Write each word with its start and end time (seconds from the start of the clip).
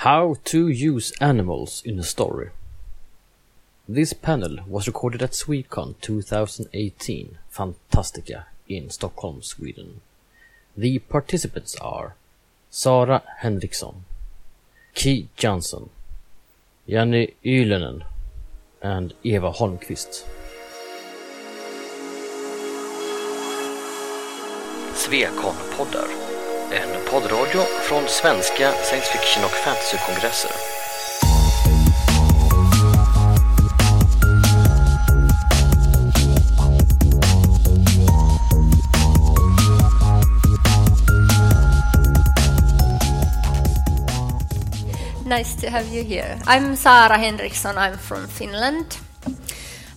How 0.00 0.36
to 0.44 0.68
use 0.68 1.12
animals 1.20 1.82
in 1.84 1.98
a 1.98 2.02
story. 2.02 2.52
This 3.86 4.14
panel 4.14 4.60
was 4.66 4.86
recorded 4.86 5.20
at 5.22 5.32
Swecon 5.32 5.94
2018 6.00 7.36
Fantastica 7.52 8.44
in 8.66 8.88
Stockholm, 8.88 9.42
Sweden. 9.42 10.00
The 10.74 11.00
participants 11.00 11.76
are 11.82 12.14
Sara 12.70 13.22
Henriksson, 13.40 14.06
Kij 14.94 15.26
Johnson, 15.36 15.90
Janne 16.88 17.34
Ylönen, 17.44 18.04
and 18.80 19.12
Eva 19.22 19.52
Holmqvist. 19.52 20.24
Svekon-poddar. 24.94 26.29
En 26.72 26.88
poddradio 27.10 27.60
från 27.60 28.08
svenska 28.08 28.72
science 28.72 29.12
fiction 29.12 29.44
och 29.44 29.50
fantasykongresser. 29.50 30.50
Nice 45.24 45.60
to 45.60 45.70
have 45.70 45.86
you 45.86 46.04
here. 46.04 46.38
I'm 46.46 46.76
Sara 46.76 47.16
Henriksson. 47.16 47.76
I'm 47.76 47.96
from 47.96 48.28
Finland, 48.28 48.98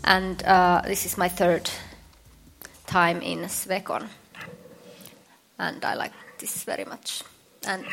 and 0.03 0.43
uh, 0.43 0.81
this 0.81 1.05
is 1.05 1.17
my 1.17 1.29
third 1.29 1.69
time 2.85 3.21
in 3.21 3.49
Swecon, 3.49 4.07
and 5.57 5.85
I 5.85 5.95
like 5.95 6.22
this 6.43 6.65
very 6.65 6.83
much. 6.85 7.23
And 7.65 7.85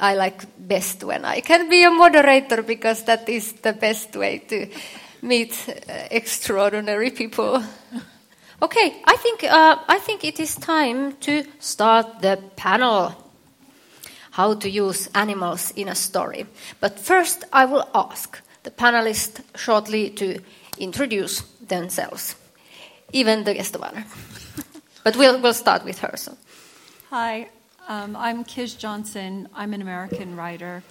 I 0.00 0.14
like 0.14 0.42
best 0.58 1.04
when 1.04 1.24
I 1.24 1.40
can 1.40 1.68
be 1.68 1.84
a 1.84 1.90
moderator 1.90 2.62
because 2.62 3.04
that 3.04 3.28
is 3.28 3.52
the 3.52 3.74
best 3.74 4.16
way 4.16 4.38
to 4.48 4.66
meet 5.20 5.52
uh, 5.68 6.08
extraordinary 6.10 7.10
people. 7.10 7.62
okay, 8.62 9.02
I 9.04 9.16
think 9.16 9.44
uh, 9.44 9.76
I 9.88 9.98
think 9.98 10.24
it 10.24 10.40
is 10.40 10.54
time 10.56 11.12
to 11.20 11.44
start 11.58 12.22
the 12.22 12.38
panel 12.56 13.14
how 14.30 14.54
to 14.54 14.70
use 14.70 15.10
animals 15.14 15.72
in 15.76 15.88
a 15.88 15.94
story. 15.94 16.46
But 16.80 16.98
first, 16.98 17.44
I 17.52 17.66
will 17.66 17.86
ask 17.94 18.40
the 18.62 18.70
panelists 18.70 19.42
shortly 19.56 20.10
to 20.10 20.38
introduce 20.78 21.42
themselves, 21.68 22.36
even 23.12 23.44
the 23.44 23.54
guest 23.54 23.74
of 23.74 23.82
honor. 23.82 24.06
but 25.04 25.16
we'll, 25.16 25.40
we'll 25.42 25.52
start 25.52 25.84
with 25.84 25.98
her. 25.98 26.16
So. 26.16 26.36
Hi, 27.10 27.48
um, 27.88 28.14
I'm 28.14 28.44
Kij 28.44 28.78
Johnson. 28.78 29.48
I'm 29.52 29.74
an 29.74 29.82
American 29.82 30.36
writer. 30.36 30.84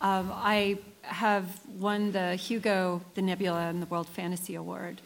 Um, 0.00 0.30
I 0.32 0.78
have 1.02 1.58
won 1.66 2.12
the 2.12 2.36
Hugo, 2.36 3.02
the 3.16 3.22
Nebula, 3.22 3.62
and 3.62 3.82
the 3.82 3.86
World 3.86 4.06
Fantasy 4.06 4.54
Award. 4.54 5.00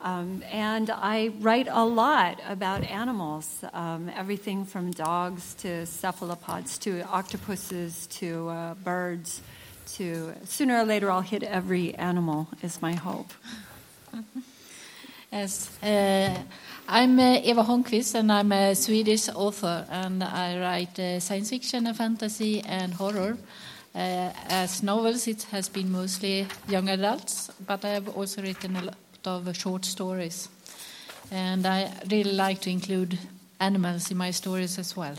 Um, 0.00 0.44
and 0.52 0.88
I 0.88 1.32
write 1.40 1.66
a 1.68 1.84
lot 1.84 2.40
about 2.48 2.84
animals, 2.84 3.64
um, 3.72 4.08
everything 4.14 4.64
from 4.64 4.92
dogs 4.92 5.54
to 5.54 5.84
cephalopods 5.84 6.78
to 6.78 7.02
octopuses 7.08 8.06
to 8.18 8.50
uh, 8.50 8.74
birds 8.74 9.42
to 9.94 10.32
sooner 10.44 10.78
or 10.78 10.84
later 10.84 11.10
I'll 11.10 11.22
hit 11.22 11.42
every 11.42 11.92
animal, 11.96 12.46
is 12.62 12.80
my 12.80 12.92
hope. 12.92 13.32
Yes. 15.34 15.68
Uh, 15.82 16.32
I'm 16.86 17.18
uh, 17.18 17.40
Eva 17.42 17.64
Holmqvist, 17.64 18.14
and 18.14 18.30
I'm 18.30 18.52
a 18.52 18.72
Swedish 18.76 19.28
author, 19.30 19.84
and 19.90 20.22
I 20.22 20.60
write 20.60 20.96
uh, 21.00 21.18
science 21.18 21.50
fiction, 21.50 21.88
and 21.88 21.96
fantasy, 21.96 22.60
and 22.60 22.94
horror. 22.94 23.36
Uh, 23.92 24.30
as 24.48 24.84
novels, 24.84 25.26
it 25.26 25.42
has 25.50 25.68
been 25.68 25.90
mostly 25.90 26.46
young 26.68 26.88
adults, 26.88 27.50
but 27.66 27.84
I 27.84 27.88
have 27.94 28.16
also 28.16 28.42
written 28.42 28.76
a 28.76 28.82
lot 28.82 28.96
of 29.24 29.56
short 29.56 29.84
stories. 29.84 30.48
And 31.32 31.66
I 31.66 31.90
really 32.08 32.34
like 32.34 32.60
to 32.60 32.70
include 32.70 33.18
animals 33.58 34.12
in 34.12 34.16
my 34.16 34.30
stories 34.30 34.78
as 34.78 34.96
well. 34.96 35.16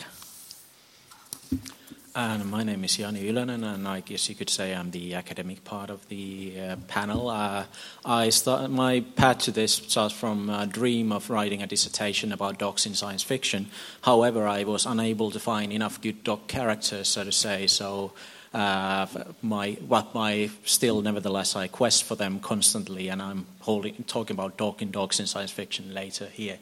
And 2.18 2.50
my 2.50 2.64
name 2.64 2.86
is 2.86 2.98
Jani 2.98 3.30
Ylönen, 3.30 3.66
and 3.66 3.86
I 3.86 4.00
guess 4.00 4.30
you 4.30 4.36
could 4.36 4.50
say 4.50 4.74
I'm 4.74 4.92
the 4.92 5.16
academic 5.16 5.66
part 5.66 5.90
of 5.90 6.08
the 6.08 6.54
uh, 6.58 6.76
panel. 6.88 7.28
Uh, 7.28 7.66
I 8.06 8.30
start, 8.30 8.72
my 8.72 9.02
path 9.18 9.40
to 9.40 9.52
this 9.52 9.74
starts 9.74 10.14
from 10.14 10.50
a 10.50 10.66
dream 10.66 11.12
of 11.12 11.30
writing 11.30 11.62
a 11.62 11.68
dissertation 11.68 12.32
about 12.32 12.58
dogs 12.58 12.86
in 12.86 12.94
science 12.94 13.22
fiction. 13.22 13.68
However, 14.04 14.48
I 14.48 14.64
was 14.64 14.86
unable 14.86 15.30
to 15.32 15.42
find 15.42 15.74
enough 15.74 16.00
good 16.00 16.24
dog 16.24 16.48
characters, 16.48 17.10
so 17.10 17.26
to 17.26 17.34
say. 17.34 17.68
So, 17.68 18.14
uh, 18.54 19.08
my 19.42 19.72
what 19.86 20.16
my 20.16 20.50
still, 20.64 21.02
nevertheless, 21.02 21.54
I 21.54 21.68
quest 21.68 22.06
for 22.06 22.16
them 22.16 22.40
constantly, 22.40 23.10
and 23.10 23.22
I'm 23.22 23.46
holding, 23.60 24.06
talking 24.08 24.38
about 24.38 24.56
dog 24.56 24.82
in 24.82 24.90
dogs 24.90 25.20
in 25.20 25.28
science 25.28 25.52
fiction 25.52 25.94
later 25.94 26.28
here. 26.28 26.60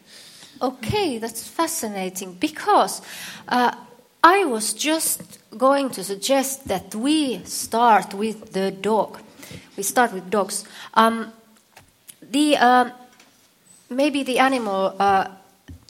Okay, 0.64 1.20
that's 1.20 1.48
fascinating 1.48 2.34
because 2.34 3.04
uh, 3.48 3.76
I 4.26 4.46
was 4.46 4.74
just 4.74 5.22
going 5.58 5.90
to 5.90 6.04
suggest 6.04 6.70
that 6.70 6.96
we 6.96 7.44
start 7.44 8.14
with 8.14 8.54
the 8.54 8.72
dog. 8.72 9.20
We 9.76 9.84
start 9.84 10.14
with 10.14 10.30
dogs. 10.30 10.64
Um, 10.94 11.34
the 12.22 12.56
uh, 12.56 12.90
maybe 13.90 14.24
the 14.24 14.40
animal 14.40 14.96
uh, 14.98 15.28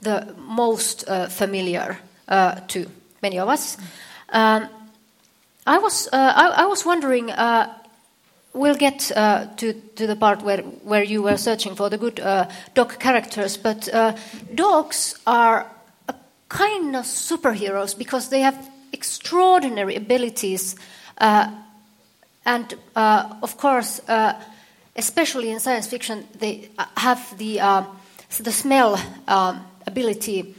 the 0.02 0.34
most 0.48 1.08
uh, 1.08 1.28
familiar 1.28 2.00
uh, 2.28 2.56
to 2.70 2.88
many 3.22 3.38
of 3.38 3.50
us. 3.50 3.78
Um, 4.30 4.68
I 5.68 5.78
was 5.78 6.08
uh, 6.08 6.34
I, 6.36 6.64
I, 6.64 6.66
was 6.66 6.84
wondering. 6.88 7.30
Uh, 7.30 7.72
we'll 8.54 8.76
get 8.76 9.00
to 9.00 9.74
to 9.96 10.08
the 10.08 10.16
part 10.16 10.42
where 10.42 10.64
where 10.84 11.04
you 11.04 11.22
were 11.22 11.38
searching 11.38 11.76
for 11.76 11.88
the 11.88 12.00
good 12.00 12.16
dog 12.74 13.00
characters, 13.00 13.58
but 13.58 13.88
dogs 14.56 15.20
are 15.28 15.68
kind 16.54 16.96
of 16.96 17.06
superheroes 17.06 17.98
because 17.98 18.30
they 18.30 18.42
have 18.42 18.70
extraordinary 18.92 19.96
abilities. 19.96 20.76
Uh, 21.18 21.50
and 22.46 22.76
uh, 22.96 23.36
of 23.42 23.58
course, 23.58 24.00
uh, 24.08 24.40
especially 24.96 25.50
in 25.50 25.60
science 25.60 25.88
fiction, 25.88 26.28
they 26.40 26.70
have 26.96 27.38
the, 27.40 27.60
uh, 27.60 27.84
the 28.40 28.52
smell 28.52 29.00
um, 29.28 29.66
ability. 29.88 30.56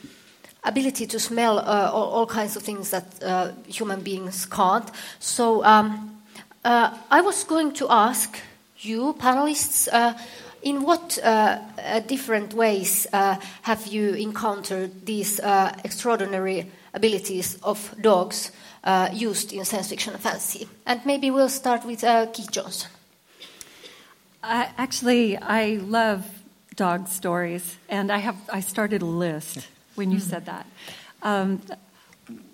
Ability 0.64 1.06
to 1.06 1.20
smell 1.20 1.58
uh, 1.58 1.90
all, 1.92 2.08
all, 2.08 2.26
kinds 2.26 2.56
of 2.56 2.62
things 2.62 2.90
that 2.90 3.22
uh, 3.22 3.52
human 3.66 4.00
beings 4.00 4.46
can't. 4.46 4.90
So, 5.20 5.62
um, 5.62 6.10
I 6.64 7.20
was 7.20 7.44
going 7.44 7.74
to 7.74 7.86
ask 7.90 8.40
you, 8.78 9.14
panelists, 9.18 9.86
in 10.64 10.82
what 10.82 11.18
uh, 11.22 11.58
uh, 11.78 12.00
different 12.00 12.54
ways 12.54 13.06
uh, 13.12 13.36
have 13.62 13.86
you 13.86 14.14
encountered 14.14 15.06
these 15.06 15.38
uh, 15.40 15.72
extraordinary 15.84 16.70
abilities 16.94 17.58
of 17.62 17.94
dogs 18.00 18.50
uh, 18.82 19.10
used 19.12 19.52
in 19.52 19.64
science 19.64 19.90
fiction 19.90 20.14
and 20.14 20.22
fantasy? 20.22 20.66
And 20.86 21.04
maybe 21.04 21.30
we'll 21.30 21.50
start 21.50 21.84
with 21.84 22.02
uh, 22.02 22.26
Kij 22.32 22.50
Johnson. 22.50 22.90
actually, 24.42 25.36
I 25.36 25.78
love 25.82 26.24
dog 26.76 27.08
stories, 27.08 27.76
and 27.88 28.10
I 28.10 28.18
have 28.18 28.36
I 28.48 28.60
started 28.60 29.02
a 29.02 29.06
list 29.06 29.68
when 29.94 30.10
you 30.10 30.18
mm. 30.18 30.30
said 30.30 30.46
that. 30.46 30.66
Um, 31.22 31.60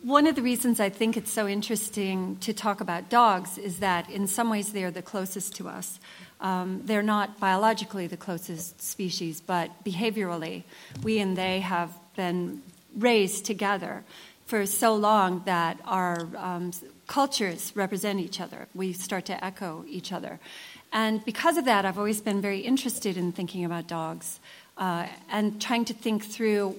one 0.02 0.26
of 0.26 0.34
the 0.34 0.42
reasons 0.42 0.80
I 0.80 0.88
think 0.88 1.16
it's 1.16 1.30
so 1.30 1.46
interesting 1.46 2.36
to 2.40 2.52
talk 2.52 2.80
about 2.80 3.08
dogs 3.08 3.58
is 3.58 3.78
that 3.78 4.10
in 4.10 4.26
some 4.26 4.50
ways 4.50 4.72
they 4.72 4.84
are 4.84 4.90
the 4.90 5.02
closest 5.02 5.54
to 5.56 5.68
us. 5.68 6.00
Um, 6.40 6.82
they're 6.84 7.02
not 7.02 7.38
biologically 7.38 8.06
the 8.06 8.16
closest 8.16 8.80
species, 8.82 9.40
but 9.40 9.84
behaviorally, 9.84 10.62
we 11.02 11.18
and 11.18 11.36
they 11.36 11.60
have 11.60 11.90
been 12.16 12.62
raised 12.96 13.44
together 13.44 14.02
for 14.46 14.66
so 14.66 14.94
long 14.94 15.42
that 15.44 15.78
our 15.84 16.26
um, 16.36 16.72
cultures 17.06 17.72
represent 17.76 18.20
each 18.20 18.40
other. 18.40 18.66
We 18.74 18.92
start 18.92 19.26
to 19.26 19.44
echo 19.44 19.84
each 19.88 20.12
other. 20.12 20.40
And 20.92 21.24
because 21.24 21.56
of 21.56 21.66
that, 21.66 21.84
I've 21.84 21.98
always 21.98 22.20
been 22.20 22.40
very 22.40 22.60
interested 22.60 23.16
in 23.16 23.32
thinking 23.32 23.64
about 23.64 23.86
dogs 23.86 24.40
uh, 24.76 25.06
and 25.30 25.60
trying 25.60 25.84
to 25.84 25.94
think 25.94 26.24
through 26.24 26.76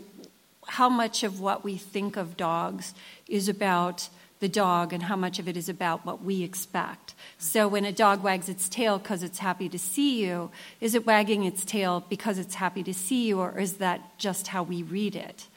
how 0.68 0.90
much 0.90 1.24
of 1.24 1.40
what 1.40 1.64
we 1.64 1.78
think 1.78 2.18
of 2.18 2.36
dogs 2.36 2.94
is 3.28 3.48
about 3.48 4.10
the 4.42 4.50
dog 4.50 4.92
and 4.92 5.04
how 5.04 5.16
much 5.16 5.40
of 5.40 5.48
it 5.48 5.56
is 5.56 5.70
about 5.70 6.06
what 6.06 6.22
we 6.24 6.44
expect. 6.44 7.14
So 7.38 7.68
when 7.68 7.86
a 7.86 7.92
dog 7.92 8.24
wags 8.24 8.50
its 8.50 8.68
tail 8.68 8.98
because 8.98 9.24
it's 9.24 9.38
happy 9.38 9.70
to 9.70 9.80
see 9.80 10.22
you, 10.22 10.52
is 10.82 10.96
it 10.96 11.06
wagging 11.06 11.46
its 11.46 11.64
tail 11.64 12.04
because 12.10 12.38
it's 12.40 12.56
happy 12.56 12.84
to 12.84 12.94
see 12.94 13.28
you, 13.28 13.40
or 13.40 13.58
is 13.60 13.74
that 13.78 14.18
just 14.18 14.48
how 14.48 14.64
we 14.64 14.84
read 14.84 15.16
it? 15.16 15.48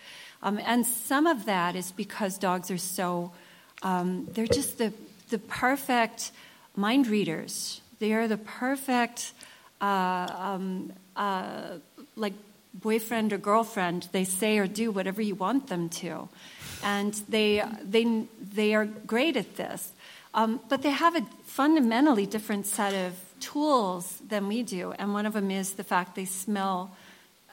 Um, 0.42 0.60
and 0.64 0.86
some 0.86 1.26
of 1.26 1.46
that 1.46 1.74
is 1.74 1.92
because 1.92 2.36
dogs 2.36 2.70
are 2.70 2.78
so, 2.78 3.32
um, 3.82 4.28
they're 4.32 4.46
just 4.46 4.76
the, 4.76 4.92
the 5.30 5.38
perfect 5.38 6.30
mind 6.76 7.06
readers. 7.06 7.80
They 7.98 8.12
are 8.12 8.28
the 8.28 8.36
perfect, 8.36 9.32
uh, 9.80 10.28
um, 10.38 10.92
uh, 11.16 11.78
like, 12.16 12.34
boyfriend 12.74 13.32
or 13.32 13.38
girlfriend. 13.38 14.08
They 14.12 14.24
say 14.24 14.58
or 14.58 14.66
do 14.66 14.90
whatever 14.90 15.22
you 15.22 15.34
want 15.34 15.68
them 15.68 15.88
to 16.00 16.28
and 16.84 17.14
they, 17.28 17.62
they, 17.82 18.26
they 18.40 18.74
are 18.74 18.84
great 18.84 19.36
at 19.36 19.56
this. 19.56 19.92
Um, 20.34 20.60
but 20.68 20.82
they 20.82 20.90
have 20.90 21.16
a 21.16 21.22
fundamentally 21.44 22.26
different 22.26 22.66
set 22.66 22.92
of 22.92 23.14
tools 23.40 24.20
than 24.28 24.48
we 24.48 24.62
do, 24.62 24.92
and 24.92 25.12
one 25.12 25.26
of 25.26 25.32
them 25.32 25.50
is 25.50 25.74
the 25.74 25.84
fact 25.84 26.14
they 26.14 26.24
smell 26.24 26.94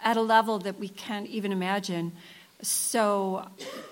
at 0.03 0.17
a 0.17 0.21
level 0.21 0.59
that 0.59 0.79
we 0.79 0.89
can't 0.89 1.27
even 1.27 1.51
imagine. 1.51 2.11
So, 2.61 3.47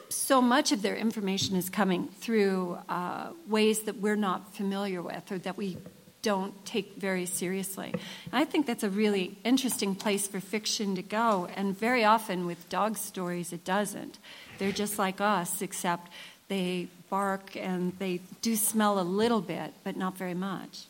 so 0.09 0.41
much 0.41 0.71
of 0.71 0.81
their 0.81 0.95
information 0.95 1.55
is 1.55 1.69
coming 1.69 2.07
through 2.19 2.77
uh, 2.89 3.29
ways 3.47 3.81
that 3.83 3.97
we're 3.97 4.15
not 4.15 4.55
familiar 4.55 5.01
with 5.01 5.31
or 5.31 5.37
that 5.39 5.55
we 5.57 5.77
don't 6.21 6.65
take 6.65 6.95
very 6.95 7.25
seriously. 7.25 7.93
And 8.31 8.33
I 8.33 8.45
think 8.45 8.65
that's 8.65 8.83
a 8.83 8.89
really 8.89 9.37
interesting 9.43 9.95
place 9.95 10.27
for 10.27 10.39
fiction 10.39 10.95
to 10.95 11.01
go, 11.01 11.47
and 11.55 11.77
very 11.77 12.03
often 12.03 12.45
with 12.45 12.69
dog 12.69 12.97
stories, 12.97 13.53
it 13.53 13.63
doesn't. 13.63 14.17
They're 14.57 14.71
just 14.71 14.99
like 14.99 15.21
us, 15.21 15.61
except 15.61 16.11
they 16.49 16.87
bark 17.09 17.55
and 17.55 17.93
they 17.99 18.19
do 18.41 18.55
smell 18.55 18.99
a 18.99 19.03
little 19.03 19.41
bit, 19.41 19.73
but 19.83 19.95
not 19.95 20.17
very 20.17 20.33
much. 20.33 20.85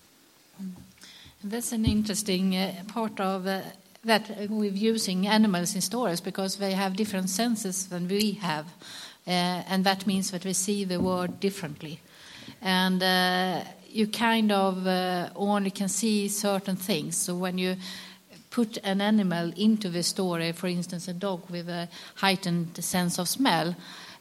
That's 1.44 1.72
an 1.72 1.86
interesting 1.86 2.56
uh, 2.56 2.74
part 2.88 3.20
of 3.20 3.48
uh, 3.48 3.62
that 4.04 4.50
with 4.50 4.78
using 4.78 5.28
animals 5.28 5.76
in 5.76 5.82
stories 5.82 6.22
because 6.22 6.58
they 6.58 6.74
have 6.74 6.96
different 6.96 7.30
senses 7.30 7.88
than 7.88 8.08
we 8.08 8.32
have, 8.42 8.66
uh, 9.28 9.64
and 9.70 9.84
that 9.86 10.08
means 10.08 10.32
that 10.32 10.44
we 10.46 10.54
see 10.54 10.86
the 10.86 11.00
world 11.00 11.40
differently, 11.40 12.00
and 12.62 13.02
uh, 13.02 13.64
you 13.90 14.08
kind 14.08 14.52
of 14.52 14.86
uh, 14.86 15.30
only 15.36 15.72
can 15.72 15.90
see 15.90 16.28
certain 16.28 16.76
things. 16.76 17.18
So 17.18 17.36
when 17.36 17.58
you 17.58 17.76
put 18.50 18.78
an 18.84 19.02
animal 19.02 19.52
into 19.56 19.90
the 19.90 20.04
story, 20.04 20.52
for 20.52 20.68
instance, 20.68 21.08
a 21.08 21.14
dog 21.14 21.50
with 21.50 21.70
a 21.70 21.88
heightened 22.16 22.84
sense 22.84 23.20
of 23.20 23.28
smell, 23.28 23.76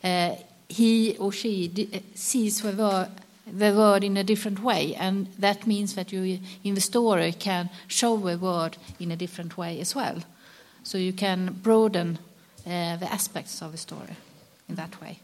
uh, 0.05 0.37
he 0.69 1.17
or 1.19 1.33
she 1.33 1.73
sees 2.15 2.61
the 2.61 2.73
word, 2.73 3.09
the 3.47 3.73
word 3.73 4.05
in 4.05 4.17
a 4.17 4.25
different 4.25 4.63
way, 4.63 4.95
and 4.95 5.29
that 5.39 5.67
means 5.67 5.95
that 5.95 6.13
you, 6.13 6.39
in 6.63 6.75
the 6.75 6.81
story, 6.81 7.33
can 7.33 7.71
show 7.87 8.17
the 8.17 8.37
word 8.37 8.77
in 9.01 9.11
a 9.11 9.17
different 9.17 9.57
way 9.57 9.81
as 9.81 9.95
well. 9.95 10.23
So 10.83 10.99
you 10.99 11.13
can 11.13 11.59
broaden 11.63 12.19
uh, 12.67 12.97
the 12.97 13.11
aspects 13.11 13.63
of 13.63 13.73
the 13.73 13.79
story 13.79 14.17
in 14.69 14.75
that 14.75 15.01
way. 15.01 15.21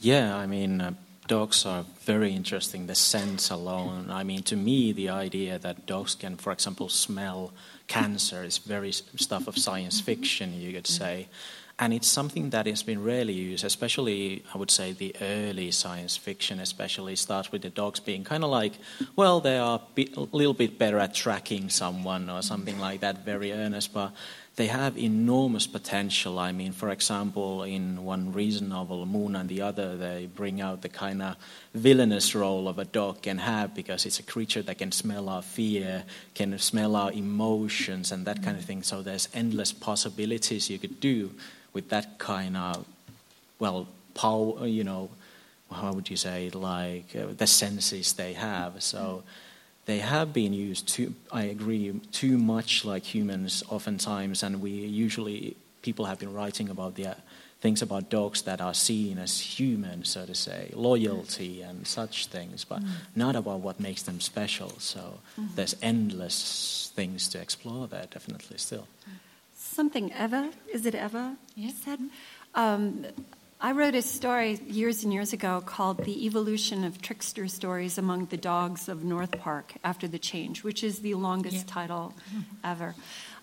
Yeah, 0.00 0.36
I 0.36 0.46
mean, 0.46 0.80
uh, 0.80 0.92
dogs 1.26 1.66
are 1.66 1.84
very 2.00 2.32
interesting. 2.32 2.86
The 2.86 2.94
sense 2.94 3.50
alone. 3.50 4.10
I 4.10 4.24
mean, 4.24 4.42
to 4.44 4.56
me, 4.56 4.92
the 4.92 5.08
idea 5.08 5.58
that 5.58 5.86
dogs 5.86 6.14
can, 6.14 6.36
for 6.36 6.52
example, 6.52 6.88
smell 6.88 7.52
cancer 7.86 8.42
is 8.42 8.58
very 8.58 8.92
stuff 8.92 9.46
of 9.46 9.56
science 9.58 10.00
fiction, 10.00 10.60
you 10.60 10.72
could 10.72 10.84
mm-hmm. 10.84 11.04
say. 11.04 11.28
And 11.78 11.92
it's 11.92 12.08
something 12.08 12.50
that 12.50 12.66
has 12.66 12.82
been 12.82 13.04
rarely 13.04 13.34
used, 13.34 13.62
especially, 13.62 14.42
I 14.54 14.56
would 14.56 14.70
say, 14.70 14.92
the 14.92 15.14
early 15.20 15.70
science 15.72 16.16
fiction, 16.16 16.58
especially 16.58 17.16
starts 17.16 17.52
with 17.52 17.60
the 17.60 17.68
dogs 17.68 18.00
being 18.00 18.24
kind 18.24 18.44
of 18.44 18.48
like, 18.48 18.72
well, 19.14 19.40
they 19.40 19.58
are 19.58 19.82
a 19.98 20.20
little 20.32 20.54
bit 20.54 20.78
better 20.78 20.98
at 20.98 21.12
tracking 21.12 21.68
someone 21.68 22.30
or 22.30 22.40
something 22.40 22.78
like 22.78 23.00
that, 23.00 23.26
very 23.26 23.52
earnest. 23.52 23.92
But 23.92 24.12
they 24.56 24.68
have 24.68 24.96
enormous 24.96 25.66
potential. 25.66 26.38
I 26.38 26.50
mean, 26.50 26.72
for 26.72 26.88
example, 26.88 27.62
in 27.62 28.02
one 28.04 28.32
recent 28.32 28.70
novel, 28.70 29.04
Moon 29.04 29.36
and 29.36 29.50
the 29.50 29.60
Other, 29.60 29.96
they 29.96 30.30
bring 30.34 30.62
out 30.62 30.80
the 30.80 30.88
kind 30.88 31.20
of 31.20 31.36
villainous 31.74 32.34
role 32.34 32.66
of 32.66 32.78
a 32.78 32.86
dog 32.86 33.20
can 33.20 33.36
have 33.36 33.74
because 33.74 34.06
it's 34.06 34.18
a 34.18 34.22
creature 34.22 34.62
that 34.62 34.78
can 34.78 34.92
smell 34.92 35.28
our 35.28 35.42
fear, 35.42 36.04
can 36.34 36.58
smell 36.58 36.96
our 36.96 37.12
emotions, 37.12 38.10
and 38.10 38.24
that 38.24 38.42
kind 38.42 38.56
of 38.56 38.64
thing. 38.64 38.82
So 38.82 39.02
there's 39.02 39.28
endless 39.34 39.72
possibilities 39.72 40.70
you 40.70 40.78
could 40.78 41.00
do 41.00 41.32
with 41.74 41.90
that 41.90 42.18
kind 42.18 42.56
of, 42.56 42.86
well, 43.58 43.86
power, 44.14 44.66
you 44.66 44.84
know, 44.84 45.10
how 45.70 45.92
would 45.92 46.08
you 46.08 46.16
say, 46.16 46.48
like 46.48 47.14
uh, 47.14 47.26
the 47.36 47.46
senses 47.46 48.14
they 48.14 48.32
have. 48.32 48.82
So 48.82 49.22
they 49.86 49.98
have 49.98 50.32
been 50.32 50.52
used 50.52 50.88
too, 50.88 51.14
I 51.32 51.44
agree, 51.44 52.00
too 52.12 52.38
much 52.38 52.84
like 52.84 53.04
humans 53.14 53.62
oftentimes, 53.68 54.42
and 54.42 54.60
we 54.60 54.70
usually, 54.70 55.56
people 55.82 56.04
have 56.04 56.18
been 56.18 56.34
writing 56.34 56.68
about 56.68 56.96
the 56.96 57.06
uh, 57.08 57.14
things 57.60 57.82
about 57.82 58.10
dogs 58.10 58.42
that 58.42 58.60
are 58.60 58.74
seen 58.74 59.18
as 59.18 59.40
human, 59.40 60.04
so 60.04 60.26
to 60.26 60.34
say, 60.34 60.70
loyalty 60.74 61.62
and 61.62 61.86
such 61.86 62.26
things, 62.26 62.64
but 62.64 62.80
mm. 62.82 62.88
not 63.14 63.34
about 63.34 63.60
what 63.60 63.80
makes 63.80 64.02
them 64.02 64.20
special. 64.20 64.70
So 64.78 65.00
mm-hmm. 65.00 65.54
there's 65.54 65.74
endless 65.80 66.92
things 66.94 67.28
to 67.28 67.40
explore 67.40 67.86
there, 67.86 68.06
definitely 68.10 68.58
still. 68.58 68.86
Something 69.56 70.12
Eva, 70.12 70.50
is 70.72 70.84
it 70.84 70.94
Eva? 70.94 71.36
Yeah. 71.54 71.70
Said? 71.84 72.00
Um, 72.54 73.06
I 73.66 73.72
wrote 73.72 73.96
a 73.96 74.02
story 74.02 74.60
years 74.68 75.02
and 75.02 75.12
years 75.12 75.32
ago 75.32 75.60
called 75.60 76.04
The 76.04 76.24
Evolution 76.24 76.84
of 76.84 77.02
Trickster 77.02 77.48
Stories 77.48 77.98
Among 77.98 78.26
the 78.26 78.36
Dogs 78.36 78.88
of 78.88 79.02
North 79.02 79.40
Park 79.40 79.74
After 79.82 80.06
the 80.06 80.20
Change, 80.20 80.62
which 80.62 80.84
is 80.84 81.00
the 81.00 81.14
longest 81.14 81.56
yeah. 81.66 81.74
title 81.74 82.14
ever. 82.62 82.94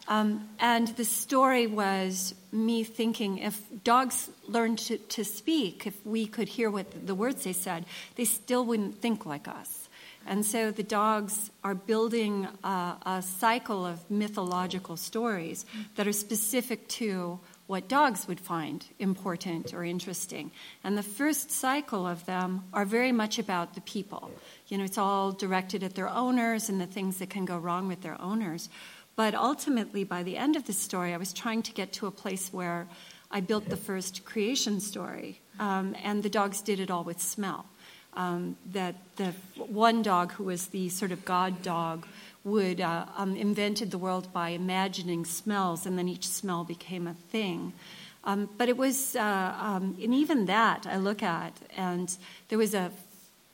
Um, 0.08 0.48
and 0.62 0.88
the 0.88 1.04
story 1.04 1.68
was 1.68 2.36
me 2.54 2.86
thinking 2.86 3.40
if 3.40 3.62
dogs 3.84 4.30
learned 4.48 4.80
to, 4.88 4.98
to, 4.98 5.26
speak, 5.26 5.86
if 5.88 6.06
we 6.06 6.26
could 6.26 6.48
hear 6.48 6.72
what 6.72 7.06
the 7.06 7.16
words 7.16 7.44
they 7.44 7.52
said, 7.52 7.84
they 8.16 8.24
still 8.24 8.64
wouldn't 8.64 9.00
think 9.00 9.26
like 9.26 9.50
us. 9.50 9.90
And 10.26 10.46
so 10.46 10.72
the 10.72 10.84
dogs 10.84 11.52
are 11.66 11.76
building 11.76 12.48
a, 12.64 12.96
a 13.06 13.22
cycle 13.22 13.86
of 13.86 14.10
mythological 14.10 14.96
stories 14.96 15.66
that 15.96 16.08
are 16.08 16.14
specific 16.14 16.88
to 16.88 17.42
what 17.68 17.88
dogs 17.88 18.28
would 18.28 18.40
find 18.40 18.86
important 19.00 19.74
or 19.74 19.84
interesting. 19.84 20.52
And 20.84 20.98
the 20.98 21.04
first 21.04 21.50
cycle 21.50 22.06
of 22.06 22.26
them 22.26 22.66
are 22.74 22.86
very 22.86 23.12
much 23.12 23.40
about 23.40 23.74
the 23.74 23.82
people. 23.82 24.32
You 24.68 24.78
know, 24.78 24.84
it's 24.84 24.98
all 24.98 25.32
directed 25.32 25.84
at 25.84 25.96
their 25.96 26.10
owners 26.10 26.70
and 26.70 26.80
the 26.80 26.86
things 26.86 27.20
that 27.20 27.30
can 27.30 27.46
go 27.46 27.58
wrong 27.58 27.88
with 27.88 28.02
their 28.02 28.20
owners. 28.22 28.70
But 29.16 29.36
ultimately, 29.36 30.04
by 30.04 30.24
the 30.24 30.38
end 30.38 30.56
of 30.56 30.66
the 30.66 30.74
story, 30.74 31.14
I 31.14 31.18
was 31.18 31.34
trying 31.34 31.62
to 31.64 31.72
get 31.72 31.94
to 31.94 32.08
a 32.08 32.12
place 32.12 32.52
where 32.52 32.88
I 33.32 33.40
built 33.42 33.70
the 33.70 33.78
first 33.78 34.26
creation 34.26 34.80
story, 34.80 35.40
um, 35.60 35.96
and 36.04 36.22
the 36.22 36.30
dogs 36.30 36.62
did 36.62 36.80
it 36.80 36.92
all 36.92 37.04
with 37.04 37.22
smell. 37.22 37.66
Um, 38.16 38.58
that 38.74 38.96
the 39.16 39.34
one 39.56 40.04
dog, 40.04 40.34
who 40.34 40.44
was 40.44 40.68
the 40.68 40.90
sort 40.90 41.12
of 41.12 41.26
god 41.26 41.64
dog, 41.64 42.06
would 42.44 42.82
uh, 42.82 43.06
um, 43.16 43.36
invented 43.36 43.92
the 43.92 43.98
world 43.98 44.32
by 44.34 44.50
imagining 44.50 45.26
smells, 45.26 45.86
and 45.86 45.98
then 45.98 46.10
each 46.10 46.28
smell 46.28 46.64
became 46.64 47.08
a 47.08 47.14
thing. 47.14 47.74
Um, 48.26 48.50
but 48.58 48.70
it 48.70 48.78
was, 48.78 49.16
uh, 49.16 49.56
um, 49.60 49.98
and 50.02 50.14
even 50.14 50.46
that 50.46 50.88
I 50.88 50.98
look 50.98 51.24
at, 51.24 51.54
and 51.76 52.16
there 52.50 52.58
was 52.58 52.74
a 52.74 52.92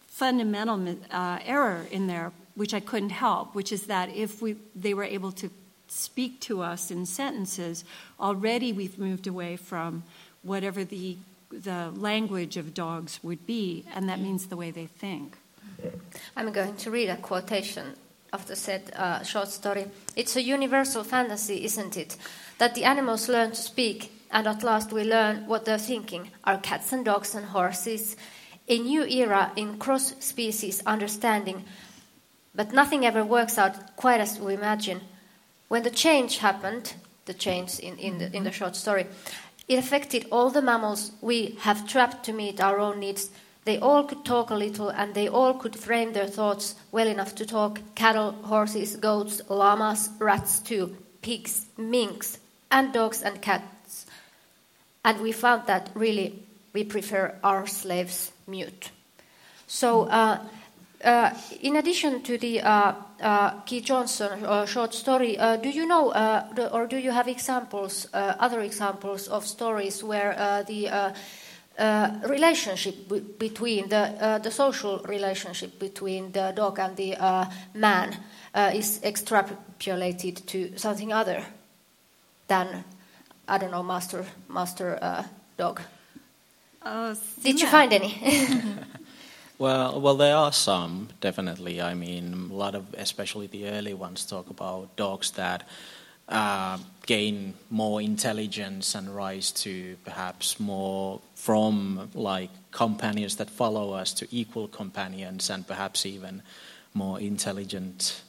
fundamental 0.08 0.96
uh, 1.12 1.40
error 1.46 1.86
in 1.92 2.08
there 2.08 2.32
which 2.56 2.74
I 2.74 2.82
couldn't 2.82 3.12
help, 3.12 3.56
which 3.56 3.72
is 3.72 3.84
that 3.84 4.10
if 4.14 4.42
we 4.42 4.58
they 4.76 4.94
were 4.94 5.06
able 5.06 5.32
to 5.32 5.50
speak 5.88 6.42
to 6.42 6.62
us 6.62 6.92
in 6.92 7.06
sentences, 7.06 7.86
already 8.20 8.74
we've 8.74 9.00
moved 9.00 9.28
away 9.28 9.56
from 9.56 10.04
whatever 10.44 10.84
the 10.84 11.18
the 11.50 11.92
language 11.96 12.58
of 12.58 12.74
dogs 12.74 13.20
would 13.24 13.48
be, 13.48 13.86
and 13.96 14.10
that 14.10 14.20
means 14.20 14.48
the 14.48 14.58
way 14.58 14.72
they 14.72 14.88
think. 14.88 15.38
I'm 16.36 16.52
going 16.52 16.76
to 16.76 16.92
read 16.92 17.10
a 17.10 17.16
quotation 17.16 17.96
of 18.32 18.46
the 18.48 18.56
said 18.56 18.92
uh, 18.96 19.24
short 19.24 19.50
story. 19.50 19.88
It's 20.16 20.36
a 20.36 20.42
universal 20.42 21.04
fantasy, 21.04 21.64
isn't 21.66 21.98
it? 21.98 22.18
That 22.58 22.76
the 22.76 22.84
animals 22.86 23.30
learn 23.30 23.52
to 23.52 23.56
speak, 23.56 24.12
and 24.32 24.48
at 24.48 24.64
last 24.64 24.92
we 24.92 25.04
learn 25.04 25.48
what 25.48 25.66
they're 25.66 25.78
thinking. 25.78 26.32
Our 26.44 26.58
cats 26.58 26.94
and 26.94 27.06
dogs 27.06 27.36
and 27.36 27.46
horses. 27.46 28.16
A 28.68 28.78
new 28.78 29.04
era 29.04 29.52
in 29.56 29.80
cross 29.80 30.14
species 30.20 30.84
understanding, 30.86 31.66
but 32.54 32.72
nothing 32.72 33.04
ever 33.06 33.26
works 33.26 33.58
out 33.58 33.96
quite 33.96 34.22
as 34.22 34.40
we 34.40 34.54
imagine. 34.54 35.02
When 35.70 35.84
the 35.84 35.90
change 35.90 36.38
happened, 36.38 36.94
the 37.26 37.34
change 37.34 37.80
in, 37.80 37.98
in, 37.98 38.20
the, 38.20 38.36
in 38.36 38.44
the 38.44 38.52
short 38.52 38.76
story, 38.76 39.08
it 39.68 39.80
affected 39.80 40.28
all 40.32 40.50
the 40.50 40.62
mammals 40.62 41.12
we 41.22 41.58
have 41.62 41.88
trapped 41.88 42.26
to 42.26 42.34
meet 42.34 42.62
our 42.62 42.80
own 42.80 43.00
needs 43.00 43.30
they 43.70 43.78
all 43.78 44.04
could 44.04 44.26
talk 44.26 44.50
a 44.50 44.56
little 44.56 44.90
and 44.90 45.14
they 45.14 45.28
all 45.28 45.54
could 45.54 45.76
frame 45.76 46.14
their 46.14 46.26
thoughts 46.26 46.74
well 46.92 47.08
enough 47.08 47.36
to 47.36 47.46
talk 47.46 47.80
cattle, 47.94 48.32
horses, 48.32 48.96
goats, 48.96 49.44
llamas, 49.48 50.10
rats 50.18 50.58
too, 50.60 50.98
pigs, 51.22 51.68
minks, 51.78 52.40
and 52.72 52.92
dogs 52.92 53.22
and 53.22 53.44
cats. 53.44 54.08
And 55.06 55.22
we 55.22 55.32
found 55.32 55.68
that 55.68 55.92
really 55.94 56.42
we 56.74 56.84
prefer 56.84 57.36
our 57.44 57.68
slaves 57.68 58.32
mute. 58.48 58.90
So, 59.68 60.06
uh, 60.06 60.40
uh, 61.04 61.30
in 61.62 61.76
addition 61.76 62.24
to 62.24 62.40
the 62.40 62.62
uh, 62.62 62.94
uh 63.22 63.52
Kij 63.68 63.84
Johnson 63.84 64.46
uh, 64.46 64.66
short 64.66 64.96
story, 64.96 65.38
uh, 65.38 65.58
do 65.58 65.70
you 65.70 65.86
know 65.86 66.12
or 66.72 66.88
do 66.88 66.98
you 66.98 67.12
have 67.12 67.28
examples, 67.28 68.08
other 68.14 68.62
examples 68.62 69.28
of 69.28 69.46
stories 69.46 70.04
where 70.04 70.64
the 70.68 71.14
relationship 72.28 73.08
b- 73.10 73.24
between 73.38 73.90
the, 73.90 73.98
uh, 73.98 74.38
the 74.40 74.52
social 74.52 75.00
relationship 75.08 75.80
between 75.80 76.32
the 76.32 76.52
dog 76.56 76.80
and 76.80 76.96
the 76.96 77.16
uh, 77.16 77.46
man 77.74 78.16
uh, 78.54 78.72
is 78.74 79.00
extrapolated 79.04 80.46
to 80.46 80.78
something 80.78 81.14
other 81.14 81.44
than 82.48 82.84
I 83.48 83.58
don't 83.58 83.72
know 83.72 83.84
master 83.84 84.26
master 84.48 85.00
uh, 85.02 85.24
dog. 85.58 85.82
Uh, 86.82 87.16
Did 87.44 87.62
you 87.62 87.68
find 87.68 87.94
any? 87.94 88.14
Well, 89.60 90.00
well, 90.00 90.16
there 90.16 90.38
are 90.38 90.54
some 90.54 91.10
definitely. 91.20 91.82
I 91.82 91.94
mean, 91.94 92.50
a 92.50 92.54
lot 92.54 92.76
of, 92.76 92.86
especially 92.98 93.48
the 93.48 93.68
early 93.68 93.94
ones, 93.94 94.26
talk 94.26 94.50
about 94.50 94.96
dogs 94.96 95.32
that 95.32 95.68
uh, 96.30 96.78
gain 97.06 97.56
more 97.70 98.02
intelligence 98.02 98.96
and 98.96 99.16
rise 99.16 99.52
to 99.52 99.98
perhaps 100.06 100.60
more 100.60 101.22
from 101.36 102.10
like 102.14 102.52
companions 102.72 103.36
that 103.38 103.50
follow 103.50 103.94
us 103.94 104.14
to 104.14 104.28
equal 104.32 104.68
companions 104.68 105.50
and 105.50 105.66
perhaps 105.68 106.06
even 106.06 106.42
more 106.94 107.20
intelligent 107.20 108.22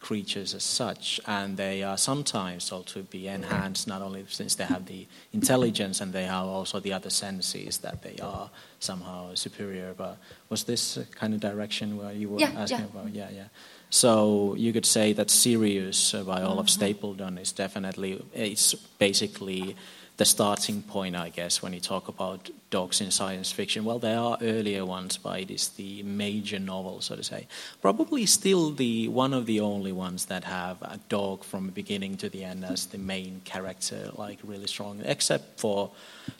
creatures 0.00 0.52
as 0.54 0.62
such, 0.62 1.18
and 1.26 1.56
they 1.56 1.82
are 1.82 1.96
sometimes 1.96 2.70
also 2.70 3.00
to 3.00 3.02
be 3.04 3.26
enhanced 3.26 3.88
not 3.88 4.02
only 4.02 4.22
since 4.28 4.54
they 4.56 4.64
have 4.64 4.84
the 4.84 5.06
intelligence 5.32 6.02
and 6.02 6.12
they 6.12 6.24
have 6.24 6.44
also 6.44 6.78
the 6.78 6.92
other 6.92 7.08
senses 7.08 7.78
that 7.78 8.02
they 8.02 8.16
are 8.22 8.50
somehow 8.80 9.34
superior. 9.34 9.94
But 9.96 10.18
was 10.50 10.64
this 10.64 10.98
kind 11.12 11.32
of 11.32 11.40
direction 11.40 11.96
where 11.96 12.12
you 12.12 12.28
were 12.28 12.40
Yeah, 12.40 12.52
asking 12.54 12.80
yeah. 12.80 12.84
about? 12.84 13.14
Yeah, 13.14 13.30
yeah. 13.30 13.48
So 13.94 14.56
you 14.56 14.72
could 14.72 14.86
say 14.86 15.12
that 15.12 15.30
Sirius 15.30 16.14
uh, 16.14 16.24
by 16.24 16.42
Olaf 16.42 16.66
Mm-hmm. 16.66 16.82
Stapledon 16.82 17.40
is 17.40 17.52
definitely 17.52 18.20
it's 18.34 18.74
basically 18.98 19.76
the 20.16 20.24
starting 20.24 20.82
point, 20.82 21.14
I 21.14 21.28
guess, 21.28 21.62
when 21.62 21.72
you 21.72 21.78
talk 21.78 22.08
about 22.08 22.50
dogs 22.70 23.00
in 23.00 23.12
science 23.12 23.52
fiction. 23.52 23.84
Well, 23.84 24.00
there 24.00 24.18
are 24.18 24.36
earlier 24.42 24.84
ones, 24.84 25.16
but 25.16 25.38
it 25.38 25.50
is 25.50 25.68
the 25.68 26.02
major 26.02 26.58
novel, 26.58 27.02
so 27.02 27.14
to 27.14 27.22
say. 27.22 27.46
Probably 27.82 28.26
still 28.26 28.72
the 28.72 29.06
one 29.06 29.32
of 29.32 29.46
the 29.46 29.60
only 29.60 29.92
ones 29.92 30.26
that 30.26 30.42
have 30.42 30.82
a 30.82 30.98
dog 31.08 31.44
from 31.44 31.66
the 31.66 31.72
beginning 31.72 32.16
to 32.16 32.28
the 32.28 32.42
end 32.42 32.64
as 32.64 32.86
the 32.86 32.98
main 32.98 33.42
character, 33.44 34.10
like 34.16 34.40
really 34.42 34.66
strong, 34.66 35.02
except 35.04 35.60
for 35.60 35.92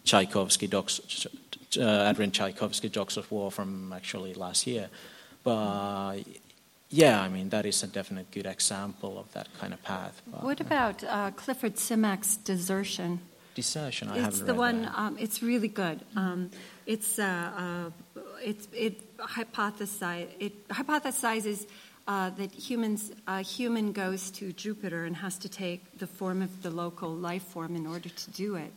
Tchaikovsky, 0.02 0.66
Dogs, 0.66 1.28
uh, 1.78 2.10
Adrian 2.10 2.32
Tchaikovsky, 2.32 2.88
Dogs 2.88 3.16
of 3.16 3.30
War 3.30 3.52
from 3.52 3.92
actually 3.92 4.34
last 4.34 4.66
year. 4.66 4.88
But 5.44 6.22
yeah, 6.90 7.20
I 7.20 7.28
mean 7.28 7.48
that 7.48 7.66
is 7.66 7.82
a 7.82 7.86
definite 7.86 8.30
good 8.30 8.46
example 8.46 9.18
of 9.18 9.32
that 9.32 9.48
kind 9.60 9.72
of 9.72 9.82
path. 9.82 10.22
But, 10.26 10.42
What 10.42 10.60
uh, 10.60 10.64
about 10.64 11.04
uh, 11.04 11.30
Clifford 11.32 11.76
Simak's 11.76 12.36
Desertion? 12.36 13.20
desertion? 13.54 14.08
I 14.08 14.16
it's 14.16 14.22
haven't 14.22 14.46
the 14.46 14.54
one. 14.54 14.90
Um, 14.94 15.16
it's 15.18 15.42
really 15.42 15.68
good. 15.68 16.00
Um, 16.16 16.50
it's 16.86 17.18
uh, 17.18 17.90
uh, 18.16 18.20
it 18.42 18.68
it 18.72 19.16
hypothesize 19.16 20.28
it 20.38 20.68
hypothesizes 20.68 21.66
uh, 22.06 22.30
that 22.30 22.52
humans 22.52 23.12
a 23.26 23.40
human 23.40 23.92
goes 23.92 24.30
to 24.32 24.52
Jupiter 24.52 25.04
and 25.04 25.16
has 25.16 25.38
to 25.38 25.48
take 25.48 25.98
the 25.98 26.06
form 26.06 26.42
of 26.42 26.62
the 26.62 26.70
local 26.70 27.10
life 27.10 27.44
form 27.44 27.76
in 27.76 27.86
order 27.86 28.08
to 28.08 28.30
do 28.32 28.56
it, 28.56 28.72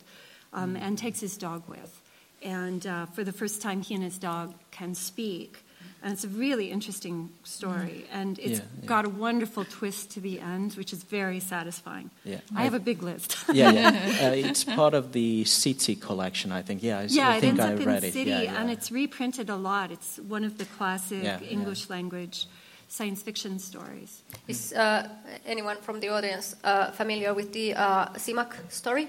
um, 0.52 0.76
and 0.76 0.96
takes 0.96 1.20
his 1.20 1.36
dog 1.36 1.62
with. 1.68 2.02
And 2.42 2.86
uh, 2.86 3.06
for 3.06 3.24
the 3.24 3.32
first 3.32 3.60
time, 3.60 3.82
he 3.82 3.94
and 3.94 4.04
his 4.04 4.18
dog 4.18 4.54
can 4.70 4.94
speak. 4.94 5.64
And 6.02 6.12
it's 6.12 6.22
a 6.24 6.28
really 6.28 6.70
interesting 6.70 7.28
story. 7.44 8.04
And 8.12 8.38
it's. 8.38 8.60
Yeah, 8.60 8.64
yeah. 8.82 8.86
got 8.86 9.04
a 9.04 9.08
wonderful 9.08 9.64
twist 9.64 10.10
to 10.12 10.20
the 10.20 10.38
end, 10.40 10.74
which 10.74 10.92
is 10.92 11.02
very 11.02 11.40
satisfying. 11.40 12.10
Yeah. 12.24 12.38
I 12.54 12.62
have 12.64 12.74
a 12.74 12.78
big 12.80 13.02
list. 13.02 13.36
yeah, 13.52 13.72
yeah. 13.72 13.88
Uh, 14.28 14.48
it's 14.48 14.62
part 14.64 14.94
of 14.94 15.10
the 15.12 15.44
City 15.44 15.96
collection, 15.96 16.52
I 16.52 16.62
think. 16.62 16.82
Yeah, 16.82 17.00
I, 17.00 17.04
s- 17.04 17.14
Yeah, 17.16 17.30
I 17.30 17.36
it 17.36 17.40
think 17.40 17.58
ends 17.58 17.60
I 17.64 17.72
up 17.74 17.78
read 17.86 18.04
in 18.04 18.08
it. 18.10 18.12
City, 18.12 18.30
yeah, 18.30 18.42
yeah. 18.42 18.60
and 18.60 18.70
it's 18.70 18.90
reprinted 18.92 19.50
a 19.50 19.56
lot. 19.56 19.90
It's 19.90 20.18
one 20.28 20.44
of 20.46 20.56
the 20.56 20.64
classic 20.78 21.22
Yeah, 21.24 21.40
yeah. 21.42 21.48
English 21.50 21.90
language 21.90 22.46
science 22.88 23.22
fiction 23.22 23.58
stories. 23.58 24.22
Is 24.46 24.72
uh, 24.72 25.08
anyone 25.46 25.76
from 25.82 26.00
the 26.00 26.08
audience 26.08 26.54
uh, 26.64 26.90
familiar 26.92 27.34
with 27.34 27.52
the 27.52 27.74
uh, 27.74 28.06
Simak 28.16 28.54
story? 28.70 29.08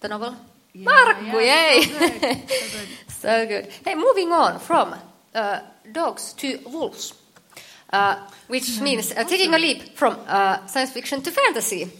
The 0.00 0.08
novel? 0.08 0.34
Yeah, 0.72 0.90
Markku, 0.90 1.44
yeah, 1.44 1.74
yay! 1.74 1.82
so 1.82 1.98
good, 2.08 2.48
so 2.50 2.78
good. 2.78 2.88
so 3.08 3.46
good. 3.46 3.66
Hey, 3.84 3.94
moving 3.94 4.32
on 4.32 4.58
from 4.58 4.94
uh, 5.34 5.60
dogs 5.92 6.32
to 6.34 6.58
wolves, 6.66 7.14
uh, 7.92 8.16
which 8.48 8.80
means 8.80 9.12
uh, 9.12 9.24
taking 9.24 9.52
a 9.54 9.58
leap 9.58 9.96
from 9.96 10.18
uh, 10.26 10.66
science 10.66 10.90
fiction 10.92 11.22
to 11.22 11.30
fantasy. 11.30 11.90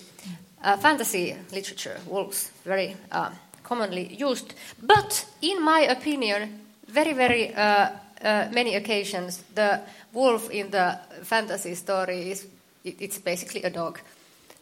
Uh, 0.63 0.79
fantasy 0.79 1.37
literature, 1.53 2.01
wolves, 2.07 2.51
very 2.65 2.97
uh, 3.13 3.31
commonly 3.63 4.15
used. 4.15 4.55
But 4.83 5.27
in 5.43 5.63
my 5.63 5.81
opinion, 5.81 6.61
very, 6.89 7.13
very 7.13 7.55
uh, 7.55 7.91
uh, 8.23 8.49
many 8.51 8.75
occasions, 8.75 9.43
the 9.55 9.81
wolf 10.13 10.51
in 10.51 10.71
the 10.71 10.99
fantasy 11.23 11.75
story 11.75 12.31
is 12.31 12.47
it, 12.83 12.97
it's 13.01 13.19
basically 13.19 13.63
a 13.63 13.71
dog. 13.71 14.01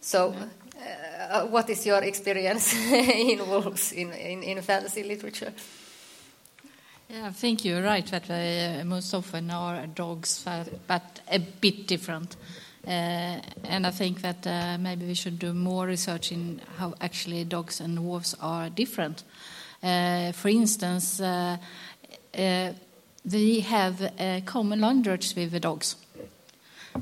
So, 0.00 0.34
uh, 1.30 1.46
what 1.46 1.70
is 1.70 1.86
your 1.86 2.02
experience 2.02 2.74
in 2.92 3.38
wolves 3.48 3.92
in, 3.92 4.12
in, 4.12 4.42
in 4.42 4.62
fantasy 4.62 5.02
literature? 5.04 5.52
Yeah, 7.12 7.26
I 7.26 7.30
think 7.30 7.62
you're 7.62 7.82
right 7.82 8.06
that 8.06 8.24
they 8.24 8.78
uh, 8.80 8.86
most 8.86 9.12
often 9.12 9.50
are 9.50 9.86
dogs, 9.86 10.46
uh, 10.46 10.64
but 10.86 11.20
a 11.30 11.38
bit 11.38 11.86
different. 11.86 12.36
Uh, 12.86 13.38
and 13.64 13.86
I 13.86 13.90
think 13.90 14.22
that 14.22 14.46
uh, 14.46 14.78
maybe 14.80 15.04
we 15.04 15.12
should 15.12 15.38
do 15.38 15.52
more 15.52 15.84
research 15.84 16.32
in 16.32 16.62
how 16.78 16.94
actually 17.02 17.44
dogs 17.44 17.82
and 17.82 18.02
wolves 18.02 18.34
are 18.40 18.70
different. 18.70 19.24
Uh, 19.82 20.32
for 20.32 20.48
instance, 20.48 21.20
uh, 21.20 21.58
uh, 22.38 22.72
they 23.26 23.60
have 23.60 24.00
uh, 24.00 24.40
common 24.46 24.80
language 24.80 25.34
with 25.36 25.50
the 25.50 25.60
dogs. 25.60 25.96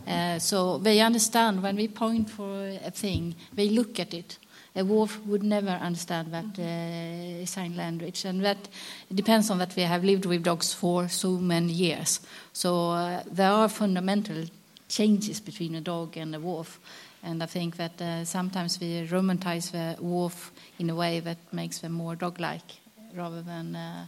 Uh, 0.09 0.40
so 0.40 0.79
they 0.79 0.99
understand 0.99 1.62
when 1.62 1.76
we 1.76 1.87
point 1.87 2.29
for 2.29 2.67
a 2.85 2.90
thing, 2.90 3.37
they 3.55 3.69
look 3.69 4.00
at 4.00 4.12
it. 4.12 4.38
A 4.77 4.85
wolf 4.85 5.19
would 5.27 5.43
never 5.43 5.71
understand 5.71 6.33
that 6.33 6.59
uh, 6.59 7.45
sign 7.47 7.77
language, 7.77 8.25
and 8.25 8.45
that 8.45 8.69
depends 9.12 9.50
on 9.50 9.59
that 9.59 9.75
we 9.77 9.83
have 9.83 10.05
lived 10.05 10.27
with 10.27 10.45
dogs 10.45 10.73
for 10.73 11.09
so 11.09 11.31
many 11.31 11.73
years. 11.73 12.21
So 12.53 12.91
uh, 12.91 13.23
there 13.31 13.50
are 13.50 13.69
fundamental 13.69 14.45
changes 14.89 15.41
between 15.41 15.75
a 15.75 15.81
dog 15.81 16.17
and 16.17 16.35
a 16.35 16.41
wolf, 16.41 16.79
and 17.23 17.43
I 17.43 17.47
think 17.47 17.77
that 17.77 18.00
uh, 18.00 18.25
sometimes 18.25 18.81
we 18.81 19.07
romanticize 19.09 19.73
the 19.73 20.00
wolf 20.00 20.53
in 20.79 20.91
a 20.91 20.95
way 20.95 21.21
that 21.21 21.39
makes 21.53 21.81
them 21.81 21.93
more 21.93 22.15
dog-like 22.15 22.81
rather 23.15 23.43
than 23.43 23.75
uh, 23.75 24.07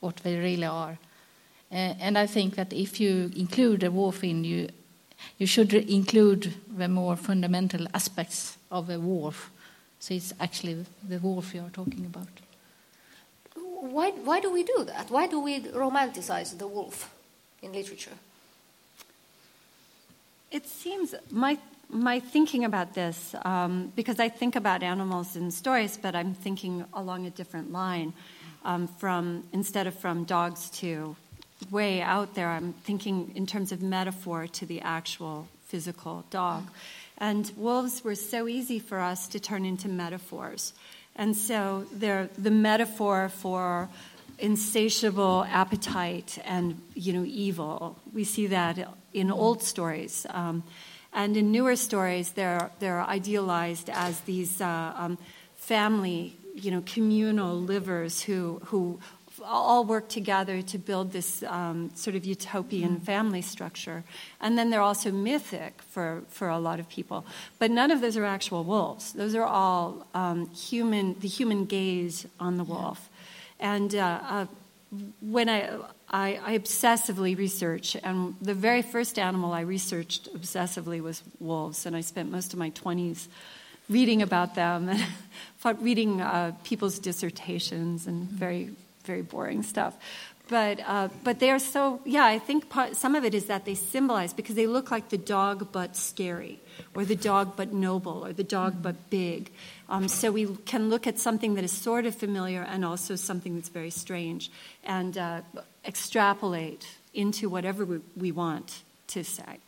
what 0.00 0.16
they 0.16 0.36
really 0.36 0.66
are. 0.66 0.98
Uh, 1.70 1.94
and 2.00 2.16
I 2.16 2.26
think 2.26 2.56
that 2.56 2.72
if 2.72 3.00
you 3.00 3.30
include 3.36 3.84
a 3.84 3.90
wolf 3.90 4.24
in 4.24 4.44
you, 4.44 4.68
you 5.38 5.46
should 5.46 5.74
include 5.74 6.54
the 6.78 6.88
more 6.88 7.16
fundamental 7.16 7.86
aspects 7.92 8.56
of 8.70 8.88
a 8.88 8.98
wolf. 8.98 9.50
So 10.00 10.14
it's 10.14 10.32
actually 10.40 10.84
the 11.06 11.18
wolf 11.18 11.54
you 11.54 11.60
are 11.60 11.70
talking 11.70 12.06
about. 12.06 12.28
Why, 13.54 14.10
why 14.10 14.40
do 14.40 14.50
we 14.50 14.64
do 14.64 14.84
that? 14.86 15.10
Why 15.10 15.26
do 15.26 15.38
we 15.40 15.60
romanticize 15.60 16.56
the 16.56 16.66
wolf 16.66 17.14
in 17.62 17.72
literature? 17.72 18.16
It 20.50 20.66
seems 20.66 21.14
my 21.30 21.58
my 21.92 22.20
thinking 22.20 22.64
about 22.64 22.94
this 22.94 23.34
um, 23.44 23.92
because 23.96 24.20
I 24.20 24.28
think 24.28 24.56
about 24.56 24.82
animals 24.82 25.36
in 25.36 25.50
stories, 25.50 25.98
but 26.00 26.14
I'm 26.14 26.34
thinking 26.34 26.84
along 26.94 27.26
a 27.26 27.30
different 27.30 27.72
line. 27.72 28.12
Um, 28.64 28.86
from 28.86 29.44
instead 29.52 29.86
of 29.86 29.94
from 29.94 30.24
dogs 30.24 30.70
to 30.80 31.16
way 31.70 32.00
out 32.00 32.34
there, 32.34 32.48
I'm 32.48 32.74
thinking 32.84 33.32
in 33.34 33.46
terms 33.46 33.72
of 33.72 33.82
metaphor 33.82 34.46
to 34.46 34.66
the 34.66 34.80
actual 34.82 35.48
physical 35.66 36.24
dog. 36.30 36.68
And 37.20 37.52
wolves 37.56 38.02
were 38.02 38.14
so 38.14 38.48
easy 38.48 38.78
for 38.78 38.98
us 38.98 39.28
to 39.28 39.38
turn 39.38 39.64
into 39.66 39.88
metaphors. 39.88 40.72
And 41.14 41.36
so 41.36 41.84
they're 41.92 42.30
the 42.38 42.50
metaphor 42.50 43.28
for 43.28 43.90
insatiable 44.38 45.44
appetite 45.50 46.38
and 46.44 46.80
you 46.94 47.12
know 47.12 47.24
evil. 47.26 47.98
We 48.12 48.24
see 48.24 48.46
that 48.48 48.94
in 49.12 49.30
old 49.30 49.62
stories, 49.62 50.26
um, 50.30 50.62
and 51.12 51.36
in 51.36 51.52
newer 51.52 51.76
stories, 51.76 52.30
they're 52.32 52.70
they're 52.78 53.02
idealized 53.02 53.90
as 53.90 54.20
these 54.20 54.60
uh, 54.60 54.94
um, 54.96 55.18
family, 55.56 56.36
you 56.54 56.70
know, 56.70 56.82
communal 56.86 57.60
livers 57.60 58.22
who 58.22 58.60
who 58.66 58.98
all 59.44 59.84
work 59.84 60.08
together 60.08 60.62
to 60.62 60.78
build 60.78 61.12
this 61.12 61.42
um, 61.44 61.90
sort 61.94 62.16
of 62.16 62.24
utopian 62.24 63.00
family 63.00 63.42
structure. 63.42 64.04
And 64.40 64.58
then 64.58 64.70
they're 64.70 64.80
also 64.80 65.10
mythic 65.10 65.80
for, 65.82 66.22
for 66.28 66.48
a 66.48 66.58
lot 66.58 66.80
of 66.80 66.88
people. 66.88 67.24
But 67.58 67.70
none 67.70 67.90
of 67.90 68.00
those 68.00 68.16
are 68.16 68.24
actual 68.24 68.64
wolves. 68.64 69.12
Those 69.12 69.34
are 69.34 69.44
all 69.44 70.06
um, 70.14 70.48
human, 70.50 71.16
the 71.20 71.28
human 71.28 71.64
gaze 71.64 72.26
on 72.38 72.56
the 72.56 72.64
wolf. 72.64 73.08
And 73.58 73.94
uh, 73.94 74.20
uh, 74.22 74.46
when 75.20 75.48
I, 75.48 75.70
I, 76.08 76.40
I 76.44 76.58
obsessively 76.58 77.36
research, 77.36 77.96
and 78.02 78.34
the 78.40 78.54
very 78.54 78.82
first 78.82 79.18
animal 79.18 79.52
I 79.52 79.60
researched 79.60 80.32
obsessively 80.34 81.00
was 81.00 81.22
wolves, 81.38 81.86
and 81.86 81.94
I 81.94 82.00
spent 82.00 82.30
most 82.30 82.52
of 82.52 82.58
my 82.58 82.70
20s 82.70 83.28
reading 83.88 84.22
about 84.22 84.54
them 84.54 84.88
and 85.64 85.82
reading 85.82 86.20
uh, 86.20 86.52
people's 86.64 86.98
dissertations 86.98 88.06
and 88.06 88.28
very 88.28 88.70
very 89.04 89.22
boring 89.22 89.62
stuff. 89.62 89.96
But, 90.48 90.80
uh, 90.84 91.08
but 91.22 91.38
they 91.38 91.50
are 91.50 91.60
so, 91.60 92.00
yeah, 92.04 92.24
I 92.24 92.40
think 92.40 92.68
part, 92.68 92.96
some 92.96 93.14
of 93.14 93.24
it 93.24 93.34
is 93.34 93.46
that 93.46 93.64
they 93.64 93.76
symbolize 93.76 94.32
because 94.32 94.56
they 94.56 94.66
look 94.66 94.90
like 94.90 95.10
the 95.10 95.18
dog 95.18 95.70
but 95.70 95.96
scary, 95.96 96.58
or 96.92 97.04
the 97.04 97.14
dog 97.14 97.54
but 97.56 97.72
noble, 97.72 98.24
or 98.26 98.32
the 98.32 98.42
dog 98.42 98.82
but 98.82 99.10
big. 99.10 99.52
Um, 99.88 100.08
so 100.08 100.32
we 100.32 100.46
can 100.66 100.90
look 100.90 101.06
at 101.06 101.20
something 101.20 101.54
that 101.54 101.62
is 101.62 101.70
sort 101.70 102.04
of 102.04 102.16
familiar 102.16 102.62
and 102.62 102.84
also 102.84 103.14
something 103.14 103.54
that's 103.54 103.68
very 103.68 103.90
strange 103.90 104.50
and 104.82 105.16
uh, 105.16 105.42
extrapolate 105.86 106.84
into 107.14 107.48
whatever 107.48 107.84
we, 107.84 108.00
we 108.16 108.32
want 108.32 108.82
to 109.08 109.22
say. 109.22 109.58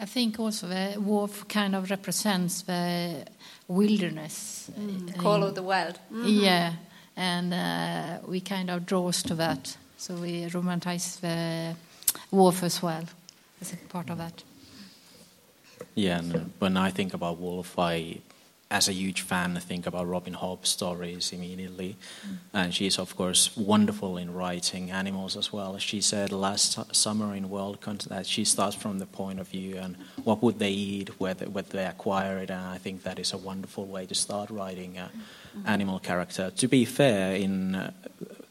I 0.00 0.04
think 0.04 0.38
also 0.38 0.68
the 0.68 0.94
wolf 1.00 1.48
kind 1.48 1.74
of 1.74 1.90
represents 1.90 2.62
the 2.62 3.24
wilderness. 3.66 4.70
uh, 4.76 5.20
Call 5.20 5.42
of 5.42 5.56
the 5.56 5.62
wild. 5.62 5.98
Yeah, 6.12 6.74
and 7.18 7.52
uh, 7.52 8.20
we 8.26 8.40
kind 8.40 8.70
of 8.70 8.86
draws 8.86 9.22
to 9.24 9.34
that. 9.34 9.76
So 9.96 10.14
we 10.14 10.44
romanticize 10.44 11.20
the 11.20 11.74
wolf 12.30 12.62
as 12.62 12.80
well 12.80 13.04
as 13.60 13.72
a 13.72 13.76
part 13.88 14.08
of 14.08 14.18
that. 14.18 14.44
Yeah, 15.96 16.18
and 16.18 16.52
when 16.60 16.76
I 16.76 16.90
think 16.90 17.12
about 17.12 17.38
Wolf, 17.38 17.76
I, 17.76 18.18
as 18.70 18.86
a 18.86 18.92
huge 18.92 19.22
fan, 19.22 19.56
I 19.56 19.60
think 19.60 19.86
about 19.86 20.06
Robin 20.06 20.34
Hobb's 20.34 20.68
stories 20.68 21.32
immediately. 21.32 21.96
And 22.52 22.74
she's, 22.74 22.98
of 22.98 23.16
course, 23.16 23.56
wonderful 23.56 24.18
in 24.18 24.34
writing 24.34 24.90
animals 24.90 25.36
as 25.38 25.50
well. 25.52 25.78
She 25.78 26.02
said 26.02 26.32
last 26.32 26.94
summer 26.94 27.34
in 27.34 27.48
World 27.48 27.80
Con 27.80 27.98
that 28.08 28.26
she 28.26 28.44
starts 28.44 28.76
from 28.76 28.98
the 28.98 29.06
point 29.06 29.40
of 29.40 29.48
view 29.48 29.76
and 29.76 29.96
what 30.22 30.42
would 30.42 30.58
they 30.58 30.70
eat, 30.70 31.18
whether, 31.18 31.48
whether 31.48 31.70
they 31.70 31.86
acquire 31.86 32.38
it. 32.38 32.50
And 32.50 32.60
I 32.60 32.76
think 32.76 33.04
that 33.04 33.18
is 33.18 33.32
a 33.32 33.38
wonderful 33.38 33.86
way 33.86 34.04
to 34.04 34.14
start 34.14 34.50
writing 34.50 34.98
an 34.98 35.10
animal 35.64 35.98
character. 35.98 36.50
To 36.50 36.68
be 36.68 36.84
fair, 36.84 37.34
in 37.34 37.74
uh, 37.74 37.92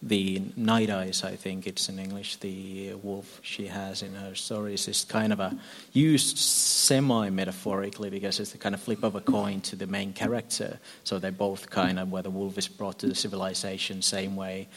the 0.01 0.41
Night 0.55 0.89
Eyes, 0.89 1.23
I 1.23 1.35
think 1.35 1.65
it's 1.65 1.89
in 1.89 1.97
English, 1.97 2.37
the 2.37 2.93
wolf 2.95 3.39
she 3.41 3.67
has 3.67 4.03
in 4.03 4.13
her 4.13 4.35
stories 4.35 4.87
is 4.87 5.03
kind 5.03 5.33
of 5.33 5.39
a 5.39 5.57
used 5.91 6.37
semi 6.37 7.29
metaphorically 7.29 8.09
because 8.09 8.39
it's 8.39 8.51
the 8.51 8.57
kind 8.59 8.75
of 8.75 8.81
flip 8.81 9.03
of 9.03 9.15
a 9.15 9.21
coin 9.21 9.61
to 9.61 9.75
the 9.75 9.87
main 9.87 10.13
character. 10.13 10.79
So 11.03 11.17
they're 11.17 11.31
both 11.31 11.69
kind 11.69 11.97
of, 11.97 12.11
where 12.11 12.21
the 12.21 12.29
wolf 12.29 12.57
is 12.57 12.67
brought 12.67 12.99
to 12.99 13.07
the 13.07 13.15
civilization, 13.15 14.01
same 14.01 14.35
way 14.35 14.67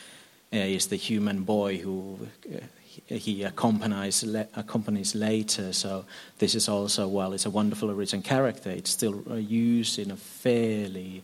uh, 0.52 0.56
is 0.56 0.86
the 0.86 0.96
human 0.96 1.42
boy 1.42 1.76
who 1.76 2.18
uh, 2.52 2.58
he- 3.06 3.42
accompanies 3.44 4.24
le- 4.24 4.48
accompanies 4.54 5.14
later. 5.14 5.72
So 5.72 6.06
this 6.38 6.54
is 6.54 6.68
also, 6.68 7.06
while 7.06 7.34
it's 7.34 7.46
a 7.46 7.50
wonderful 7.50 7.92
written 7.92 8.22
character, 8.22 8.70
it's 8.70 8.90
still 8.90 9.22
uh, 9.30 9.34
used 9.34 9.98
in 9.98 10.10
a 10.10 10.16
fairly 10.16 11.22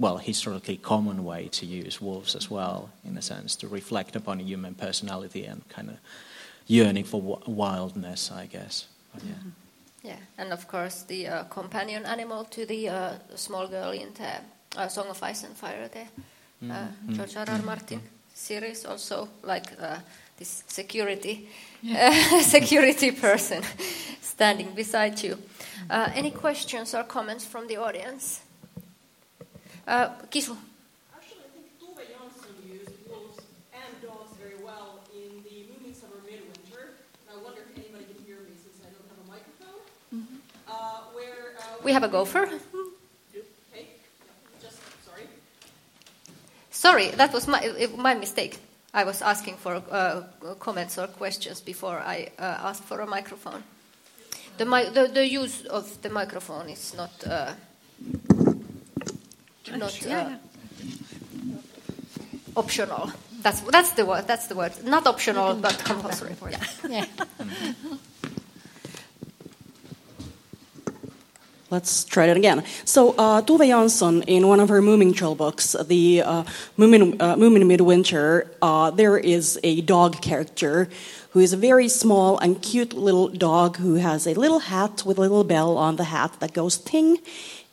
well, 0.00 0.16
historically 0.16 0.78
common 0.78 1.24
way 1.24 1.48
to 1.48 1.66
use 1.66 2.00
wolves 2.00 2.34
as 2.34 2.50
well, 2.50 2.88
in 3.04 3.18
a 3.18 3.22
sense, 3.22 3.54
to 3.56 3.68
reflect 3.68 4.16
upon 4.16 4.40
human 4.40 4.74
personality 4.74 5.44
and 5.44 5.68
kind 5.68 5.90
of 5.90 5.96
yearning 6.66 7.04
for 7.04 7.38
wildness, 7.46 8.32
I 8.32 8.46
guess. 8.46 8.86
But 9.12 9.22
yeah. 9.24 9.50
Yeah, 10.02 10.16
and 10.38 10.52
of 10.52 10.66
course 10.66 11.02
the 11.02 11.26
uh, 11.28 11.44
companion 11.44 12.06
animal 12.06 12.44
to 12.44 12.64
the 12.64 12.88
uh, 12.88 13.12
small 13.34 13.68
girl 13.68 13.90
in 13.90 14.08
the 14.14 14.80
uh, 14.80 14.88
Song 14.88 15.08
of 15.08 15.22
Ice 15.22 15.44
and 15.44 15.54
Fire, 15.54 15.90
the 15.92 16.72
uh, 16.72 16.86
George 17.10 17.36
R. 17.36 17.44
R. 17.46 17.62
Martin 17.62 18.00
series, 18.34 18.86
also 18.86 19.28
like 19.42 19.66
uh, 19.78 19.98
this 20.38 20.64
security 20.66 21.50
security 22.40 23.10
person 23.10 23.62
standing 24.22 24.74
beside 24.74 25.22
you. 25.22 25.36
Uh, 25.90 26.08
any 26.14 26.30
questions 26.30 26.94
or 26.94 27.04
comments 27.04 27.44
from 27.44 27.66
the 27.66 27.76
audience? 27.76 28.40
Uh, 29.86 30.08
Kisu. 30.30 30.56
Actually, 31.14 31.42
I 31.44 31.50
think 31.54 31.66
Tove 31.80 32.02
Jansson 32.04 32.54
used 32.68 32.90
wolves 33.08 33.38
and 33.72 33.90
dogs 34.02 34.30
very 34.38 34.62
well 34.64 35.00
in 35.14 35.42
the 35.42 35.66
Moving 35.72 35.94
Summer 35.94 36.20
Midwinter. 36.24 36.94
And 37.28 37.38
I 37.38 37.42
wonder 37.42 37.60
if 37.68 37.76
anybody 37.76 38.04
can 38.04 38.24
hear 38.24 38.36
me 38.36 38.54
since 38.62 38.76
I 38.84 38.88
don't 38.94 39.06
have 39.10 39.20
a 39.24 39.28
microphone. 39.34 39.80
Uh, 40.68 41.00
where 41.14 41.56
uh, 41.58 41.82
We 41.84 41.92
have 41.92 42.04
a 42.04 42.08
gopher. 42.08 42.44
Okay, 42.46 42.54
yeah, 43.74 44.62
just 44.62 44.78
sorry. 45.04 45.24
Sorry, 46.70 47.08
that 47.10 47.32
was 47.32 47.46
my, 47.48 47.88
my 47.96 48.14
mistake. 48.14 48.58
I 48.92 49.04
was 49.04 49.22
asking 49.22 49.56
for 49.56 49.82
uh, 49.90 50.22
comments 50.58 50.98
or 50.98 51.06
questions 51.06 51.60
before 51.60 51.98
I 51.98 52.30
uh, 52.38 52.42
asked 52.68 52.84
for 52.84 53.00
a 53.00 53.06
microphone. 53.06 53.62
The, 54.58 54.64
mi- 54.66 54.90
the, 54.90 55.06
the 55.06 55.26
use 55.26 55.64
of 55.66 56.02
the 56.02 56.10
microphone 56.10 56.68
is 56.68 56.94
not 56.94 57.10
uh, 57.24 57.52
not 59.68 60.06
uh, 60.06 60.30
optional. 62.56 63.12
That's 63.42 63.60
that's 63.62 63.92
the 63.92 64.04
word. 64.04 64.26
That's 64.26 64.46
the 64.48 64.54
word. 64.54 64.72
Not 64.84 65.06
optional, 65.06 65.54
but 65.54 65.78
compulsory. 65.84 66.36
Yeah. 66.50 66.64
Yeah. 66.88 67.06
Let's 71.70 72.04
try 72.04 72.26
that 72.26 72.36
again. 72.36 72.64
So, 72.84 73.14
uh, 73.16 73.42
Tove 73.42 73.60
Jansson, 73.60 74.24
in 74.26 74.48
one 74.48 74.58
of 74.58 74.68
her 74.70 74.82
Moomin 74.82 75.14
Troll 75.14 75.36
books, 75.36 75.76
the 75.86 76.20
uh, 76.22 76.42
Moomin, 76.76 77.14
uh, 77.22 77.36
Moomin 77.36 77.64
Midwinter, 77.64 78.50
uh, 78.60 78.90
there 78.90 79.16
is 79.16 79.56
a 79.62 79.80
dog 79.82 80.20
character 80.20 80.88
who 81.30 81.38
is 81.38 81.52
a 81.52 81.56
very 81.56 81.88
small 81.88 82.38
and 82.38 82.60
cute 82.60 82.92
little 82.92 83.28
dog 83.28 83.76
who 83.76 83.94
has 83.94 84.26
a 84.26 84.34
little 84.34 84.58
hat 84.58 85.04
with 85.06 85.16
a 85.16 85.20
little 85.20 85.44
bell 85.44 85.78
on 85.78 85.94
the 85.94 86.02
hat 86.02 86.34
that 86.40 86.52
goes 86.52 86.76
ting, 86.76 87.18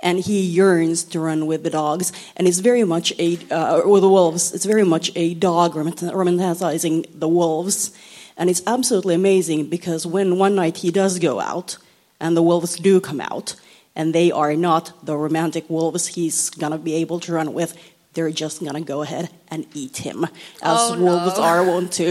and 0.01 0.19
he 0.19 0.41
yearns 0.41 1.03
to 1.03 1.19
run 1.19 1.47
with 1.47 1.63
the 1.63 1.69
dogs. 1.69 2.11
And 2.35 2.47
it's 2.47 2.59
very 2.59 2.83
much 2.83 3.13
a, 3.19 3.37
uh, 3.51 3.81
with 3.87 4.03
the 4.03 4.09
wolves, 4.09 4.53
it's 4.53 4.65
very 4.65 4.85
much 4.85 5.11
a 5.15 5.33
dog 5.33 5.73
romanticizing 5.73 7.05
the 7.13 7.27
wolves. 7.27 7.91
And 8.37 8.49
it's 8.49 8.61
absolutely 8.67 9.15
amazing 9.15 9.69
because 9.69 10.05
when 10.05 10.37
one 10.37 10.55
night 10.55 10.77
he 10.77 10.91
does 10.91 11.17
go 11.17 11.39
out, 11.39 11.77
and 12.19 12.35
the 12.35 12.41
wolves 12.41 12.75
do 12.77 12.99
come 12.99 13.21
out, 13.21 13.55
and 13.95 14.13
they 14.13 14.31
are 14.31 14.55
not 14.55 15.05
the 15.05 15.17
romantic 15.17 15.69
wolves 15.69 16.07
he's 16.07 16.49
gonna 16.49 16.77
be 16.77 16.93
able 16.95 17.19
to 17.21 17.33
run 17.33 17.53
with. 17.53 17.77
They're 18.17 18.31
just 18.31 18.63
gonna 18.65 18.81
go 18.81 19.03
ahead 19.03 19.29
and 19.51 19.67
eat 19.75 19.97
him, 19.97 20.25
as 20.63 20.79
Oh, 20.89 20.97
wolves 20.99 21.37
no. 21.37 21.43
are 21.43 21.63
wont 21.63 21.91
to. 21.93 22.09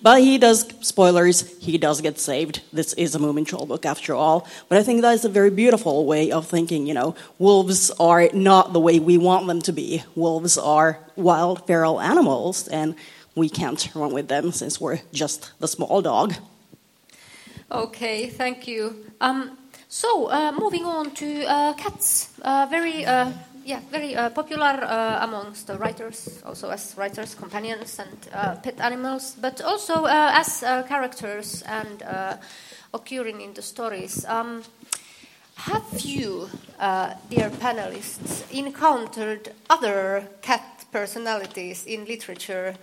But 0.00 0.20
he 0.20 0.38
does, 0.38 0.64
spoilers, 0.82 1.58
he 1.58 1.78
does 1.78 2.00
get 2.00 2.20
saved. 2.20 2.60
This 2.72 2.92
is 2.92 3.16
a 3.16 3.18
Moomin 3.18 3.44
Troll 3.44 3.66
book 3.66 3.84
after 3.84 4.14
all. 4.14 4.46
But 4.68 4.78
I 4.78 4.84
think 4.84 5.02
that 5.02 5.14
is 5.14 5.24
a 5.24 5.28
very 5.28 5.50
beautiful 5.50 6.06
way 6.06 6.30
of 6.30 6.46
thinking, 6.46 6.86
you 6.86 6.94
know, 6.94 7.16
wolves 7.40 7.90
are 7.98 8.28
not 8.32 8.72
the 8.72 8.78
way 8.78 9.00
we 9.00 9.18
want 9.18 9.48
them 9.48 9.60
to 9.62 9.72
be. 9.72 10.04
Wolves 10.14 10.56
are 10.58 11.00
wild, 11.16 11.66
feral 11.66 12.00
animals, 12.00 12.68
and 12.68 12.94
we 13.34 13.48
can't 13.48 13.88
run 13.96 14.12
with 14.12 14.28
them 14.28 14.52
since 14.52 14.80
we're 14.80 15.00
just 15.12 15.50
the 15.58 15.66
small 15.66 16.00
dog. 16.02 16.34
Okay, 17.72 18.28
thank 18.28 18.68
you. 18.68 19.04
Um, 19.20 19.58
so, 19.88 20.30
uh, 20.30 20.52
moving 20.52 20.84
on 20.84 21.10
to 21.16 21.44
uh, 21.46 21.72
cats. 21.74 22.28
Uh, 22.42 22.66
very, 22.70 23.04
uh, 23.04 23.32
yeah, 23.68 23.80
very 23.90 24.16
uh, 24.16 24.30
popular 24.30 24.82
uh, 24.82 25.18
amongst 25.22 25.66
the 25.66 25.76
writers, 25.76 26.42
also 26.46 26.70
as 26.70 26.94
writers, 26.96 27.34
companions, 27.34 27.98
and 27.98 28.16
uh, 28.32 28.54
pet 28.56 28.80
animals, 28.80 29.36
but 29.38 29.60
also 29.60 30.06
uh, 30.06 30.30
as 30.32 30.62
uh, 30.62 30.82
characters 30.84 31.62
and 31.66 32.02
occurring 32.94 33.42
in 33.42 33.52
the 33.52 33.60
stories. 33.60 34.24
Um, 34.24 34.62
have 35.56 36.00
you, 36.00 36.48
dear 37.28 37.50
panelists, 37.50 38.50
encountered 38.50 39.52
other 39.68 40.26
cat 40.40 40.86
personalities 40.90 41.84
in 41.84 42.06
literature 42.06 42.74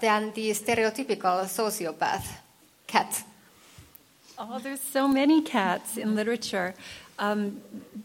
than 0.00 0.32
the 0.34 0.50
stereotypical 0.50 1.46
sociopath 1.46 2.26
cat? 2.86 3.24
Oh, 4.36 4.58
there's 4.58 4.80
so 4.80 5.06
many 5.06 5.40
cats 5.42 5.96
in 5.96 6.16
literature. 6.16 6.74
Um, 7.18 7.60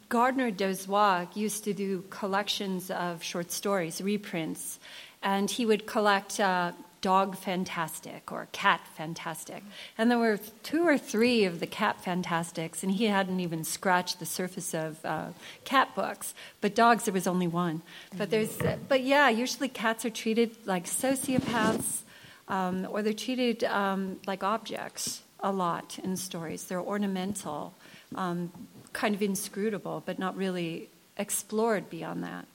Gardner 0.10 0.52
Dozois 0.52 1.36
used 1.36 1.64
to 1.64 1.74
do 1.74 2.04
collections 2.10 2.92
of 2.92 3.24
short 3.24 3.52
stories, 3.52 4.02
reprints, 4.02 4.80
and 5.22 5.50
he 5.50 5.66
would 5.66 5.86
collect 5.86 6.40
uh, 6.40 6.72
Dog 7.02 7.38
Fantastic 7.38 8.32
or 8.32 8.48
Cat 8.52 8.82
Fantastic. 8.96 9.64
And 9.98 10.12
there 10.12 10.18
were 10.18 10.38
two 10.64 10.86
or 10.86 10.98
three 10.98 11.46
of 11.46 11.60
the 11.60 11.68
Cat 11.68 12.04
Fantastics, 12.04 12.84
and 12.84 12.92
he 12.92 13.06
hadn't 13.06 13.40
even 13.40 13.64
scratched 13.64 14.20
the 14.20 14.26
surface 14.26 14.74
of 14.74 15.04
uh, 15.06 15.28
cat 15.64 15.96
books. 15.96 16.34
But 16.62 16.76
dogs, 16.76 17.06
there 17.06 17.14
was 17.14 17.28
only 17.28 17.48
one. 17.48 17.82
But 18.18 18.30
there's, 18.30 18.58
but 18.88 19.02
yeah, 19.04 19.30
usually 19.30 19.70
cats 19.70 20.06
are 20.06 20.10
treated 20.10 20.56
like 20.66 20.86
sociopaths, 20.86 22.02
um, 22.48 22.88
or 22.90 23.02
they're 23.02 23.14
treated 23.14 23.64
um, 23.64 24.20
like 24.28 24.44
objects 24.44 25.22
a 25.40 25.52
lot 25.52 26.00
in 26.04 26.18
stories. 26.18 26.66
They're 26.66 26.82
ornamental, 26.82 27.74
um, 28.16 28.52
kind 28.94 29.16
of 29.16 29.22
inscrutable, 29.22 30.04
but 30.06 30.20
not 30.20 30.36
really 30.36 30.90
explored 31.18 31.90
beyond 31.90 32.24
that. 32.24 32.46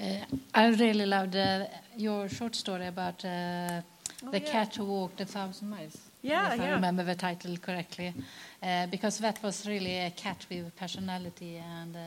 Uh, 0.00 0.24
I 0.54 0.68
really 0.68 1.06
loved 1.06 1.36
uh, 1.36 1.66
your 1.96 2.28
short 2.28 2.56
story 2.56 2.86
about 2.86 3.24
uh, 3.24 3.82
the 4.30 4.40
cat 4.40 4.74
who 4.76 4.84
walked 4.84 5.20
a 5.20 5.26
thousand 5.26 5.68
miles. 5.68 5.98
Yeah, 6.22 6.54
if 6.54 6.60
I 6.60 6.70
remember 6.70 7.02
the 7.02 7.14
title 7.14 7.56
correctly, 7.58 8.14
uh, 8.62 8.86
because 8.86 9.18
that 9.18 9.42
was 9.42 9.66
really 9.66 9.98
a 9.98 10.10
cat 10.10 10.46
with 10.48 10.74
personality, 10.76 11.56
and 11.56 11.96
uh, 11.96 11.98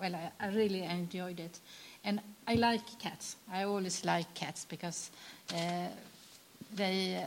well, 0.00 0.14
I, 0.14 0.30
I 0.38 0.48
really 0.48 0.82
enjoyed 0.84 1.40
it. 1.40 1.58
And 2.04 2.20
I 2.46 2.54
like 2.56 2.98
cats. 2.98 3.36
I 3.50 3.64
always 3.64 4.04
like 4.04 4.34
cats 4.34 4.66
because 4.68 5.10
uh, 5.52 5.88
they 6.76 7.26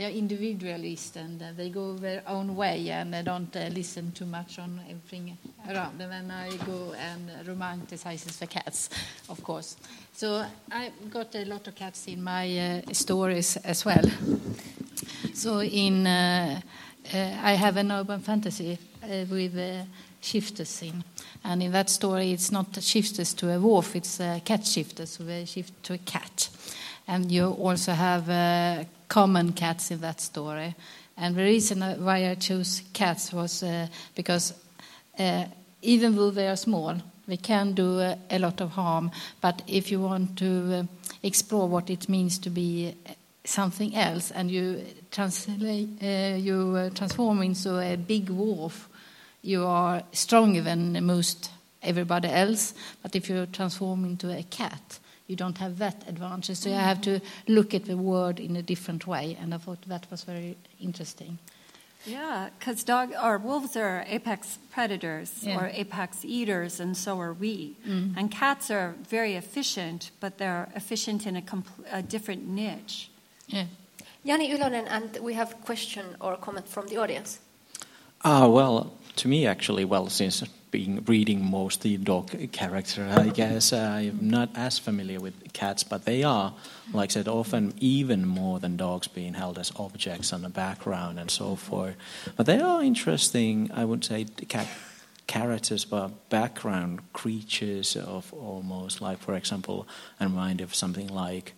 they 0.00 0.06
are 0.06 0.16
individualist 0.16 1.16
and 1.16 1.38
they 1.58 1.68
go 1.68 1.92
their 1.92 2.22
own 2.26 2.56
way 2.56 2.88
and 2.88 3.12
they 3.12 3.20
don't 3.20 3.54
listen 3.54 4.10
too 4.12 4.24
much 4.24 4.58
on 4.58 4.80
everything 4.88 5.36
around. 5.68 5.98
Them. 5.98 6.10
And 6.10 6.30
then 6.30 6.36
I 6.38 6.56
go 6.64 6.94
and 6.94 7.30
romanticizes 7.46 8.38
the 8.38 8.46
cats, 8.46 8.88
of 9.28 9.44
course. 9.44 9.76
So 10.14 10.42
I 10.72 10.90
got 11.10 11.34
a 11.34 11.44
lot 11.44 11.68
of 11.68 11.74
cats 11.74 12.06
in 12.06 12.24
my 12.24 12.80
uh, 12.88 12.94
stories 12.94 13.58
as 13.58 13.84
well. 13.84 14.04
So 15.34 15.60
in 15.60 16.06
uh, 16.06 16.62
uh, 17.12 17.18
I 17.42 17.52
have 17.52 17.76
an 17.76 17.92
urban 17.92 18.20
fantasy 18.20 18.78
with 19.02 19.86
shifters 20.22 20.82
in, 20.82 21.04
and 21.44 21.62
in 21.62 21.72
that 21.72 21.90
story 21.90 22.32
it's 22.32 22.50
not 22.50 22.82
shifters 22.82 23.34
to 23.34 23.50
a 23.50 23.60
wolf, 23.60 23.94
it's 23.94 24.18
uh, 24.18 24.40
cat 24.46 24.66
shifters, 24.66 25.10
so 25.10 25.24
they 25.24 25.44
shift 25.44 25.82
to 25.82 25.92
a 25.92 25.98
cat. 25.98 26.48
And 27.06 27.30
you 27.30 27.48
also 27.48 27.92
have 27.92 28.30
uh, 28.30 28.84
common 29.10 29.52
cats 29.52 29.90
in 29.90 30.00
that 30.00 30.20
story. 30.20 30.74
And 31.18 31.36
the 31.36 31.42
reason 31.42 31.82
why 32.02 32.30
I 32.30 32.36
chose 32.36 32.82
cats 32.94 33.32
was 33.32 33.62
uh, 33.62 33.88
because 34.14 34.54
uh, 35.18 35.44
even 35.82 36.16
though 36.16 36.30
they 36.30 36.48
are 36.48 36.56
small, 36.56 36.96
they 37.26 37.36
can 37.36 37.74
do 37.74 37.98
uh, 38.00 38.16
a 38.30 38.38
lot 38.38 38.60
of 38.62 38.70
harm. 38.70 39.10
But 39.42 39.62
if 39.66 39.90
you 39.90 40.00
want 40.00 40.38
to 40.38 40.74
uh, 40.74 40.82
explore 41.22 41.68
what 41.68 41.90
it 41.90 42.08
means 42.08 42.38
to 42.38 42.50
be 42.50 42.94
something 43.44 43.94
else 43.96 44.30
and 44.30 44.50
you 44.50 44.84
translate, 45.10 45.88
uh, 46.02 46.36
you 46.36 46.76
uh, 46.76 46.90
transform 46.90 47.42
into 47.42 47.78
a 47.78 47.96
big 47.96 48.30
wolf, 48.30 48.88
you 49.42 49.66
are 49.66 50.02
stronger 50.12 50.62
than 50.62 51.04
most 51.04 51.50
everybody 51.82 52.28
else. 52.28 52.74
But 53.02 53.16
if 53.16 53.28
you 53.28 53.46
transform 53.46 54.04
into 54.04 54.30
a 54.30 54.42
cat, 54.44 54.99
you 55.30 55.36
don't 55.36 55.58
have 55.58 55.78
that 55.78 56.04
advantage. 56.08 56.56
So 56.56 56.68
you 56.68 56.74
have 56.74 57.00
to 57.02 57.20
look 57.46 57.72
at 57.72 57.84
the 57.84 57.96
world 57.96 58.40
in 58.40 58.56
a 58.56 58.62
different 58.62 59.06
way, 59.06 59.36
and 59.40 59.54
I 59.54 59.58
thought 59.58 59.82
that 59.86 60.06
was 60.10 60.24
very 60.24 60.56
interesting. 60.80 61.38
Yeah, 62.06 62.48
because 62.58 62.82
dog 62.82 63.12
or 63.22 63.38
wolves 63.38 63.76
are 63.76 64.04
apex 64.08 64.58
predators 64.72 65.30
Yeah. 65.42 65.58
or 65.58 65.70
apex 65.72 66.24
eaters, 66.24 66.80
and 66.80 66.96
so 66.96 67.20
are 67.20 67.34
we. 67.34 67.76
Mm. 67.86 68.16
And 68.16 68.30
cats 68.30 68.70
are 68.70 68.94
very 69.08 69.34
efficient, 69.36 70.10
but 70.20 70.38
they're 70.38 70.68
efficient 70.74 71.26
in 71.26 71.36
a, 71.36 71.42
compl- 71.42 71.84
a 71.92 72.02
different 72.02 72.48
niche. 72.48 73.10
Yeah. 73.46 73.66
Jani 74.24 74.50
Ylonen, 74.50 74.86
and 74.88 75.18
we 75.22 75.34
have 75.34 75.52
a 75.52 75.64
question 75.64 76.04
or 76.20 76.36
comment 76.36 76.68
from 76.68 76.86
the 76.88 76.96
audience. 76.96 77.38
Ah, 78.24 78.48
well, 78.48 78.92
to 79.16 79.28
me, 79.28 79.46
actually, 79.46 79.84
well, 79.84 80.08
since 80.08 80.42
being 80.70 81.04
reading 81.04 81.44
mostly 81.44 81.96
dog 81.96 82.52
character, 82.52 83.06
I 83.10 83.28
guess 83.28 83.72
uh, 83.72 83.78
I'm 83.78 84.18
not 84.30 84.50
as 84.54 84.78
familiar 84.78 85.20
with 85.20 85.52
cats, 85.52 85.82
but 85.82 86.04
they 86.04 86.22
are, 86.22 86.54
like 86.92 87.10
I 87.10 87.12
said, 87.14 87.28
often 87.28 87.74
even 87.78 88.26
more 88.26 88.60
than 88.60 88.76
dogs 88.76 89.08
being 89.08 89.34
held 89.34 89.58
as 89.58 89.72
objects 89.76 90.32
on 90.32 90.42
the 90.42 90.48
background 90.48 91.18
and 91.18 91.30
so 91.30 91.56
forth. 91.56 91.96
But 92.36 92.46
they 92.46 92.60
are 92.60 92.82
interesting, 92.82 93.70
I 93.74 93.84
would 93.84 94.04
say, 94.04 94.24
cat 94.24 94.68
characters, 95.26 95.84
but 95.84 96.28
background 96.28 97.12
creatures 97.12 97.96
of 97.96 98.32
almost 98.34 99.00
like, 99.00 99.18
for 99.18 99.34
example, 99.34 99.86
I'm 100.18 100.32
reminded 100.32 100.64
of 100.64 100.74
something 100.74 101.08
like 101.08 101.54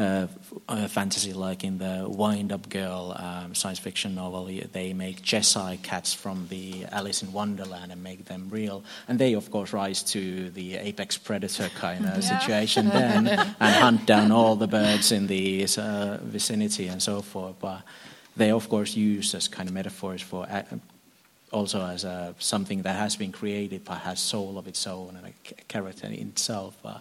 uh, 0.00 0.26
a 0.68 0.88
fantasy 0.88 1.32
like 1.32 1.62
in 1.62 1.78
the 1.78 2.06
Wind 2.08 2.52
Up 2.52 2.68
Girl 2.68 3.14
um, 3.18 3.54
science 3.54 3.78
fiction 3.78 4.14
novel, 4.14 4.48
they 4.72 4.92
make 4.94 5.22
Cheshire 5.22 5.76
cats 5.82 6.14
from 6.14 6.46
the 6.48 6.86
Alice 6.90 7.22
in 7.22 7.32
Wonderland 7.32 7.92
and 7.92 8.02
make 8.02 8.24
them 8.24 8.48
real. 8.50 8.82
And 9.08 9.18
they, 9.18 9.34
of 9.34 9.50
course, 9.50 9.72
rise 9.72 10.02
to 10.04 10.50
the 10.50 10.76
apex 10.76 11.18
predator 11.18 11.68
kind 11.74 12.06
of 12.06 12.24
situation 12.34 12.88
then 12.88 13.28
and 13.60 13.76
hunt 13.76 14.06
down 14.06 14.32
all 14.32 14.56
the 14.56 14.68
birds 14.68 15.12
in 15.12 15.26
the 15.26 15.66
uh, 15.76 16.16
vicinity 16.22 16.86
and 16.88 17.02
so 17.02 17.20
forth. 17.20 17.56
But 17.60 17.82
they, 18.36 18.50
of 18.50 18.68
course, 18.68 18.96
use 18.96 19.34
as 19.34 19.48
kind 19.48 19.68
of 19.68 19.74
metaphors 19.74 20.22
for. 20.22 20.46
Uh, 20.48 20.62
also 21.52 21.84
as 21.84 22.04
a, 22.04 22.32
something 22.38 22.82
that 22.82 22.94
has 22.94 23.16
been 23.16 23.32
created 23.32 23.84
but 23.84 23.98
has 23.98 24.20
soul 24.20 24.56
of 24.56 24.68
its 24.68 24.86
own 24.86 25.16
and 25.16 25.26
a 25.26 25.48
c- 25.48 25.56
character 25.66 26.06
in 26.06 26.28
itself. 26.28 26.76
Uh, 26.84 26.98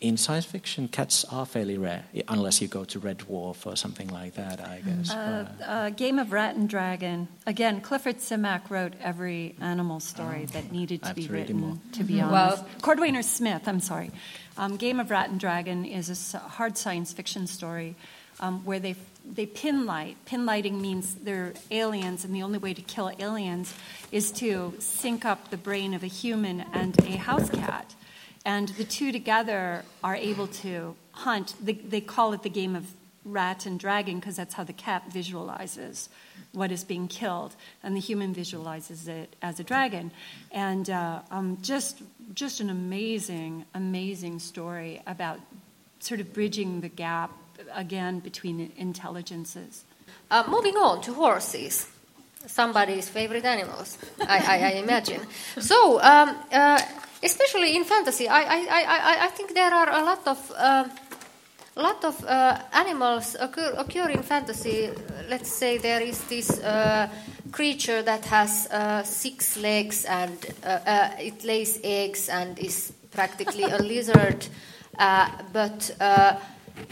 in 0.00 0.16
science 0.16 0.46
fiction, 0.46 0.88
cats 0.88 1.24
are 1.30 1.44
fairly 1.44 1.76
rare, 1.76 2.04
unless 2.28 2.62
you 2.62 2.68
go 2.68 2.84
to 2.84 2.98
Red 2.98 3.18
Dwarf 3.18 3.66
or 3.66 3.76
something 3.76 4.08
like 4.08 4.34
that, 4.34 4.58
I 4.60 4.80
guess. 4.80 5.10
Uh, 5.10 5.46
uh, 5.62 5.90
Game 5.90 6.18
of 6.18 6.32
Rat 6.32 6.56
and 6.56 6.68
Dragon. 6.68 7.28
Again, 7.46 7.82
Clifford 7.82 8.16
Simak 8.16 8.70
wrote 8.70 8.94
every 9.02 9.56
animal 9.60 10.00
story 10.00 10.46
that 10.46 10.72
needed 10.72 11.02
to 11.02 11.12
be 11.12 11.26
to 11.26 11.32
read 11.32 11.38
it 11.38 11.42
written, 11.42 11.60
more. 11.60 11.78
to 11.92 12.04
be 12.04 12.20
honest. 12.20 12.62
Well- 12.62 12.68
Cordwainer 12.80 13.22
Smith, 13.22 13.68
I'm 13.68 13.80
sorry. 13.80 14.10
Um, 14.56 14.76
Game 14.76 15.00
of 15.00 15.10
Rat 15.10 15.28
and 15.28 15.38
Dragon 15.38 15.84
is 15.84 16.34
a 16.34 16.38
hard 16.38 16.78
science 16.78 17.12
fiction 17.12 17.46
story 17.46 17.94
um, 18.40 18.64
where 18.64 18.78
they, 18.80 18.96
they 19.30 19.44
pin 19.44 19.84
light. 19.84 20.16
Pin 20.24 20.46
lighting 20.46 20.80
means 20.80 21.14
they're 21.14 21.52
aliens, 21.70 22.24
and 22.24 22.34
the 22.34 22.42
only 22.42 22.58
way 22.58 22.72
to 22.72 22.82
kill 22.82 23.12
aliens 23.18 23.74
is 24.10 24.32
to 24.32 24.74
sync 24.78 25.26
up 25.26 25.50
the 25.50 25.58
brain 25.58 25.92
of 25.92 26.02
a 26.02 26.06
human 26.06 26.62
and 26.72 26.98
a 27.00 27.16
house 27.18 27.50
cat. 27.50 27.94
And 28.44 28.68
the 28.70 28.84
two 28.84 29.12
together 29.12 29.84
are 30.02 30.16
able 30.16 30.46
to 30.46 30.96
hunt. 31.12 31.54
They, 31.62 31.74
they 31.74 32.00
call 32.00 32.32
it 32.32 32.42
the 32.42 32.50
game 32.50 32.74
of 32.74 32.92
rat 33.24 33.66
and 33.66 33.78
dragon 33.78 34.18
because 34.18 34.36
that's 34.36 34.54
how 34.54 34.64
the 34.64 34.72
cat 34.72 35.04
visualizes 35.12 36.08
what 36.52 36.72
is 36.72 36.82
being 36.82 37.06
killed, 37.06 37.54
and 37.82 37.94
the 37.94 38.00
human 38.00 38.34
visualizes 38.34 39.06
it 39.06 39.36
as 39.40 39.60
a 39.60 39.64
dragon. 39.64 40.10
And 40.50 40.90
uh, 40.90 41.20
um, 41.30 41.58
just, 41.62 42.02
just 42.34 42.60
an 42.60 42.70
amazing, 42.70 43.64
amazing 43.74 44.40
story 44.40 45.00
about 45.06 45.38
sort 46.00 46.20
of 46.20 46.32
bridging 46.32 46.80
the 46.80 46.88
gap 46.88 47.30
again 47.72 48.18
between 48.18 48.72
intelligences. 48.76 49.84
Uh, 50.30 50.44
moving 50.48 50.74
on 50.74 51.00
to 51.02 51.14
horses, 51.14 51.86
somebody's 52.46 53.08
favorite 53.08 53.44
animals, 53.44 53.98
I, 54.26 54.38
I, 54.38 54.58
I 54.58 54.70
imagine. 54.72 55.20
So, 55.60 56.00
um, 56.00 56.36
uh, 56.52 56.80
especially 57.22 57.76
in 57.76 57.84
fantasy, 57.84 58.28
I, 58.28 58.40
I, 58.42 58.58
I, 58.70 58.82
I- 58.84 59.24
I 59.24 59.28
think 59.28 59.54
there 59.54 59.72
are 59.74 59.90
a 59.90 60.04
lot 60.04 60.26
of 60.26 60.52
um 60.56 60.90
lot 61.76 62.04
of 62.04 62.22
uh, 62.26 62.58
animals 62.72 63.36
occur, 63.40 63.72
occur 63.78 64.10
in 64.10 64.22
fantasy. 64.22 64.90
Let's 65.30 65.50
say 65.50 65.78
there 65.78 66.02
is 66.02 66.20
this 66.24 66.58
uh, 66.60 67.08
creature 67.52 68.02
that 68.02 68.24
has 68.26 68.66
uh, 68.70 69.02
six 69.04 69.56
legs 69.56 70.04
and 70.04 70.36
uh, 70.64 70.66
uh, 70.86 71.10
it 71.18 71.42
lays 71.44 71.78
eggs 71.82 72.28
and 72.28 72.58
is 72.58 72.92
practically 73.12 73.70
a 73.70 73.78
lizard, 73.92 74.46
uh, 74.98 75.28
but 75.52 75.90
uh, 76.00 76.36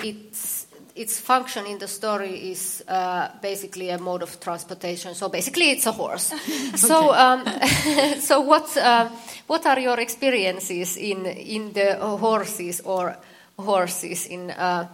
its 0.03 0.68
its 0.99 1.21
function 1.21 1.67
in 1.67 1.79
the 1.79 1.87
story 1.87 2.51
is 2.51 2.83
uh, 2.89 3.29
basically 3.41 3.91
a 3.91 3.99
mode 3.99 4.23
of 4.23 4.41
transportation. 4.41 5.15
So 5.15 5.29
basically, 5.29 5.71
it's 5.71 5.87
a 5.87 5.93
horse. 5.93 6.35
So, 6.77 7.15
um, 7.15 7.45
so 8.21 8.41
what 8.41 8.77
uh, 8.77 9.09
what 9.47 9.67
are 9.67 9.81
your 9.81 10.01
experiences 10.01 10.97
in 10.97 11.27
in 11.27 11.73
the 11.73 11.97
horses 11.97 12.81
or 12.85 13.17
horses 13.57 14.27
in 14.27 14.51
uh, 14.51 14.89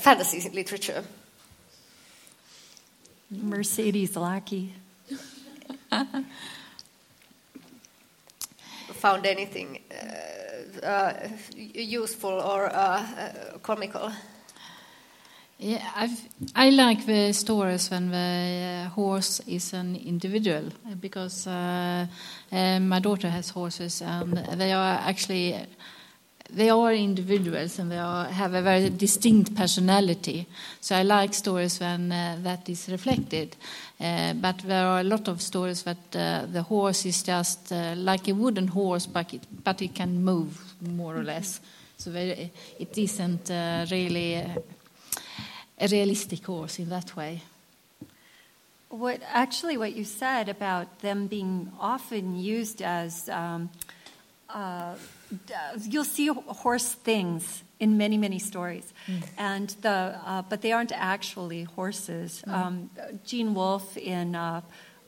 fantasy 0.00 0.48
literature? 0.50 1.02
Mercedes 3.30 4.16
Lackey. 4.16 4.72
Found 9.00 9.26
anything 9.26 9.80
uh, 9.90 10.86
uh, 10.86 11.28
useful 11.74 12.40
or 12.40 12.66
uh, 12.66 12.76
uh, 12.76 13.58
comical? 13.62 14.12
Yeah, 15.64 15.80
I've, 15.94 16.28
I 16.56 16.70
like 16.70 17.06
the 17.06 17.32
stories 17.32 17.88
when 17.88 18.10
the 18.10 18.86
uh, 18.86 18.88
horse 18.88 19.40
is 19.46 19.72
an 19.74 19.94
individual 19.94 20.66
uh, 20.66 20.96
because 21.00 21.46
uh, 21.46 22.04
uh, 22.50 22.80
my 22.80 22.98
daughter 22.98 23.30
has 23.30 23.50
horses 23.50 24.02
and 24.02 24.36
they 24.58 24.72
are 24.72 24.98
actually 25.06 25.54
they 26.50 26.68
are 26.68 26.92
individuals 26.92 27.78
and 27.78 27.92
they 27.92 27.98
are, 27.98 28.24
have 28.24 28.54
a 28.54 28.62
very 28.62 28.90
distinct 28.90 29.54
personality. 29.54 30.48
So 30.80 30.96
I 30.96 31.04
like 31.04 31.32
stories 31.32 31.78
when 31.78 32.10
uh, 32.10 32.38
that 32.42 32.68
is 32.68 32.88
reflected. 32.88 33.54
Uh, 34.00 34.32
but 34.32 34.58
there 34.66 34.84
are 34.84 34.98
a 34.98 35.04
lot 35.04 35.28
of 35.28 35.40
stories 35.40 35.84
that 35.84 36.16
uh, 36.16 36.46
the 36.52 36.62
horse 36.62 37.06
is 37.06 37.22
just 37.22 37.70
uh, 37.70 37.94
like 37.96 38.26
a 38.26 38.32
wooden 38.34 38.66
horse, 38.66 39.06
but 39.06 39.32
it, 39.32 39.46
but 39.62 39.80
it 39.80 39.94
can 39.94 40.24
move 40.24 40.74
more 40.80 41.16
or 41.16 41.22
less. 41.22 41.60
So 41.98 42.10
it 42.10 42.98
isn't 42.98 43.48
really 43.92 44.44
a 45.78 45.88
realistic 45.88 46.44
horse 46.44 46.78
in 46.78 46.88
that 46.88 47.16
way. 47.16 47.42
What 48.88 49.22
actually 49.26 49.76
what 49.78 49.94
you 49.94 50.04
said 50.04 50.48
about 50.48 50.98
them 51.00 51.26
being 51.26 51.72
often 51.80 52.36
used 52.38 52.82
as 52.82 53.28
um, 53.30 53.70
uh, 54.50 54.94
you'll 55.88 56.04
see 56.04 56.26
horse 56.26 56.92
things 56.92 57.62
in 57.80 57.96
many 57.96 58.18
many 58.18 58.38
stories, 58.38 58.92
and 59.38 59.70
the 59.80 60.18
uh, 60.26 60.42
but 60.42 60.60
they 60.60 60.72
aren't 60.72 60.92
actually 60.92 61.64
horses. 61.64 62.44
Um, 62.46 62.90
Gene 63.24 63.54
Wolfe 63.54 63.96
in 63.96 64.34
uh, 64.34 64.60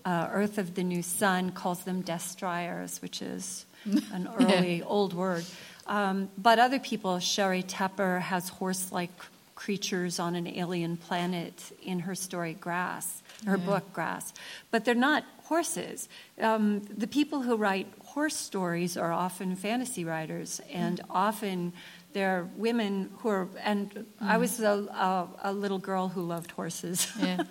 uh, 0.05 0.29
Urth 0.29 0.59
of 0.59 0.74
the 0.74 0.83
New 0.83 1.03
Sun 1.03 1.53
calls 1.53 1.85
them 1.85 2.00
destriers, 2.00 3.00
which 3.03 3.22
is 3.22 3.66
an 4.12 4.29
early 4.40 4.83
old 4.83 5.12
word. 5.12 5.44
Um, 5.87 6.31
but 6.38 6.59
other 6.59 6.79
people, 6.79 7.16
Sheri 7.16 7.62
Tepper 7.64 8.20
has 8.20 8.48
horse-like 8.48 9.11
creatures 9.54 10.18
on 10.18 10.34
an 10.34 10.46
alien 10.46 10.96
planet 10.96 11.72
in 11.82 12.00
her 12.00 12.14
story 12.14 12.54
Grass, 12.54 13.22
her 13.46 13.56
book 13.56 13.92
Grass. 13.92 14.32
But 14.70 14.84
they're 14.84 14.94
not 14.94 15.24
horses. 15.44 16.08
Um, 16.40 16.80
the 16.80 17.06
people 17.06 17.42
who 17.42 17.56
write 17.56 17.86
horse 18.04 18.36
stories 18.36 18.96
are 18.96 19.12
often 19.12 19.56
fantasy 19.56 20.04
writers, 20.04 20.60
and 20.72 21.00
often 21.10 21.72
they're 22.12 22.48
women 22.56 23.10
who 23.18 23.28
are. 23.28 23.48
And 23.62 24.06
I 24.20 24.38
was 24.38 24.60
a, 24.60 24.70
a, 24.70 25.28
a 25.44 25.52
little 25.52 25.78
girl 25.78 26.08
who 26.08 26.22
loved 26.22 26.52
horses. 26.52 27.10
Yeah. 27.20 27.44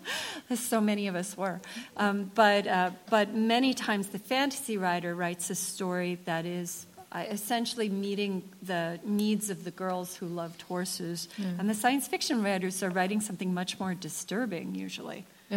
as 0.49 0.59
so 0.73 0.81
many 0.81 1.07
of 1.07 1.15
us 1.15 1.37
were. 1.37 1.61
Um, 1.97 2.31
but, 2.33 2.65
uh, 2.65 2.91
but 3.09 3.33
many 3.33 3.73
times 3.73 4.07
the 4.07 4.19
fantasy 4.19 4.77
writer 4.77 5.15
writes 5.15 5.49
a 5.49 5.55
story 5.55 6.17
that 6.25 6.45
is 6.45 6.85
essentially 7.21 7.89
meeting 7.89 8.43
the 8.61 8.99
needs 9.03 9.49
of 9.49 9.63
the 9.63 9.71
girls 9.71 10.15
who 10.15 10.25
loved 10.27 10.61
horses. 10.63 11.27
And 11.59 11.69
the 11.69 11.73
science 11.75 12.07
fiction 12.07 12.43
writers 12.43 12.81
are 12.83 12.89
writing 12.89 13.21
something 13.21 13.53
much 13.53 13.79
more 13.79 13.93
disturbing, 13.93 14.75
usually. 14.75 15.25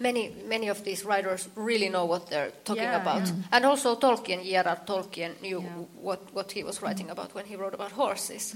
Many, 0.00 0.32
many 0.46 0.68
of 0.68 0.84
these 0.84 1.04
writers 1.04 1.48
really 1.56 1.88
know 1.88 2.04
what 2.04 2.28
they're 2.30 2.52
talking 2.64 2.84
Yeah, 2.84 3.02
about. 3.02 3.26
yeah. 3.26 3.32
And 3.50 3.64
also 3.64 3.96
Tolkien, 3.96 4.44
J.R.R. 4.44 4.76
Tolkien, 4.86 5.40
knew 5.42 5.60
Yeah. 5.60 5.68
what, 6.00 6.20
what 6.32 6.52
he 6.52 6.62
was 6.62 6.80
writing 6.80 7.10
about 7.10 7.34
when 7.34 7.46
he 7.46 7.56
wrote 7.56 7.74
about 7.74 7.90
horses. 7.90 8.54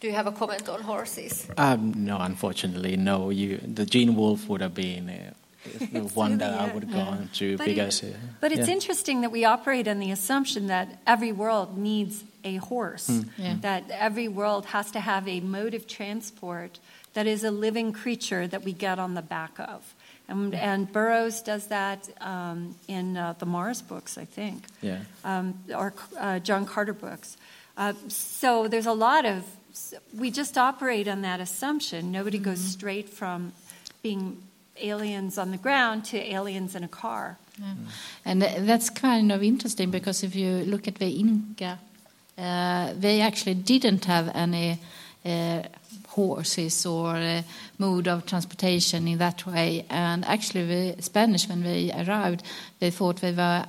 Do 0.00 0.06
you 0.08 0.14
have 0.14 0.26
a 0.26 0.32
comment 0.32 0.68
on 0.70 0.80
horses? 0.82 1.46
Um, 1.58 1.92
no, 2.04 2.16
unfortunately, 2.18 2.96
no. 2.96 3.28
You, 3.28 3.58
the 3.58 3.84
Gene 3.84 4.14
Wolfe 4.16 4.48
would 4.48 4.62
have 4.62 4.74
been 4.74 5.10
uh, 5.10 5.34
the 5.64 6.00
one 6.14 6.38
that 6.38 6.52
I 6.60 6.72
would 6.74 6.84
uh, 6.84 6.92
go 6.92 6.98
on 7.00 7.28
to 7.34 7.56
But, 7.56 7.66
because. 7.66 8.02
it- 8.02 8.16
but 8.40 8.52
it's 8.52 8.68
yeah. 8.68 8.74
interesting 8.74 9.20
that 9.22 9.30
we 9.32 9.44
operate 9.44 9.88
on 9.88 9.98
the 9.98 10.10
assumption 10.10 10.66
that 10.68 11.00
every 11.06 11.32
world 11.32 11.76
needs 11.78 12.24
a 12.44 12.56
horse, 12.56 13.10
Yeah. 13.38 13.56
that 13.62 13.84
every 13.90 14.28
world 14.28 14.66
has 14.66 14.90
to 14.92 15.00
have 15.00 15.26
a 15.26 15.40
mode 15.40 15.74
of 15.74 15.86
transport 15.86 16.78
that 17.14 17.26
is 17.26 17.42
a 17.44 17.50
living 17.50 17.92
creature 17.92 18.46
that 18.46 18.62
we 18.64 18.72
get 18.72 18.98
on 18.98 19.14
the 19.14 19.22
back 19.22 19.58
of. 19.58 19.94
And, 20.28 20.54
and 20.54 20.90
Burroughs 20.90 21.42
does 21.42 21.66
that 21.68 22.08
um, 22.20 22.74
in 22.88 23.16
uh, 23.16 23.34
the 23.38 23.46
Mars 23.46 23.82
books, 23.82 24.16
I 24.18 24.24
think. 24.24 24.64
Yeah. 24.82 25.00
um, 25.24 25.58
or 25.74 25.92
uh, 26.18 26.38
John 26.40 26.64
Carter 26.66 26.94
books. 26.94 27.36
Uh, 27.76 27.92
so 28.08 28.68
there's 28.68 28.86
a 28.86 28.92
lot 28.92 29.24
of, 29.26 29.44
we 30.16 30.30
just 30.30 30.56
operate 30.56 31.08
on 31.08 31.22
that 31.22 31.40
assumption. 31.40 32.10
Nobody 32.12 32.38
goes 32.38 32.60
straight 32.60 33.08
from 33.08 33.52
being 34.02 34.42
aliens 34.80 35.38
on 35.38 35.50
the 35.50 35.56
ground 35.56 36.04
to 36.06 36.18
aliens 36.18 36.74
in 36.74 36.84
a 36.84 36.88
car. 36.88 37.38
And 38.24 38.42
uh, 38.42 38.48
that's 38.60 38.90
kind 38.90 39.30
of 39.32 39.42
interesting 39.42 39.90
because 39.90 40.22
if 40.22 40.34
you 40.34 40.64
look 40.64 40.88
at 40.88 40.96
the 40.96 41.08
Inca, 41.08 41.78
uh, 42.36 42.92
they 42.98 43.20
actually 43.20 43.54
didn't 43.54 44.04
have 44.06 44.30
any 44.34 44.80
uh, 45.24 45.62
horses 46.08 46.86
or 46.86 47.16
uh, 47.16 47.42
mode 47.78 48.08
of 48.08 48.26
transportation 48.26 49.06
in 49.06 49.18
that 49.18 49.46
way. 49.46 49.84
And 49.88 50.24
actually, 50.24 50.94
the 50.94 51.02
Spanish, 51.02 51.48
when 51.48 51.62
they 51.62 51.92
arrived, 51.92 52.42
they 52.80 52.90
thought 52.90 53.20
they 53.20 53.32
were 53.32 53.64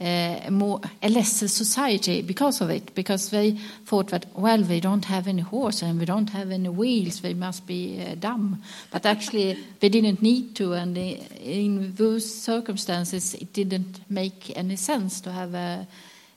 uh, 0.00 0.50
more 0.50 0.80
a 1.02 1.08
lesser 1.08 1.48
society 1.48 2.22
because 2.22 2.60
of 2.60 2.70
it, 2.70 2.94
because 2.94 3.30
they 3.30 3.52
thought 3.84 4.08
that 4.08 4.26
well, 4.34 4.62
we 4.62 4.80
don't 4.80 5.04
have 5.04 5.28
any 5.28 5.42
horse 5.42 5.82
and 5.82 5.98
we 5.98 6.06
don't 6.06 6.30
have 6.30 6.50
any 6.50 6.68
wheels, 6.68 7.20
they 7.20 7.34
must 7.34 7.66
be 7.66 8.02
uh, 8.02 8.14
dumb. 8.14 8.62
But 8.90 9.06
actually, 9.06 9.58
they 9.80 9.88
didn't 9.88 10.22
need 10.22 10.54
to, 10.56 10.72
and 10.72 10.96
in 10.96 11.94
those 11.96 12.24
circumstances, 12.34 13.34
it 13.34 13.52
didn't 13.52 14.00
make 14.08 14.56
any 14.56 14.76
sense 14.76 15.20
to 15.22 15.32
have 15.32 15.54
a, 15.54 15.86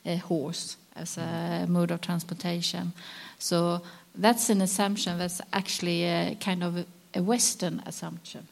a 0.05 0.17
horse 0.17 0.75
as 0.95 1.17
a 1.17 1.65
mode 1.67 1.91
of 1.91 2.01
transportation. 2.01 2.93
So 3.39 3.81
that's 4.15 4.49
an 4.49 4.61
assumption 4.61 5.17
that's 5.17 5.41
actually 5.51 6.03
a 6.03 6.35
kind 6.39 6.63
of 6.63 6.77
a, 6.77 6.85
a 7.15 7.23
Western 7.23 7.81
assumption. 7.85 8.47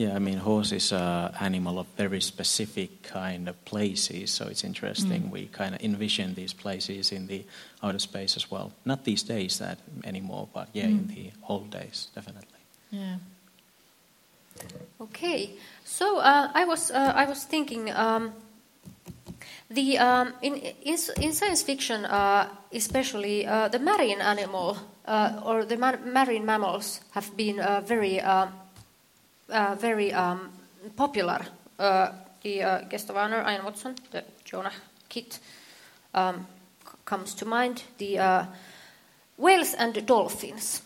Yeah, 0.00 0.16
I 0.16 0.18
mean, 0.18 0.38
horse 0.38 0.72
is 0.72 0.92
an 0.92 1.34
animal 1.40 1.78
of 1.78 1.86
very 1.98 2.22
specific 2.22 3.02
kind 3.02 3.50
of 3.50 3.64
places, 3.66 4.30
so 4.30 4.46
it's 4.46 4.64
interesting. 4.64 5.30
We 5.30 5.48
kind 5.48 5.74
of 5.74 5.82
envision 5.82 6.34
these 6.34 6.54
places 6.54 7.12
in 7.12 7.26
the 7.26 7.44
outer 7.82 7.98
space 7.98 8.34
as 8.34 8.50
well. 8.50 8.72
Not 8.86 9.04
these 9.04 9.22
days 9.22 9.58
that 9.58 9.76
anymore, 10.04 10.48
but 10.54 10.68
yeah, 10.72 10.86
in 10.86 11.06
the 11.08 11.32
old 11.46 11.70
days, 11.70 12.08
definitely. 12.14 12.60
Yeah. 12.90 13.16
Okay, 15.02 15.50
so 15.84 16.16
uh, 16.16 16.48
I 16.54 16.64
was 16.64 16.90
uh, 16.90 17.12
I 17.14 17.26
was 17.26 17.44
thinking 17.44 17.90
um, 17.90 18.32
the 19.68 19.98
um, 19.98 20.32
in, 20.40 20.54
in 20.82 20.96
in 21.20 21.32
science 21.34 21.62
fiction, 21.62 22.06
uh, 22.06 22.48
especially 22.72 23.46
uh, 23.46 23.68
the 23.68 23.78
marine 23.78 24.22
animal 24.22 24.78
uh, 25.04 25.42
or 25.44 25.66
the 25.66 25.76
mar- 25.76 26.00
marine 26.06 26.46
mammals 26.46 27.00
have 27.10 27.36
been 27.36 27.60
uh, 27.60 27.82
very 27.84 28.18
uh, 29.50 29.74
very 29.80 30.12
um, 30.12 30.50
popular. 30.96 31.40
Uh, 31.78 32.12
the 32.42 32.62
uh, 32.62 32.80
guest 32.88 33.10
of 33.10 33.16
honor, 33.16 33.44
Ian 33.48 33.64
Watson, 33.64 33.94
the 34.10 34.24
Jonah 34.44 34.72
kit, 35.08 35.38
um, 36.14 36.46
c- 36.84 36.96
comes 37.04 37.34
to 37.34 37.44
mind. 37.44 37.82
The 37.98 38.18
uh, 38.18 38.44
whales 39.36 39.74
and 39.74 40.06
dolphins. 40.06 40.82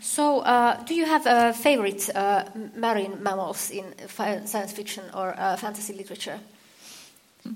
So, 0.00 0.40
uh, 0.40 0.82
do 0.84 0.94
you 0.94 1.06
have 1.06 1.24
uh, 1.26 1.52
favorite 1.52 2.10
uh, 2.16 2.44
marine 2.76 3.22
mammals 3.22 3.70
in 3.70 3.84
fi- 4.08 4.44
science 4.44 4.72
fiction 4.72 5.04
or 5.14 5.34
uh, 5.38 5.56
fantasy 5.56 5.92
literature? 5.92 6.40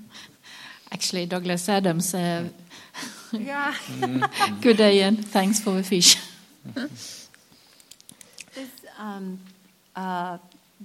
Actually, 0.91 1.25
Douglas 1.25 1.67
Adams. 1.69 2.13
Uh, 2.13 2.43
Yeah. 3.33 3.75
good 4.61 4.77
day 4.77 5.01
and 5.01 5.23
thanks 5.27 5.59
for 5.59 5.71
the 5.75 5.83
fish. 5.83 6.15
This, 8.55 8.69
um, 8.97 9.37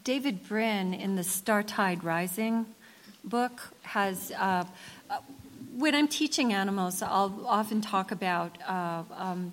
David 0.04 0.48
Brin 0.48 0.94
in 0.94 1.16
the 1.16 1.22
Startide 1.22 2.02
Rising 2.02 2.66
book 3.24 3.60
has. 3.82 4.32
Uh, 4.38 4.64
when 5.76 5.94
I'm 5.94 6.08
teaching 6.08 6.52
animals, 6.52 7.02
I'll 7.02 7.44
often 7.46 7.80
talk 7.80 8.10
about. 8.10 8.56
Uh, 8.66 9.02
um, 9.16 9.52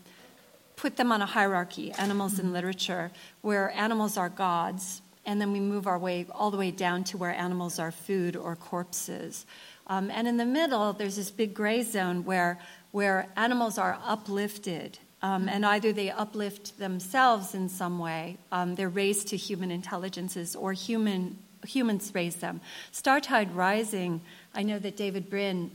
put 0.80 0.95
them 0.95 1.12
on 1.12 1.22
a 1.22 1.26
hierarchy, 1.26 1.91
animals 1.93 2.39
in 2.39 2.54
literature, 2.54 3.12
where 3.41 3.69
animals 3.72 4.15
are 4.15 4.30
gods, 4.30 5.02
and 5.26 5.41
then 5.41 5.52
we 5.52 5.60
move 5.60 5.88
our 5.88 6.00
way 6.00 6.26
all 6.32 6.52
the 6.52 6.58
way 6.58 6.72
down 6.72 7.04
to 7.04 7.17
where 7.17 7.32
animals 7.32 7.80
are 7.80 7.91
food 7.91 8.38
or 8.38 8.56
corpses. 8.56 9.45
Um, 9.88 10.10
and 10.10 10.26
in 10.26 10.38
the 10.38 10.45
middle, 10.45 10.93
there's 10.93 11.17
this 11.17 11.32
big 11.32 11.54
gray 11.54 11.84
zone 11.84 12.24
where, 12.24 12.60
where 12.91 13.28
animals 13.36 13.78
are 13.78 14.00
uplifted. 14.06 14.98
Um, 15.21 15.49
and 15.49 15.65
either 15.65 15.91
they 15.91 16.10
uplift 16.10 16.79
themselves 16.79 17.53
in 17.53 17.67
some 17.67 17.99
way, 17.99 18.38
um, 18.51 18.75
they're 18.75 18.88
raised 18.88 19.27
to 19.29 19.38
human 19.38 19.69
intelligences, 19.71 20.55
or 20.55 20.71
human, 20.73 21.38
humans 21.67 22.12
raise 22.15 22.38
them. 22.38 22.62
Startide 22.91 23.53
Rising, 23.53 24.21
I 24.55 24.63
know 24.63 24.79
that 24.79 24.95
David 24.95 25.29
Brin 25.29 25.71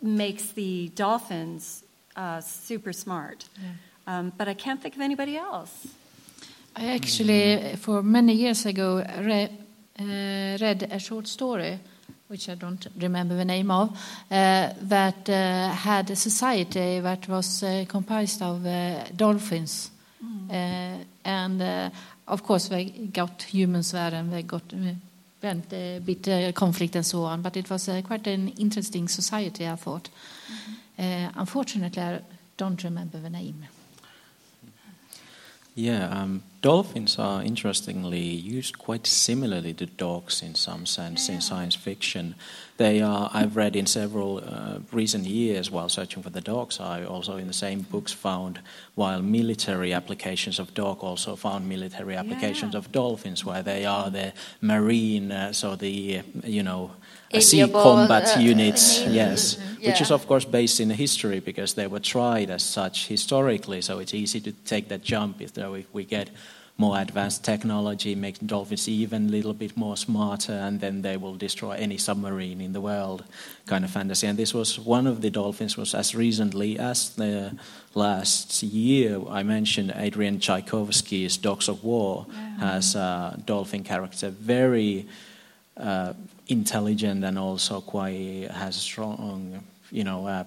makes 0.00 0.52
the 0.52 0.88
dolphins 0.94 1.84
uh, 2.16 2.40
super 2.40 2.92
smart. 2.92 3.44
Um, 4.06 4.32
but 4.36 4.48
I 4.48 4.54
can't 4.54 4.80
think 4.82 4.94
of 4.94 5.02
anybody 5.02 5.36
else. 5.36 5.86
I 6.74 6.94
actually, 6.94 7.76
for 7.76 8.02
many 8.02 8.32
years 8.32 8.66
ago, 8.66 9.04
re- 9.20 9.50
uh, 9.98 10.56
read 10.60 10.88
a 10.90 10.98
short 10.98 11.28
story, 11.28 11.78
which 12.30 12.48
I 12.48 12.54
don't 12.54 12.86
remember 12.96 13.34
the 13.34 13.44
name 13.44 13.72
of, 13.72 13.90
uh, 14.30 14.72
that 14.82 15.28
uh, 15.28 15.68
had 15.72 16.08
a 16.10 16.16
society 16.16 17.00
that 17.00 17.28
was 17.28 17.64
uh, 17.64 17.84
composed 17.88 18.40
of 18.40 18.64
uh, 18.64 19.04
dolphins. 19.16 19.90
Uh, 20.48 20.98
and 21.24 21.62
uh, 21.62 21.90
of 22.28 22.42
course, 22.44 22.68
they 22.68 22.84
got 23.12 23.42
humans 23.42 23.90
there 23.90 24.14
and 24.14 24.32
they 24.32 24.42
got 24.42 24.62
uh, 24.72 24.92
went 25.42 25.72
a 25.72 25.98
bit 25.98 26.28
uh, 26.28 26.52
conflict 26.52 26.94
and 26.94 27.06
so 27.06 27.22
on. 27.22 27.42
But 27.42 27.56
it 27.56 27.68
was 27.68 27.88
uh, 27.88 28.00
quite 28.02 28.26
an 28.28 28.48
interesting 28.58 29.08
society, 29.08 29.66
I 29.66 29.74
thought. 29.74 30.08
Uh, 30.98 31.30
unfortunately, 31.34 32.02
I 32.02 32.20
don't 32.56 32.82
remember 32.84 33.18
the 33.18 33.30
name. 33.30 33.66
Yeah, 35.74 36.08
um, 36.10 36.42
dolphins 36.60 37.18
are 37.18 37.42
interestingly 37.42 38.20
used 38.20 38.78
quite 38.78 39.06
similarly 39.06 39.72
to 39.74 39.86
dogs 39.86 40.42
in 40.42 40.54
some 40.54 40.84
sense 40.86 41.28
in 41.28 41.40
science 41.40 41.74
fiction. 41.74 42.34
They 42.76 43.02
are, 43.02 43.30
I've 43.32 43.56
read 43.56 43.76
in 43.76 43.86
several 43.86 44.38
uh, 44.38 44.78
recent 44.92 45.24
years 45.24 45.70
while 45.70 45.88
searching 45.88 46.22
for 46.22 46.30
the 46.30 46.40
dogs, 46.40 46.80
I 46.80 47.04
also 47.04 47.36
in 47.36 47.46
the 47.46 47.52
same 47.52 47.82
books 47.82 48.12
found, 48.12 48.60
while 48.94 49.22
military 49.22 49.92
applications 49.92 50.58
of 50.58 50.72
dog 50.74 51.02
also 51.02 51.36
found 51.36 51.68
military 51.68 52.16
applications 52.16 52.72
Yeah. 52.72 52.78
of 52.78 52.92
dolphins, 52.92 53.44
where 53.44 53.62
they 53.62 53.84
are 53.84 54.10
the 54.10 54.32
marine, 54.60 55.30
uh, 55.32 55.52
so 55.52 55.76
the, 55.76 56.18
uh, 56.18 56.22
you 56.44 56.62
know, 56.62 56.90
uh, 57.32 57.40
sea 57.40 57.68
combat 57.68 58.36
uh, 58.36 58.40
units, 58.40 59.06
uh, 59.06 59.10
yes, 59.10 59.56
which 59.84 60.00
is 60.00 60.10
of 60.10 60.26
course 60.26 60.44
based 60.44 60.80
in 60.80 60.90
history 60.90 61.40
because 61.40 61.74
they 61.74 61.86
were 61.86 62.00
tried 62.00 62.50
as 62.50 62.62
such 62.62 63.06
historically. 63.08 63.82
So 63.82 63.98
it's 63.98 64.14
easy 64.14 64.40
to 64.40 64.52
take 64.64 64.88
that 64.88 65.02
jump 65.02 65.40
if, 65.40 65.56
if 65.56 65.86
we 65.92 66.04
get 66.04 66.30
more 66.80 66.98
advanced 66.98 67.44
technology 67.44 68.14
makes 68.14 68.38
dolphins 68.38 68.88
even 68.88 69.26
a 69.26 69.30
little 69.30 69.52
bit 69.52 69.76
more 69.76 69.96
smarter, 69.96 70.54
and 70.54 70.80
then 70.80 71.02
they 71.02 71.16
will 71.18 71.36
destroy 71.36 71.72
any 71.72 71.98
submarine 71.98 72.60
in 72.60 72.72
the 72.72 72.80
world, 72.80 73.22
kind 73.66 73.84
of 73.84 73.90
fantasy. 73.90 74.26
And 74.26 74.38
this 74.38 74.54
was 74.54 74.78
one 74.78 75.06
of 75.06 75.20
the 75.20 75.30
dolphins 75.30 75.76
was 75.76 75.94
as 75.94 76.14
recently 76.14 76.78
as 76.78 77.10
the 77.16 77.52
last 77.94 78.62
year. 78.62 79.20
I 79.28 79.42
mentioned 79.42 79.92
Adrian 79.94 80.40
Tchaikovsky's 80.40 81.36
Dogs 81.36 81.68
of 81.68 81.84
War 81.84 82.26
has 82.58 82.94
a 82.94 83.38
dolphin 83.44 83.84
character, 83.84 84.30
very 84.30 85.06
uh, 85.76 86.14
intelligent 86.48 87.24
and 87.24 87.38
also 87.38 87.80
quite 87.82 88.48
has 88.50 88.76
a 88.76 88.80
strong, 88.80 89.62
you 89.90 90.04
know. 90.04 90.26
Uh, 90.26 90.44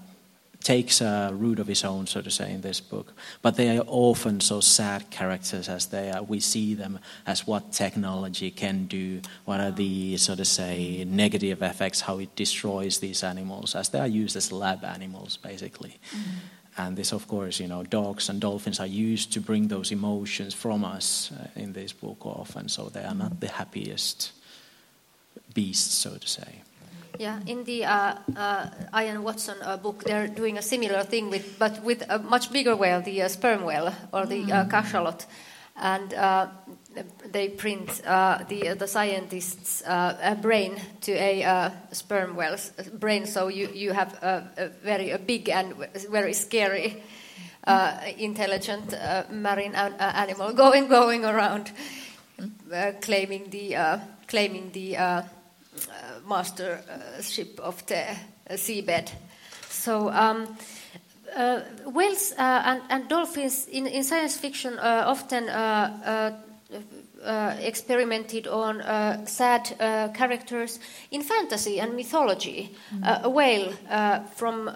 takes 0.63 1.01
a 1.01 1.31
root 1.33 1.59
of 1.59 1.67
his 1.67 1.83
own, 1.83 2.07
so 2.07 2.21
to 2.21 2.31
say, 2.31 2.51
in 2.51 2.61
this 2.61 2.79
book. 2.79 3.13
But 3.41 3.55
they 3.55 3.77
are 3.77 3.83
often 3.87 4.39
so 4.39 4.61
sad 4.61 5.09
characters 5.09 5.69
as 5.69 5.87
they 5.87 6.09
are. 6.11 6.23
We 6.23 6.39
see 6.39 6.73
them 6.73 6.99
as 7.27 7.45
what 7.45 7.71
technology 7.71 8.49
can 8.49 8.85
do, 8.85 9.21
what 9.45 9.59
are 9.59 9.71
the, 9.71 10.17
so 10.17 10.35
to 10.35 10.45
say, 10.45 11.03
negative 11.05 11.61
effects, 11.61 12.01
how 12.01 12.19
it 12.19 12.35
destroys 12.35 12.99
these 12.99 13.23
animals, 13.23 13.75
as 13.75 13.89
they 13.89 13.99
are 13.99 14.07
used 14.07 14.35
as 14.35 14.51
lab 14.51 14.83
animals, 14.83 15.37
basically. 15.37 15.99
Mm-hmm. 16.11 16.37
And 16.75 16.97
this, 16.97 17.13
of 17.13 17.27
course, 17.27 17.59
you 17.59 17.67
know, 17.67 17.83
dogs 17.83 18.29
and 18.29 18.41
dolphins 18.41 18.79
are 18.79 18.87
used 18.87 19.31
to 19.33 19.41
bring 19.41 19.67
those 19.67 19.91
emotions 19.91 20.55
from 20.55 20.83
us 20.83 21.31
uh, 21.31 21.47
in 21.55 21.73
this 21.73 21.93
book 21.93 22.25
often, 22.25 22.67
so 22.67 22.89
they 22.89 23.03
are 23.03 23.13
not 23.13 23.39
the 23.39 23.49
happiest 23.49 24.31
beasts, 25.53 25.93
so 25.93 26.17
to 26.17 26.27
say. 26.27 26.63
Yeah, 27.19 27.39
in 27.45 27.63
the 27.63 27.85
uh, 27.85 28.15
uh, 28.35 28.69
Ian 28.99 29.23
Watson 29.23 29.55
uh, 29.61 29.77
book, 29.77 30.03
they're 30.03 30.27
doing 30.27 30.57
a 30.57 30.61
similar 30.61 31.03
thing 31.03 31.29
with, 31.29 31.59
but 31.59 31.83
with 31.83 32.03
a 32.09 32.17
much 32.17 32.51
bigger 32.51 32.75
whale, 32.75 33.01
the 33.01 33.21
uh, 33.21 33.27
sperm 33.27 33.63
whale 33.63 33.93
or 34.11 34.25
the 34.25 34.41
uh, 34.51 34.65
mm. 34.65 34.71
cachalot, 34.71 35.25
and 35.75 36.13
uh, 36.15 36.47
they 37.31 37.49
print 37.49 38.01
the 38.03 38.75
the 38.77 38.87
scientist's 38.87 39.83
brain 40.41 40.79
to 41.01 41.11
a 41.13 41.71
sperm 41.91 42.35
whale's 42.35 42.71
brain, 42.93 43.27
so 43.27 43.47
you 43.47 43.69
you 43.73 43.91
have 43.93 44.13
a, 44.23 44.49
a 44.57 44.67
very 44.83 45.11
a 45.11 45.19
big 45.19 45.49
and 45.49 45.73
very 46.09 46.33
scary, 46.33 47.03
intelligent 48.17 48.93
marine 49.31 49.75
animal 49.75 50.53
going 50.63 50.87
going 50.87 51.25
around, 51.25 51.71
claiming 53.01 53.49
the 53.51 53.99
claiming 54.27 54.71
the 54.71 54.97
uh, 54.97 55.21
mastership 56.27 57.59
of 57.59 57.85
the 57.87 58.11
uh, 58.49 58.53
seabed. 58.53 59.11
So 59.69 60.09
um, 60.09 60.57
uh, 61.35 61.61
whales 61.85 62.33
uh, 62.37 62.61
and, 62.65 62.81
and, 62.89 63.09
dolphins 63.09 63.67
in, 63.67 63.87
in, 63.87 64.03
science 64.03 64.37
fiction 64.37 64.77
uh, 64.77 65.03
often 65.07 65.49
uh, 65.49 66.37
experimented 67.61 68.47
on 68.47 68.81
sad 69.25 69.75
characters 70.13 70.79
in 71.09 71.21
fantasy 71.21 71.79
and 71.79 71.95
mythology. 71.95 72.75
Mm. 72.93 73.23
a 73.23 73.29
whale 73.29 73.71
from 74.35 74.69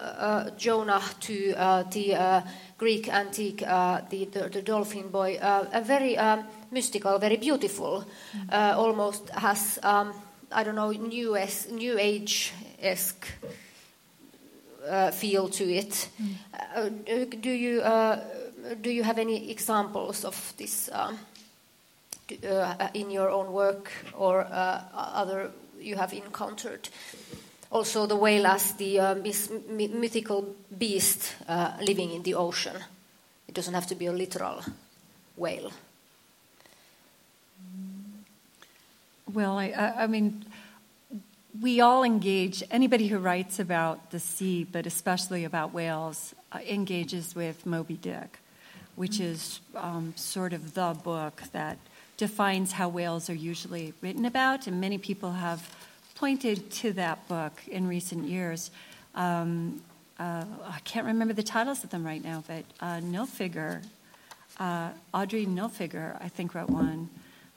Jonah 0.57 1.01
to 1.19 1.53
the 1.91 2.43
Greek 2.77 3.09
antique, 3.09 3.59
the, 3.59 4.27
the, 4.31 4.49
the, 4.49 4.61
dolphin 4.61 5.09
boy, 5.09 5.37
a 5.41 5.81
very 5.81 6.17
um, 6.17 6.45
mystical, 6.71 7.19
very 7.19 7.37
beautiful, 7.37 8.05
mm. 8.33 8.77
almost 8.77 9.29
has 9.31 9.77
um, 9.83 10.13
I 10.51 10.63
don't 10.63 10.75
know, 10.75 10.91
new, 10.91 11.35
es- 11.35 11.69
new 11.69 11.97
age 11.99 12.53
esque 12.81 13.27
uh, 14.87 15.11
feel 15.11 15.49
to 15.49 15.63
it. 15.63 16.09
Mm. 16.21 16.35
Uh, 16.75 17.25
do 17.41 17.49
you 17.49 17.81
uh, 17.81 18.19
do 18.81 18.89
you 18.89 19.03
have 19.03 19.17
any 19.17 19.51
examples 19.51 20.25
of 20.25 20.53
this 20.57 20.89
um, 20.91 21.17
uh, 22.49 22.87
in 22.93 23.11
your 23.11 23.29
own 23.29 23.51
work 23.51 23.91
or 24.13 24.41
uh, 24.41 24.81
other 24.93 25.51
you 25.79 25.95
have 25.95 26.13
encountered? 26.13 26.89
Also, 27.69 28.05
the 28.05 28.15
whale 28.15 28.47
as 28.47 28.73
the 28.73 28.99
uh, 28.99 29.15
mythical 29.15 30.55
beast 30.77 31.35
living 31.81 32.11
in 32.11 32.23
the 32.23 32.33
ocean. 32.33 32.75
It 33.47 33.53
doesn't 33.53 33.73
have 33.73 33.87
to 33.87 33.95
be 33.95 34.05
a 34.05 34.13
literal 34.13 34.61
whale. 35.35 35.71
Well, 39.37 39.59
I, 39.59 39.67
I, 39.95 40.07
mean, 40.07 40.45
we 41.61 41.79
all 41.79 42.03
engage, 42.03 42.63
anybody 42.71 43.05
who 43.05 43.19
writes 43.19 43.59
about 43.59 44.09
the 44.09 44.19
sea, 44.19 44.63
but 44.63 44.87
especially 44.87 45.43
about 45.43 45.75
whales, 45.75 46.33
uh, 46.51 46.57
engages 46.67 47.35
with 47.35 47.63
Moby 47.63 47.97
Dick, 47.97 48.39
which 48.95 49.19
is 49.19 49.59
um, 49.75 50.13
sort 50.15 50.53
of 50.53 50.73
the 50.73 50.97
book 51.03 51.43
that 51.51 51.77
defines 52.17 52.71
how 52.71 52.89
whales 52.89 53.29
are 53.29 53.35
usually 53.35 53.93
written 54.01 54.25
about, 54.25 54.65
and 54.65 54.81
many 54.81 54.97
people 54.97 55.33
have 55.33 55.71
pointed 56.15 56.71
to 56.71 56.93
that 56.93 57.27
book 57.27 57.61
in 57.67 57.87
recent 57.87 58.27
years. 58.27 58.71
Um, 59.13 59.83
uh, 60.17 60.45
I 60.65 60.79
can't 60.83 61.05
remember 61.05 61.35
the 61.35 61.43
titles 61.43 61.83
of 61.83 61.91
them 61.91 62.03
right 62.03 62.23
now, 62.23 62.43
but 62.47 62.65
uh, 62.81 63.01
Nilfiger, 63.01 63.83
uh, 64.59 64.89
Audrey 65.13 65.45
Nilfiger, 65.45 66.17
I 66.19 66.27
think, 66.27 66.55
wrote 66.55 66.71
one 66.71 67.09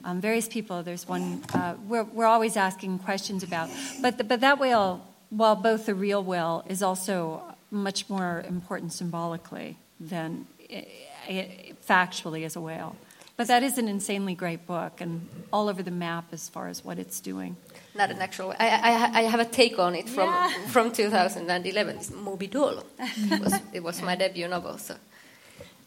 um, 0.03 0.21
various 0.21 0.47
people. 0.47 0.83
There's 0.83 1.07
one 1.07 1.43
uh, 1.53 1.75
we're, 1.87 2.03
we're 2.03 2.25
always 2.25 2.57
asking 2.57 2.99
questions 2.99 3.43
about. 3.43 3.69
But, 4.01 4.17
the, 4.17 4.23
but 4.23 4.41
that 4.41 4.59
whale, 4.59 5.05
while 5.29 5.55
both 5.55 5.85
the 5.85 5.95
real 5.95 6.23
whale, 6.23 6.63
is 6.67 6.81
also 6.81 7.43
much 7.69 8.09
more 8.09 8.43
important 8.47 8.93
symbolically 8.93 9.77
than 9.99 10.47
it, 10.69 10.87
eh, 11.27 11.33
it, 11.33 11.49
eh, 11.69 11.73
factually 11.87 12.45
as 12.45 12.55
a 12.55 12.61
whale. 12.61 12.95
But 13.37 13.47
that 13.47 13.63
is 13.63 13.77
an 13.77 13.87
insanely 13.87 14.35
great 14.35 14.67
book 14.67 15.01
and 15.01 15.27
all 15.51 15.67
over 15.67 15.81
the 15.81 15.91
map 15.91 16.25
as 16.31 16.47
far 16.49 16.67
as 16.67 16.85
what 16.85 16.99
it's 16.99 17.19
doing. 17.19 17.55
Not 17.95 18.11
an 18.11 18.19
actual. 18.19 18.53
I, 18.59 18.67
I, 18.69 19.19
I 19.19 19.21
have 19.23 19.39
a 19.39 19.45
take 19.45 19.79
on 19.79 19.95
it 19.95 20.07
from 20.07 20.27
yeah. 20.27 20.65
from 20.67 20.91
2011. 20.91 21.95
It's 21.95 22.11
Moby 22.11 22.47
Doll. 22.47 22.83
it, 22.99 23.41
was, 23.41 23.53
it 23.73 23.83
was 23.83 24.01
my 24.01 24.15
debut 24.15 24.47
novel. 24.47 24.77
So, 24.77 24.95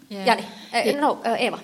yeah. 0.09 0.25
Jani, 0.25 0.97
uh, 0.97 1.01
no, 1.01 1.23
uh, 1.23 1.37
Eva. 1.39 1.61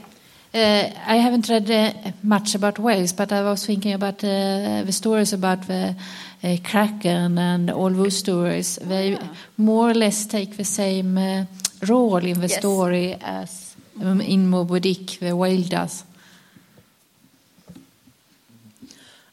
Uh, 0.53 0.91
I 1.07 1.17
haven't 1.17 1.49
read 1.49 1.71
uh, 1.71 2.11
much 2.25 2.57
about 2.57 2.81
whales, 2.81 3.13
but 3.13 3.31
I 3.31 3.43
was 3.43 3.65
thinking 3.65 3.93
about 3.93 4.25
uh, 4.25 4.83
the 4.85 4.93
stories 4.93 5.33
about 5.33 5.69
the 5.69 5.95
uh, 6.43 6.57
kraken 6.65 7.39
and 7.39 7.71
all 7.71 7.91
those 7.91 8.17
stories. 8.17 8.77
They 8.83 9.13
yeah. 9.13 9.29
more 9.57 9.91
or 9.91 9.95
less 9.95 10.27
take 10.27 10.57
the 10.57 10.65
same 10.65 11.17
uh, 11.17 11.45
role 11.87 12.17
in 12.17 12.41
the 12.41 12.49
yes. 12.49 12.59
story 12.59 13.17
as 13.21 13.77
um, 14.01 14.21
in 14.21 14.49
Moby 14.49 14.81
Dick, 14.81 15.21
the 15.21 15.37
whale 15.37 15.63
does. 15.63 16.05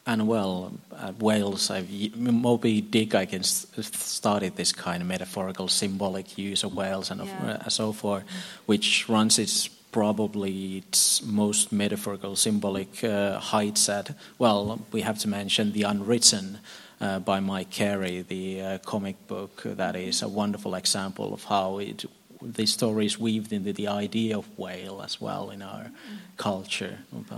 And 0.06 0.28
well, 0.28 0.72
uh, 0.92 1.12
whales, 1.18 1.70
Moby 2.16 2.80
Dick, 2.80 3.16
I 3.16 3.26
can 3.26 3.42
started 3.42 4.56
this 4.56 4.72
kind 4.72 5.02
of 5.02 5.08
metaphorical, 5.08 5.68
symbolic 5.68 6.38
use 6.38 6.62
of 6.62 6.74
whales 6.74 7.10
and 7.10 7.24
yeah. 7.24 7.56
of, 7.56 7.72
so 7.72 7.92
forth, 7.92 8.22
which 8.66 9.08
runs 9.08 9.38
its 9.38 9.68
probably 9.90 10.78
its 10.78 11.22
most 11.22 11.72
metaphorical, 11.72 12.36
symbolic 12.36 13.02
uh, 13.04 13.38
heights 13.38 13.88
at, 13.88 14.14
well, 14.38 14.80
we 14.92 15.02
have 15.02 15.18
to 15.18 15.28
mention 15.28 15.72
The 15.72 15.84
Unwritten 15.84 16.58
uh, 17.00 17.18
by 17.20 17.40
Mike 17.40 17.70
Carey, 17.70 18.22
the 18.22 18.60
uh, 18.60 18.78
comic 18.78 19.16
book 19.26 19.62
that 19.64 19.96
is 19.96 20.22
a 20.22 20.28
wonderful 20.28 20.74
example 20.74 21.32
of 21.32 21.44
how 21.44 21.78
it, 21.78 22.04
the 22.42 22.66
story 22.66 23.06
is 23.06 23.18
weaved 23.18 23.52
into 23.52 23.72
the 23.72 23.88
idea 23.88 24.36
of 24.36 24.46
whale 24.58 25.02
as 25.02 25.20
well 25.20 25.50
in 25.50 25.62
our 25.62 25.90
culture. 26.36 26.98
Uh, 27.30 27.36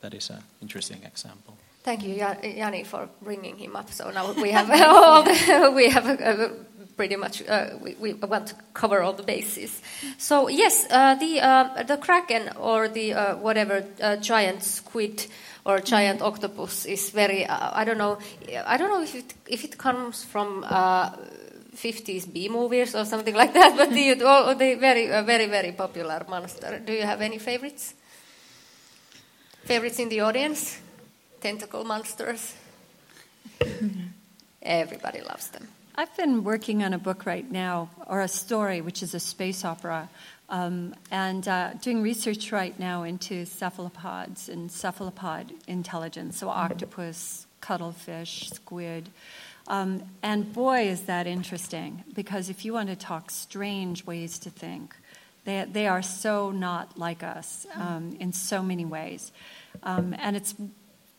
that 0.00 0.14
is 0.14 0.30
an 0.30 0.42
interesting 0.60 1.02
example. 1.04 1.56
Thank 1.82 2.04
you, 2.04 2.14
Yanni, 2.14 2.84
for 2.84 3.08
bringing 3.22 3.58
him 3.58 3.74
up. 3.74 3.90
So 3.90 4.10
now 4.10 4.32
we 4.40 4.52
have 4.52 4.70
all 4.88 5.24
the, 5.24 5.72
we 5.74 5.90
have 5.90 6.06
a, 6.06 6.14
a 6.14 6.71
pretty 6.96 7.16
much 7.16 7.42
uh, 7.48 7.70
we, 7.80 7.94
we, 7.94 8.12
want 8.14 8.48
to 8.48 8.54
cover 8.74 9.02
all 9.02 9.12
the 9.12 9.22
bases. 9.22 9.80
So 10.18 10.48
yes, 10.48 10.86
uh, 10.90 11.14
the 11.14 11.40
uh, 11.40 11.82
the 11.82 11.96
kraken 11.96 12.50
or 12.58 12.88
the 12.88 13.14
uh, 13.14 13.36
whatever 13.36 13.84
uh, 14.00 14.16
giant 14.16 14.62
squid 14.62 15.26
or 15.64 15.80
giant 15.80 16.22
octopus 16.22 16.86
is 16.86 17.10
very 17.10 17.46
uh, 17.46 17.70
I 17.72 17.84
don't 17.84 17.98
know 17.98 18.18
I 18.66 18.76
don't 18.76 18.90
know 18.90 19.02
if 19.02 19.14
it 19.14 19.34
if 19.46 19.64
it 19.64 19.78
comes 19.78 20.24
from. 20.24 20.64
50s 21.72 22.30
B 22.30 22.50
movies 22.50 22.94
or 22.94 23.06
something 23.06 23.34
like 23.34 23.54
that, 23.54 23.74
but 23.78 23.88
the, 23.88 24.12
the 24.12 24.76
very, 24.78 25.06
very, 25.06 25.46
very 25.46 25.72
popular 25.72 26.22
monster. 26.28 26.78
Do 26.78 26.92
you 26.92 27.02
have 27.02 27.22
any 27.22 27.38
favorites? 27.38 27.94
Favorites 29.64 29.98
in 29.98 30.10
the 30.10 30.20
audience? 30.20 30.78
Tentacle 31.40 31.84
monsters? 31.84 32.54
Everybody 34.62 35.22
loves 35.22 35.48
them. 35.48 35.66
I've 35.94 36.16
been 36.16 36.42
working 36.42 36.82
on 36.82 36.94
a 36.94 36.98
book 36.98 37.26
right 37.26 37.48
now, 37.50 37.90
or 38.06 38.22
a 38.22 38.28
story, 38.28 38.80
which 38.80 39.02
is 39.02 39.12
a 39.12 39.20
space 39.20 39.62
opera, 39.62 40.08
um, 40.48 40.94
and 41.10 41.46
uh, 41.46 41.74
doing 41.74 42.02
research 42.02 42.50
right 42.50 42.78
now 42.78 43.02
into 43.02 43.44
cephalopods 43.44 44.48
and 44.48 44.72
cephalopod 44.72 45.52
intelligence, 45.66 46.38
so 46.38 46.48
octopus, 46.48 47.46
cuttlefish, 47.60 48.48
squid. 48.50 49.10
Um, 49.68 50.02
and 50.22 50.50
boy, 50.52 50.88
is 50.88 51.02
that 51.02 51.26
interesting, 51.26 52.04
because 52.14 52.48
if 52.48 52.64
you 52.64 52.72
want 52.72 52.88
to 52.88 52.96
talk 52.96 53.30
strange 53.30 54.06
ways 54.06 54.38
to 54.40 54.50
think, 54.50 54.96
They, 55.44 55.66
they 55.72 55.88
are 55.88 56.02
so 56.02 56.52
not 56.52 56.96
like 56.96 57.24
us 57.24 57.66
um, 57.74 58.16
in 58.20 58.32
so 58.32 58.62
many 58.62 58.84
ways. 58.84 59.32
Um, 59.82 60.14
and 60.18 60.36
it's 60.36 60.54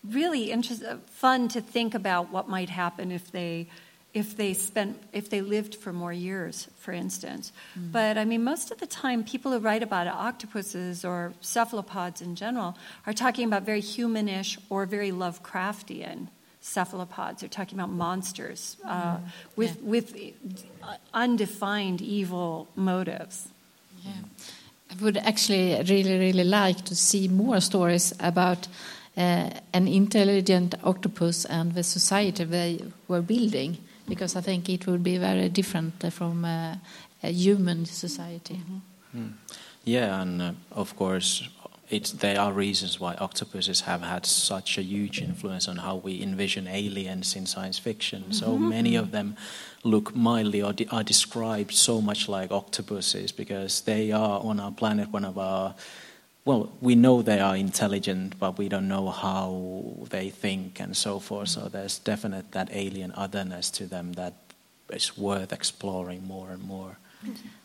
really 0.01 0.49
interest, 0.49 0.81
fun 1.11 1.49
to 1.49 1.61
think 1.61 1.93
about 1.93 2.31
what 2.31 2.47
might 2.47 2.69
happen 2.69 3.11
if 3.11 3.31
they, 3.31 3.67
if 4.13 4.37
they 4.37 4.53
spent, 4.53 5.01
if 5.11 5.29
they 5.29 5.41
lived 5.41 5.75
for 5.75 5.91
more 5.91 6.13
years, 6.13 6.67
for 6.77 6.91
instance. 6.91 7.51
But 7.75 8.17
I 8.17 8.25
mean, 8.25 8.43
most 8.43 8.71
of 8.71 8.79
the 8.79 8.85
time, 8.85 9.23
people 9.23 9.51
who 9.51 9.59
write 9.59 9.81
about 9.81 10.07
octopuses 10.07 11.03
or 11.03 11.33
cephalopods 11.41 12.21
in 12.21 12.35
general 12.35 12.77
are 13.07 13.13
talking 13.13 13.47
about 13.47 13.63
very 13.63 13.81
humanish 13.81 14.57
or 14.69 14.85
very 14.85 15.11
Lovecraftian 15.11 16.27
cephalopods. 16.61 17.41
They're 17.41 17.49
talking 17.49 17.79
about 17.79 17.89
monsters 17.89 18.77
uh, 18.85 19.17
with, 19.55 19.81
with 19.81 20.15
undefined 21.13 22.01
evil 22.01 22.67
motives. 22.75 23.49
Yeah. 24.05 24.11
I 24.91 25.03
would 25.03 25.17
actually 25.17 25.75
really, 25.89 26.17
really 26.19 26.43
like 26.43 26.85
to 26.85 26.95
see 26.95 27.27
more 27.27 27.59
stories 27.61 28.13
about 28.19 28.67
uh, 29.17 29.49
an 29.73 29.87
intelligent 29.87 30.75
octopus 30.83 31.45
and 31.45 31.73
the 31.73 31.83
society 31.83 32.43
they 32.43 32.83
were 33.07 33.21
building, 33.21 33.77
because 34.07 34.35
I 34.35 34.41
think 34.41 34.69
it 34.69 34.87
would 34.87 35.03
be 35.03 35.17
very 35.17 35.49
different 35.49 36.11
from 36.13 36.45
uh, 36.45 36.75
a 37.21 37.31
human 37.31 37.85
society. 37.85 38.59
Yeah, 39.83 40.21
and 40.21 40.41
uh, 40.41 40.51
of 40.71 40.95
course, 40.95 41.47
it's, 41.89 42.11
there 42.11 42.39
are 42.39 42.51
reasons 42.51 42.99
why 42.99 43.15
octopuses 43.15 43.81
have 43.81 44.01
had 44.01 44.25
such 44.25 44.77
a 44.77 44.81
huge 44.81 45.21
influence 45.21 45.67
on 45.67 45.77
how 45.77 45.97
we 45.97 46.21
envision 46.21 46.67
aliens 46.67 47.35
in 47.35 47.45
science 47.45 47.77
fiction. 47.77 48.31
So 48.31 48.57
many 48.57 48.95
of 48.95 49.11
them 49.11 49.35
look 49.83 50.15
mildly 50.15 50.61
or 50.61 50.73
de- 50.73 50.87
are 50.87 51.03
described 51.03 51.73
so 51.73 52.01
much 52.01 52.27
like 52.29 52.51
octopuses 52.51 53.31
because 53.31 53.81
they 53.81 54.11
are 54.11 54.39
on 54.39 54.59
our 54.59 54.71
planet 54.71 55.09
one 55.09 55.25
of 55.25 55.37
our. 55.37 55.75
Well, 56.45 56.73
we 56.81 56.95
know 56.95 57.21
they 57.21 57.39
are 57.39 57.55
intelligent, 57.55 58.37
but 58.37 58.57
we 58.57 58.67
don't 58.67 58.89
know 58.89 59.09
how 59.09 60.07
they 60.09 60.29
think 60.29 60.79
and 60.79 60.95
so 60.95 61.19
forth. 61.19 61.49
So 61.49 61.69
there's 61.69 61.99
definite 61.99 62.51
that 62.51 62.69
alien 62.71 63.13
otherness 63.15 63.69
to 63.71 63.85
them 63.85 64.13
that 64.13 64.33
is 64.89 65.17
worth 65.17 65.53
exploring 65.53 66.27
more 66.27 66.49
and 66.51 66.61
more. 66.61 66.97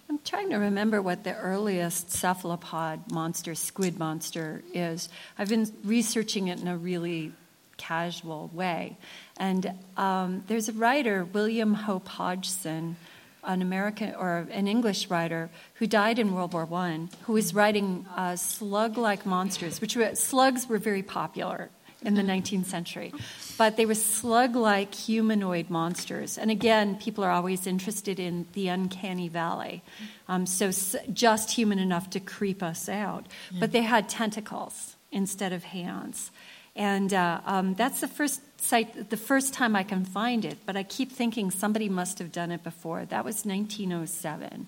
I'm 0.08 0.20
trying 0.24 0.50
to 0.50 0.56
remember 0.56 1.02
what 1.02 1.24
the 1.24 1.36
earliest 1.36 2.12
cephalopod 2.12 3.10
monster, 3.10 3.54
squid 3.56 3.98
monster, 3.98 4.62
is. 4.72 5.08
I've 5.36 5.48
been 5.48 5.70
researching 5.84 6.48
it 6.48 6.60
in 6.60 6.68
a 6.68 6.76
really 6.76 7.32
casual 7.76 8.50
way. 8.52 8.96
And 9.38 9.72
um, 9.96 10.44
there's 10.46 10.68
a 10.68 10.72
writer, 10.72 11.24
William 11.24 11.74
Hope 11.74 12.08
Hodgson, 12.08 12.96
an 13.44 13.62
American 13.62 14.14
or 14.14 14.46
an 14.50 14.66
English 14.66 15.08
writer 15.10 15.50
who 15.74 15.86
died 15.86 16.18
in 16.18 16.34
World 16.34 16.52
War 16.52 16.68
I, 16.72 17.08
who 17.22 17.32
was 17.34 17.54
writing 17.54 18.06
uh, 18.16 18.36
slug-like 18.36 19.24
monsters, 19.26 19.80
which 19.80 19.96
were, 19.96 20.14
slugs 20.14 20.68
were 20.68 20.78
very 20.78 21.02
popular 21.02 21.70
in 22.02 22.14
the 22.14 22.22
19th 22.22 22.66
century, 22.66 23.12
but 23.56 23.76
they 23.76 23.84
were 23.84 23.94
slug-like 23.94 24.94
humanoid 24.94 25.68
monsters. 25.68 26.38
And 26.38 26.48
again, 26.50 26.96
people 26.96 27.24
are 27.24 27.30
always 27.32 27.66
interested 27.66 28.20
in 28.20 28.46
the 28.52 28.68
uncanny 28.68 29.28
valley, 29.28 29.82
um, 30.28 30.46
so 30.46 30.68
s- 30.68 30.94
just 31.12 31.50
human 31.50 31.80
enough 31.80 32.08
to 32.10 32.20
creep 32.20 32.62
us 32.62 32.88
out. 32.88 33.26
But 33.58 33.72
they 33.72 33.82
had 33.82 34.08
tentacles 34.08 34.94
instead 35.10 35.52
of 35.52 35.64
hands. 35.64 36.30
And 36.76 37.12
uh, 37.12 37.40
um, 37.46 37.74
that's 37.74 38.00
the 38.00 38.06
first 38.06 38.40
site, 38.58 39.10
the 39.10 39.16
first 39.16 39.54
time 39.54 39.74
I 39.74 39.82
can 39.82 40.04
find 40.04 40.44
it. 40.44 40.58
But 40.66 40.76
I 40.76 40.82
keep 40.82 41.10
thinking 41.12 41.50
somebody 41.50 41.88
must 41.88 42.18
have 42.18 42.32
done 42.32 42.50
it 42.50 42.62
before. 42.62 43.04
That 43.04 43.24
was 43.24 43.44
1907, 43.44 44.66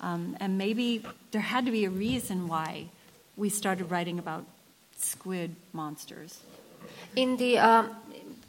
um, 0.00 0.36
and 0.40 0.58
maybe 0.58 1.04
there 1.30 1.40
had 1.40 1.66
to 1.66 1.70
be 1.70 1.84
a 1.84 1.90
reason 1.90 2.48
why 2.48 2.86
we 3.36 3.48
started 3.48 3.90
writing 3.90 4.18
about 4.18 4.44
squid 4.96 5.54
monsters. 5.72 6.40
In 7.16 7.36
the 7.36 7.58
um, 7.58 7.96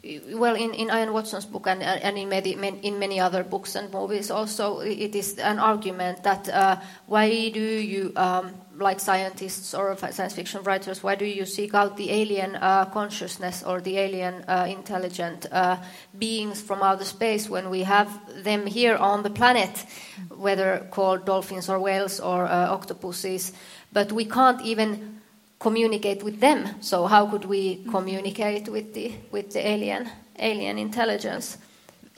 well, 0.02 0.54
in, 0.54 0.72
in 0.72 0.88
Ian 0.88 1.12
Watson's 1.12 1.44
book 1.44 1.66
and, 1.66 1.82
and 1.82 2.16
in, 2.16 2.28
many, 2.28 2.52
in 2.52 2.98
many 2.98 3.20
other 3.20 3.44
books 3.44 3.74
and 3.74 3.92
movies, 3.92 4.30
also 4.30 4.80
it 4.80 5.14
is 5.14 5.38
an 5.38 5.58
argument 5.58 6.22
that 6.22 6.48
uh, 6.48 6.76
why 7.06 7.50
do 7.50 7.60
you, 7.60 8.12
um, 8.16 8.54
like 8.78 8.98
scientists 8.98 9.74
or 9.74 9.94
science 9.98 10.32
fiction 10.32 10.62
writers, 10.62 11.02
why 11.02 11.14
do 11.16 11.26
you 11.26 11.44
seek 11.44 11.74
out 11.74 11.98
the 11.98 12.10
alien 12.10 12.56
uh, 12.56 12.86
consciousness 12.86 13.62
or 13.62 13.82
the 13.82 13.98
alien 13.98 14.42
uh, 14.48 14.66
intelligent 14.66 15.44
uh, 15.52 15.76
beings 16.18 16.62
from 16.62 16.82
outer 16.82 17.04
space 17.04 17.50
when 17.50 17.68
we 17.68 17.82
have 17.82 18.08
them 18.42 18.66
here 18.66 18.96
on 18.96 19.22
the 19.22 19.30
planet, 19.30 19.84
whether 20.30 20.88
called 20.90 21.26
dolphins 21.26 21.68
or 21.68 21.78
whales 21.78 22.20
or 22.20 22.46
uh, 22.46 22.70
octopuses, 22.70 23.52
but 23.92 24.12
we 24.12 24.24
can't 24.24 24.62
even 24.62 25.19
communicate 25.60 26.24
with 26.24 26.40
them. 26.40 26.80
So 26.80 27.06
how 27.06 27.26
could 27.26 27.44
we 27.44 27.84
communicate 27.90 28.68
with 28.68 28.94
the 28.94 29.12
with 29.30 29.52
the 29.52 29.60
alien 29.60 30.10
alien 30.38 30.78
intelligence? 30.78 31.58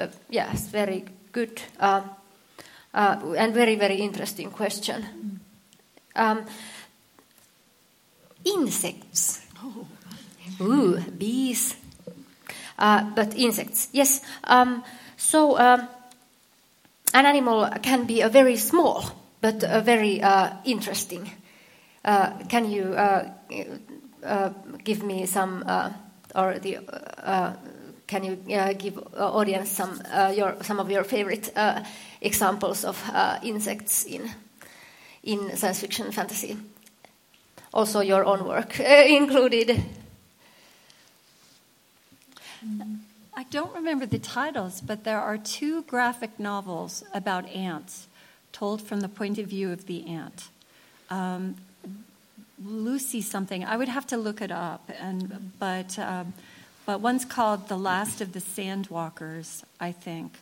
Uh, 0.00 0.06
yes, 0.30 0.68
very 0.68 1.04
good 1.32 1.60
uh, 1.78 2.02
uh, 2.94 3.34
and 3.36 3.52
very 3.52 3.76
very 3.76 3.96
interesting 3.96 4.50
question. 4.50 5.40
Um, 6.16 6.46
insects. 8.44 9.40
Ooh, 10.60 10.98
bees. 11.18 11.76
Uh, 12.78 13.10
but 13.14 13.34
insects, 13.36 13.88
yes. 13.92 14.20
Um, 14.44 14.82
so 15.16 15.58
um, 15.58 15.88
an 17.14 17.26
animal 17.26 17.68
can 17.82 18.06
be 18.06 18.22
a 18.22 18.28
very 18.28 18.56
small 18.56 19.04
but 19.40 19.64
a 19.64 19.80
very 19.80 20.22
uh, 20.22 20.50
interesting. 20.64 21.30
Uh, 22.04 22.32
can 22.48 22.68
you 22.70 22.94
uh, 22.94 23.30
uh, 24.24 24.50
give 24.82 25.02
me 25.02 25.26
some, 25.26 25.62
uh, 25.66 25.92
or 26.34 26.58
the, 26.58 26.78
uh, 26.78 27.54
can 28.06 28.24
you 28.24 28.38
uh, 28.56 28.72
give 28.72 28.98
audience 29.16 29.70
some 29.70 30.02
your 30.34 30.56
some 30.62 30.80
of 30.80 30.90
your 30.90 31.04
favorite 31.04 31.50
examples 32.20 32.84
of 32.84 32.98
insects 33.42 34.04
in 34.04 34.30
in 35.22 35.56
science 35.56 35.80
fiction 35.80 36.12
fantasy? 36.12 36.56
Also, 37.72 38.00
your 38.00 38.24
own 38.24 38.44
work 38.44 38.78
included. 39.08 39.80
Mm. 42.66 42.98
I 43.34 43.44
don't 43.44 43.74
remember 43.74 44.06
the 44.06 44.18
titles, 44.18 44.80
but 44.80 45.04
there 45.04 45.20
are 45.20 45.38
two 45.38 45.82
graphic 45.82 46.38
novels 46.38 47.02
about 47.14 47.48
ants 47.48 48.08
told 48.52 48.82
from 48.82 49.00
the 49.00 49.08
point 49.08 49.38
of 49.38 49.46
view 49.46 49.72
of 49.72 49.86
the 49.86 50.06
ant. 50.06 50.48
Um, 51.08 51.56
Lucy 52.64 53.20
something. 53.20 53.64
I 53.64 53.76
would 53.76 53.88
have 53.88 54.06
to 54.08 54.16
look 54.16 54.40
it 54.40 54.50
up, 54.50 54.90
and 55.00 55.52
but 55.58 55.98
um, 55.98 56.34
but 56.86 57.00
one's 57.00 57.24
called 57.24 57.68
"The 57.68 57.76
Last 57.76 58.20
of 58.20 58.32
the 58.32 58.40
Sandwalkers," 58.40 59.62
I 59.80 59.92
think, 59.92 60.38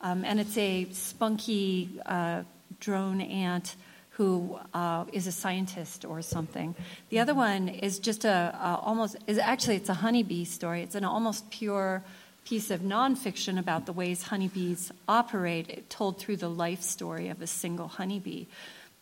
um, 0.00 0.24
and 0.24 0.40
it's 0.40 0.56
a 0.56 0.86
spunky 0.92 2.00
uh, 2.06 2.42
drone 2.80 3.20
ant 3.20 3.76
who 4.10 4.58
uh, 4.72 5.04
is 5.12 5.26
a 5.26 5.32
scientist 5.32 6.04
or 6.04 6.22
something. 6.22 6.74
The 7.10 7.18
other 7.18 7.34
one 7.34 7.68
is 7.68 7.98
just 7.98 8.24
a, 8.24 8.56
a 8.60 8.80
almost 8.82 9.16
is 9.26 9.38
actually 9.38 9.76
it's 9.76 9.88
a 9.88 9.94
honeybee 9.94 10.44
story. 10.44 10.82
It's 10.82 10.94
an 10.94 11.04
almost 11.04 11.50
pure 11.50 12.02
piece 12.44 12.70
of 12.70 12.80
nonfiction 12.80 13.58
about 13.58 13.86
the 13.86 13.92
ways 13.92 14.22
honeybees 14.22 14.92
operate, 15.08 15.88
told 15.88 16.18
through 16.18 16.36
the 16.36 16.48
life 16.48 16.82
story 16.82 17.28
of 17.28 17.40
a 17.40 17.46
single 17.46 17.88
honeybee. 17.88 18.46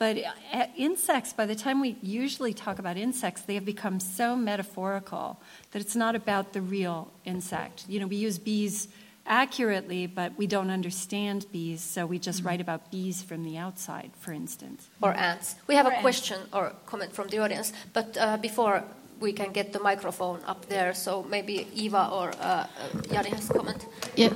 But 0.03 0.19
uh, 0.53 0.67
insects, 0.77 1.33
by 1.33 1.47
the 1.47 1.55
time 1.55 1.81
we 1.81 1.97
usually 2.03 2.53
talk 2.53 2.81
about 2.81 2.97
insects, 2.97 3.43
they 3.43 3.55
have 3.55 3.65
become 3.65 4.01
so 4.01 4.35
metaphorical 4.35 5.41
that 5.71 5.81
it's 5.81 5.95
not 5.95 6.17
about 6.17 6.55
the 6.55 6.61
real 6.61 7.13
insect. 7.25 7.85
You 7.89 8.01
know, 8.01 8.09
we 8.09 8.17
use 8.17 8.37
bees 8.37 8.89
accurately, 9.27 10.09
but 10.09 10.37
we 10.37 10.49
don't 10.49 10.71
understand 10.71 11.47
bees, 11.53 11.81
so 11.83 12.05
we 12.05 12.19
just 12.19 12.43
write 12.43 12.61
about 12.61 12.91
bees 12.91 13.23
from 13.23 13.45
the 13.45 13.57
outside, 13.57 14.11
for 14.19 14.33
instance. 14.33 14.89
or 15.01 15.15
ants. 15.15 15.55
We 15.69 15.77
have 15.77 15.87
Or 15.87 15.91
a 15.91 15.93
ants. 15.93 16.03
question 16.03 16.41
or 16.53 16.73
comment 16.85 17.13
from 17.15 17.29
the 17.29 17.39
audience, 17.39 17.73
but 17.93 18.17
uh, 18.19 18.39
before 18.39 18.83
we 19.21 19.33
can 19.33 19.53
get 19.53 19.73
the 19.73 19.79
microphone 19.79 20.41
up 20.49 20.67
there, 20.69 20.95
so 20.95 21.23
maybe 21.23 21.69
Eva 21.75 22.09
or 22.11 22.31
uh, 22.41 22.43
uh, 22.43 22.67
Jari 23.07 23.33
has 23.33 23.49
a 23.51 23.53
comment. 23.55 23.87
Yeah. 24.17 24.35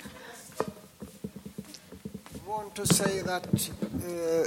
want 2.50 2.74
to 2.74 2.86
say 2.94 3.22
that 3.22 3.46
uh, 3.46 4.46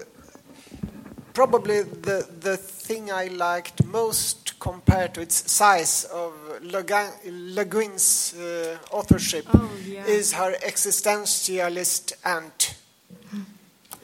probably 1.44 1.82
the 1.84 2.26
the 2.40 2.56
thing 2.58 3.12
I 3.12 3.28
liked 3.28 3.84
most 3.86 4.60
compared 4.60 5.14
to 5.16 5.22
its 5.22 5.52
size 5.52 6.06
of 6.06 6.32
Le 6.62 6.84
Le 7.26 7.66
Guin's 7.66 8.34
uh, 8.34 8.78
authorship 8.92 9.46
Oh, 9.54 9.70
yeah. 9.86 10.06
is 10.18 10.34
her 10.34 10.54
existentialist 10.72 12.14
ant. 12.24 12.76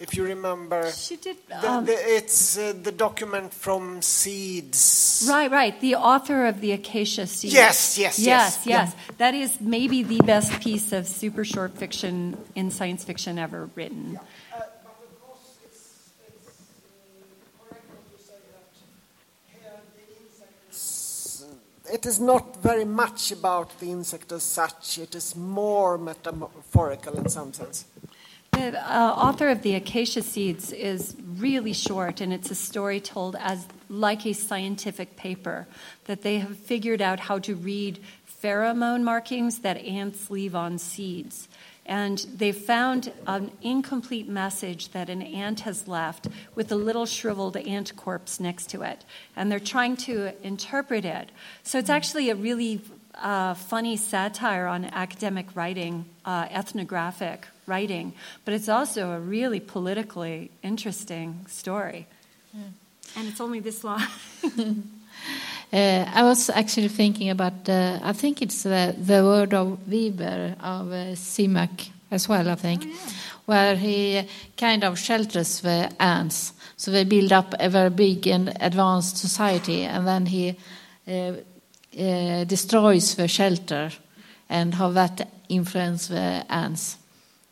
if 0.01 0.15
you 0.15 0.23
remember. 0.23 0.91
She 0.91 1.15
did. 1.17 1.37
Um, 1.63 1.85
the, 1.85 1.93
it's 2.17 2.57
uh, 2.57 2.73
the 2.83 2.91
document 2.91 3.53
from 3.53 4.01
Seeds. 4.01 5.25
right, 5.29 5.51
right. 5.51 5.75
The 5.81 5.95
author 5.95 6.45
of 6.47 6.59
the 6.61 6.71
Acacia 6.71 7.27
Seeds. 7.27 7.53
Yes, 7.53 7.97
yes, 7.97 8.19
yes, 8.19 8.65
yes. 8.65 8.67
yes. 8.67 8.95
That 9.17 9.33
is 9.33 9.59
maybe 9.61 10.03
the 10.03 10.19
best 10.23 10.59
piece 10.61 10.91
of 10.93 11.07
super 11.07 11.43
short 11.45 11.71
fiction 11.77 12.37
in 12.55 12.71
science 12.71 13.03
fiction 13.03 13.37
ever 13.37 13.69
written. 13.75 14.17
Uh, 14.17 14.23
but 14.55 14.95
of 15.03 15.11
course, 15.21 15.57
it's, 15.65 16.11
it's 16.27 16.47
uh, 16.47 16.51
correct 17.59 17.83
what 17.91 18.03
you 18.11 18.19
say 18.23 18.39
that 18.55 18.71
here 19.51 19.83
the 19.99 20.05
insects. 20.23 21.43
It 21.91 22.05
is 22.05 22.19
not 22.19 22.61
very 22.61 22.85
much 22.85 23.31
about 23.31 23.79
the 23.79 23.91
insect 23.91 24.31
as 24.31 24.43
such. 24.43 24.99
It 24.99 25.15
is 25.15 25.35
more 25.35 25.97
metaphorical 25.97 27.17
in 27.17 27.29
some 27.29 27.51
sense. 27.53 27.85
The 28.51 28.79
uh, 28.79 29.13
author 29.15 29.49
of 29.49 29.61
the 29.61 29.75
Acacia 29.75 30.21
Seeds 30.21 30.71
is 30.71 31.15
really 31.37 31.73
short, 31.73 32.21
and 32.21 32.31
it's 32.33 32.51
a 32.51 32.55
story 32.55 32.99
told 32.99 33.35
as 33.39 33.65
like 33.89 34.25
a 34.25 34.33
scientific 34.33 35.15
paper 35.15 35.67
that 36.05 36.21
they 36.21 36.39
have 36.39 36.57
figured 36.57 37.01
out 37.01 37.21
how 37.21 37.39
to 37.39 37.55
read 37.55 37.99
pheromone 38.41 39.03
markings 39.03 39.59
that 39.59 39.77
ants 39.77 40.29
leave 40.29 40.55
on 40.55 40.77
seeds. 40.77 41.47
And 41.89 42.19
they 42.35 42.51
found 42.51 43.11
an 43.25 43.49
incomplete 43.63 44.29
message 44.29 44.89
that 44.89 45.09
an 45.09 45.23
ant 45.23 45.61
has 45.61 45.87
left 45.87 46.27
with 46.53 46.71
a 46.71 46.75
little 46.75 47.07
shriveled 47.07 47.57
ant 47.57 47.95
corpse 47.95 48.39
next 48.39 48.69
to 48.69 48.83
it. 48.83 49.03
And 49.35 49.51
they're 49.51 49.59
trying 49.59 49.97
to 49.97 50.31
interpret 50.45 51.03
it. 51.03 51.31
So 51.63 51.79
it's 51.79 51.89
actually 51.89 52.29
a 52.29 52.35
really 52.35 52.81
uh, 53.15 53.55
funny 53.55 53.97
satire 53.97 54.67
on 54.67 54.85
academic 54.85 55.47
writing, 55.55 56.05
uh, 56.25 56.45
ethnographic 56.51 57.47
writing, 57.65 58.13
but 58.45 58.53
it's 58.53 58.69
also 58.69 59.09
a 59.09 59.19
really 59.19 59.59
politically 59.59 60.51
interesting 60.61 61.43
story. 61.47 62.05
And 63.15 63.27
it's 63.27 63.41
only 63.41 63.61
this 63.61 63.83
long. 63.83 64.03
Uh, 65.71 66.03
I 66.11 66.23
was 66.23 66.49
actually 66.49 66.87
thinking 66.87 67.29
about, 67.29 67.69
uh, 67.69 67.99
I 68.01 68.13
think 68.13 68.41
it's 68.41 68.63
the, 68.63 68.95
the 68.97 69.23
word 69.23 69.53
of 69.53 69.87
Weber 69.87 70.55
of 70.59 70.91
uh, 70.91 71.15
Simak 71.15 71.89
as 72.09 72.27
well, 72.27 72.49
I 72.49 72.55
think, 72.55 72.87
where 73.45 73.75
he 73.75 74.27
kind 74.57 74.83
of 74.83 74.97
shelters 74.97 75.61
the 75.61 75.91
ants. 75.99 76.53
So 76.75 76.89
they 76.91 77.03
build 77.03 77.31
up 77.31 77.53
a 77.59 77.69
very 77.69 77.91
big 77.91 78.25
and 78.27 78.51
advanced 78.59 79.17
society, 79.17 79.83
and 79.83 80.07
then 80.07 80.25
he 80.25 80.57
uh, 81.07 81.11
uh, 81.99 82.43
destroys 82.45 83.15
the 83.15 83.27
shelter 83.27 83.91
and 84.49 84.73
how 84.73 84.89
that 84.89 85.27
influences 85.49 86.07
the 86.07 86.45
ants. 86.49 86.97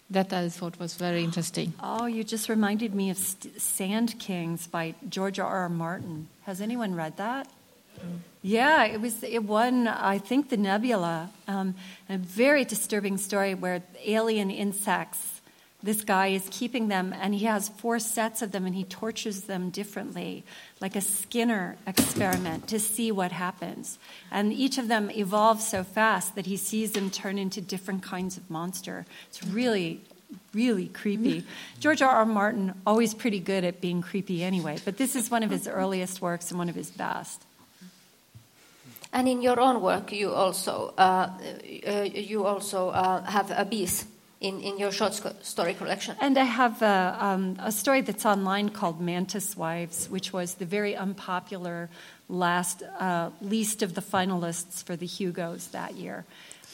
That 0.09 0.31
I 0.31 0.49
thought 0.49 0.79
was 0.79 0.95
very 0.95 1.23
interesting. 1.23 1.73
Oh, 1.83 2.05
you 2.05 2.23
just 2.23 2.47
reminded 2.47 2.95
me 2.95 3.09
of 3.09 3.17
St- 3.17 3.61
Sand 3.61 4.17
Kings 4.17 4.65
by 4.65 4.95
George 5.09 5.37
R. 5.37 5.45
R. 5.45 5.69
Martin. 5.69 6.29
Has 6.45 6.61
anyone 6.61 6.95
read 6.95 7.17
that? 7.17 7.47
Yeah, 8.41 8.85
it 8.85 9.01
was. 9.01 9.23
It 9.23 9.43
won, 9.43 9.87
I 9.87 10.19
think, 10.19 10.49
the 10.49 10.57
Nebula. 10.57 11.29
Um, 11.47 11.75
a 12.07 12.17
very 12.17 12.63
disturbing 12.63 13.17
story 13.17 13.53
where 13.53 13.83
alien 14.05 14.51
insects. 14.51 15.41
This 15.83 16.03
guy 16.03 16.27
is 16.27 16.47
keeping 16.49 16.87
them, 16.87 17.13
and 17.21 17.35
he 17.35 17.45
has 17.45 17.69
four 17.69 17.99
sets 17.99 18.41
of 18.41 18.51
them, 18.51 18.65
and 18.65 18.73
he 18.73 18.83
tortures 18.83 19.41
them 19.41 19.69
differently, 19.69 20.43
like 20.81 20.95
a 20.95 21.01
Skinner 21.01 21.77
experiment, 21.85 22.67
to 22.69 22.79
see 22.79 23.11
what 23.11 23.31
happens. 23.31 23.99
And 24.31 24.51
each 24.51 24.79
of 24.79 24.87
them 24.87 25.11
evolves 25.11 25.67
so 25.67 25.83
fast 25.83 26.33
that 26.35 26.47
he 26.47 26.57
sees 26.57 26.93
them 26.93 27.11
turn 27.11 27.37
into 27.37 27.61
different 27.61 28.01
kinds 28.01 28.37
of 28.37 28.49
monster. 28.49 29.05
It's 29.27 29.43
really, 29.43 30.01
really 30.51 30.87
creepy. 30.87 31.43
George 31.79 32.01
R. 32.01 32.09
R. 32.09 32.25
Martin, 32.25 32.73
always 32.87 33.13
pretty 33.13 33.39
good 33.39 33.63
at 33.63 33.79
being 33.79 34.01
creepy 34.01 34.43
anyway, 34.43 34.79
but 34.83 34.97
this 34.97 35.15
is 35.15 35.29
one 35.29 35.43
of 35.43 35.51
his 35.51 35.67
earliest 35.67 36.21
works 36.21 36.49
and 36.49 36.57
one 36.57 36.69
of 36.69 36.75
his 36.75 36.89
best. 36.89 37.43
And 39.17 39.27
in 39.27 39.41
your 39.41 39.59
own 39.59 39.81
work, 39.81 40.11
you 40.11 40.29
also 40.29 40.93
uh, 40.95 41.31
uh, 41.87 42.03
you 42.03 42.45
also 42.45 42.89
uh, 42.89 43.23
have 43.23 43.49
a 43.49 43.65
bees 43.65 44.05
in, 44.41 44.61
in 44.61 44.77
your 44.77 44.91
short 44.91 45.19
story 45.41 45.73
collection. 45.73 46.15
And 46.21 46.37
I 46.37 46.43
have 46.43 46.83
a, 46.83 47.17
um, 47.19 47.57
a 47.59 47.71
story 47.71 48.01
that's 48.01 48.27
online 48.27 48.69
called 48.69 49.01
Mantis 49.01 49.57
Wives, 49.57 50.07
which 50.07 50.33
was 50.33 50.53
the 50.53 50.65
very 50.65 50.95
unpopular 50.95 51.89
last 52.29 52.83
uh, 52.83 53.31
least 53.41 53.81
of 53.81 53.95
the 53.95 54.01
finalists 54.01 54.83
for 54.83 54.95
the 54.95 55.07
Hugos 55.07 55.69
that 55.69 55.95
year. 55.95 56.23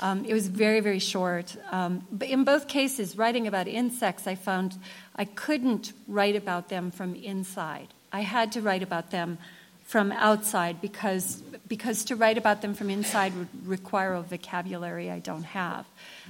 Um, 0.02 0.26
it 0.26 0.34
was 0.34 0.50
very, 0.50 0.82
very 0.82 1.00
short. 1.00 1.56
Um, 1.72 2.06
but 2.12 2.28
in 2.28 2.44
both 2.44 2.68
cases, 2.68 3.18
writing 3.18 3.48
about 3.48 3.70
insects, 3.70 4.28
I 4.28 4.36
found 4.36 4.76
I 5.16 5.24
couldn't 5.24 5.94
write 6.10 6.36
about 6.36 6.68
them 6.68 6.92
from 6.92 7.16
inside. 7.16 7.88
I 8.12 8.20
had 8.20 8.52
to 8.52 8.62
write 8.62 8.84
about 8.84 9.12
them 9.12 9.38
from 9.84 10.12
outside 10.12 10.82
because, 10.82 11.44
because 11.68 12.06
to 12.06 12.16
write 12.16 12.38
about 12.38 12.62
them 12.62 12.74
from 12.74 12.90
inside 12.90 13.36
would 13.36 13.68
require 13.68 14.14
a 14.14 14.22
vocabulary 14.22 15.12
I 15.12 15.20
don't 15.20 15.44
have. 15.44 15.86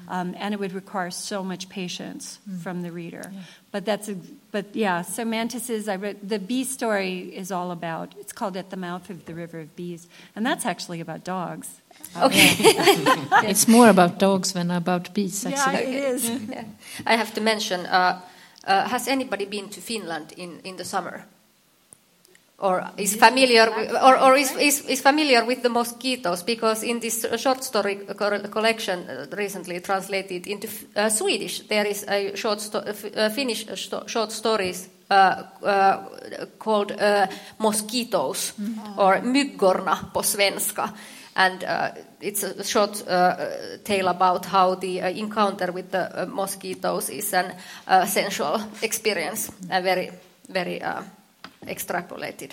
Um, 0.07 0.35
and 0.37 0.53
it 0.53 0.59
would 0.59 0.73
require 0.73 1.11
so 1.11 1.43
much 1.43 1.69
patience 1.69 2.39
from 2.61 2.81
the 2.81 2.91
reader. 2.91 3.31
But 3.71 3.85
that's 3.85 4.09
a, 4.09 4.15
but 4.51 4.75
yeah, 4.75 5.01
so 5.03 5.23
mantises, 5.23 5.87
I 5.87 5.95
read, 5.95 6.27
the 6.27 6.39
bee 6.39 6.63
story 6.63 7.35
is 7.35 7.51
all 7.51 7.71
about, 7.71 8.15
it's 8.19 8.33
called 8.33 8.57
At 8.57 8.69
the 8.69 8.77
Mouth 8.77 9.09
of 9.09 9.25
the 9.25 9.33
River 9.33 9.59
of 9.59 9.75
Bees. 9.75 10.07
And 10.35 10.45
that's 10.45 10.65
actually 10.65 10.99
about 10.99 11.23
dogs. 11.23 11.67
Okay. 12.17 12.55
It's 13.49 13.67
more 13.67 13.87
about 13.89 14.19
dogs 14.19 14.53
than 14.53 14.71
about 14.71 15.13
bees, 15.13 15.45
Yeah, 15.45 15.77
it 15.77 15.89
is. 15.89 16.29
Yeah. 16.49 16.65
I 17.05 17.15
have 17.15 17.33
to 17.35 17.41
mention 17.41 17.85
uh, 17.85 18.21
uh, 18.65 18.87
has 18.87 19.07
anybody 19.07 19.45
been 19.45 19.69
to 19.69 19.81
Finland 19.81 20.33
in, 20.37 20.59
in 20.63 20.77
the 20.77 20.85
summer? 20.85 21.25
Or 22.63 22.81
is 22.97 23.17
familiar 23.17 23.69
with, 23.75 23.91
or, 23.91 24.17
or 24.17 24.37
is, 24.37 24.55
is, 24.55 24.85
is 24.87 25.01
familiar 25.01 25.43
with 25.43 25.63
the 25.63 25.69
mosquitoes 25.69 26.43
because 26.43 26.81
in 26.83 27.01
this 27.01 27.25
short 27.35 27.61
story 27.61 27.95
co- 27.95 28.39
collection 28.39 28.99
uh, 28.99 29.25
recently 29.35 29.81
translated 29.81 30.47
into 30.47 30.69
uh, 30.95 31.09
Swedish 31.09 31.67
there 31.67 31.85
is 31.85 32.05
a 32.07 32.35
short 32.35 32.61
sto- 32.61 32.79
uh, 32.79 32.93
uh, 33.17 33.29
Finnish 33.29 33.67
uh, 33.67 33.75
sto- 33.75 34.07
short 34.07 34.31
stories 34.31 34.87
uh, 35.09 35.43
called 36.57 36.91
uh, 36.93 37.27
mosquitoes 37.59 38.53
or 38.97 39.19
myggorna 39.21 39.97
på 40.13 40.23
svenska. 40.23 40.89
And 41.35 41.65
it's 42.21 42.43
a 42.43 42.63
short 42.63 43.03
tale 43.83 44.07
about 44.07 44.45
how 44.45 44.75
the 44.75 44.99
encounter 44.99 45.71
with 45.71 45.91
the 45.91 46.27
mosquitoes 46.31 47.09
is 47.09 47.33
an 47.33 47.55
sensual 48.05 48.61
experience, 48.81 49.51
a 49.71 49.81
very, 49.81 50.11
very 50.47 50.79
extrapolated. 51.67 52.51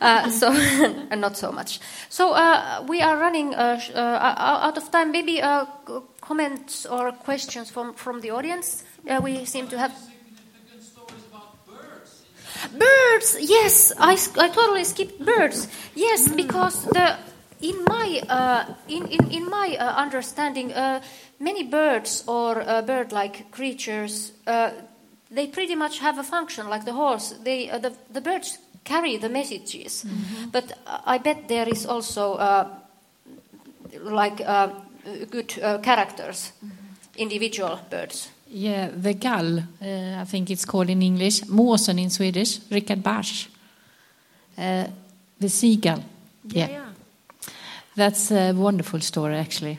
Uh, 0.00 0.30
so, 0.30 0.52
not 1.16 1.36
so 1.36 1.52
much. 1.52 1.80
So, 2.08 2.32
uh, 2.32 2.84
we 2.88 3.00
are 3.02 3.16
running 3.16 3.54
uh, 3.54 3.80
uh, 3.94 4.34
out 4.66 4.76
of 4.76 4.90
time. 4.90 5.12
Maybe 5.12 5.40
uh, 5.42 5.66
comments 6.20 6.86
or 6.86 7.12
questions 7.12 7.70
from, 7.70 7.94
from 7.94 8.20
the 8.20 8.30
audience? 8.30 8.84
Uh, 9.08 9.20
we 9.22 9.44
seem 9.44 9.68
to 9.68 9.78
have. 9.78 9.92
Birds, 12.72 13.36
yes, 13.40 13.92
I, 13.98 14.12
I 14.38 14.48
totally 14.48 14.84
skipped 14.84 15.24
birds. 15.24 15.68
Yes, 15.94 16.28
because 16.28 16.84
the 16.86 17.18
in 17.60 17.84
my 17.84 18.72
in, 18.88 19.06
in, 19.06 19.30
in 19.30 19.50
my 19.50 19.76
understanding, 19.76 20.72
many 21.38 21.64
birds 21.64 22.24
or 22.26 22.54
bird-like 22.86 23.50
creatures 23.50 24.32
they 25.34 25.46
pretty 25.46 25.74
much 25.74 25.98
have 25.98 26.18
a 26.18 26.22
function 26.22 26.68
like 26.68 26.84
the 26.84 26.92
horse. 26.92 27.34
They 27.42 27.70
uh, 27.70 27.78
the 27.78 27.92
the 28.12 28.20
birds 28.20 28.58
carry 28.84 29.18
the 29.18 29.28
messages, 29.28 30.04
but 30.52 30.72
uh, 30.86 31.14
I 31.14 31.18
bet 31.18 31.48
there 31.48 31.68
is 31.68 31.86
also 31.86 32.34
uh, 32.34 32.66
like 34.02 34.40
uh, 34.40 34.68
good 35.30 35.58
uh, 35.62 35.78
characters, 35.78 36.52
individual 37.16 37.78
birds. 37.90 38.30
Yeah, 38.46 38.90
the 39.02 39.14
gull, 39.14 39.58
uh, 39.58 40.20
I 40.20 40.24
think 40.24 40.50
it's 40.50 40.64
called 40.64 40.90
in 40.90 41.02
English, 41.02 41.42
måsen 41.48 41.98
in 41.98 42.10
Swedish, 42.10 42.60
Richard 42.70 43.02
Bach. 43.02 43.26
Uh, 44.56 44.86
the 45.40 45.48
seagull. 45.48 46.04
yeah. 46.44 46.84
That's 47.96 48.32
a 48.32 48.52
wonderful 48.52 49.00
story, 49.00 49.36
actually. 49.36 49.78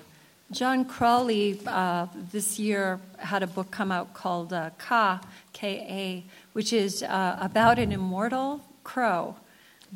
John 0.51 0.85
Crowley 0.85 1.59
uh, 1.65 2.05
this 2.31 2.59
year 2.59 2.99
had 3.17 3.41
a 3.41 3.47
book 3.47 3.71
come 3.71 3.91
out 3.91 4.13
called 4.13 4.53
uh, 4.53 4.69
Ka, 4.77 5.19
K-A, 5.53 6.23
which 6.53 6.71
is 6.71 7.01
uh, 7.01 7.37
about 7.41 7.79
an 7.79 7.91
immortal 7.91 8.61
crow. 8.83 9.37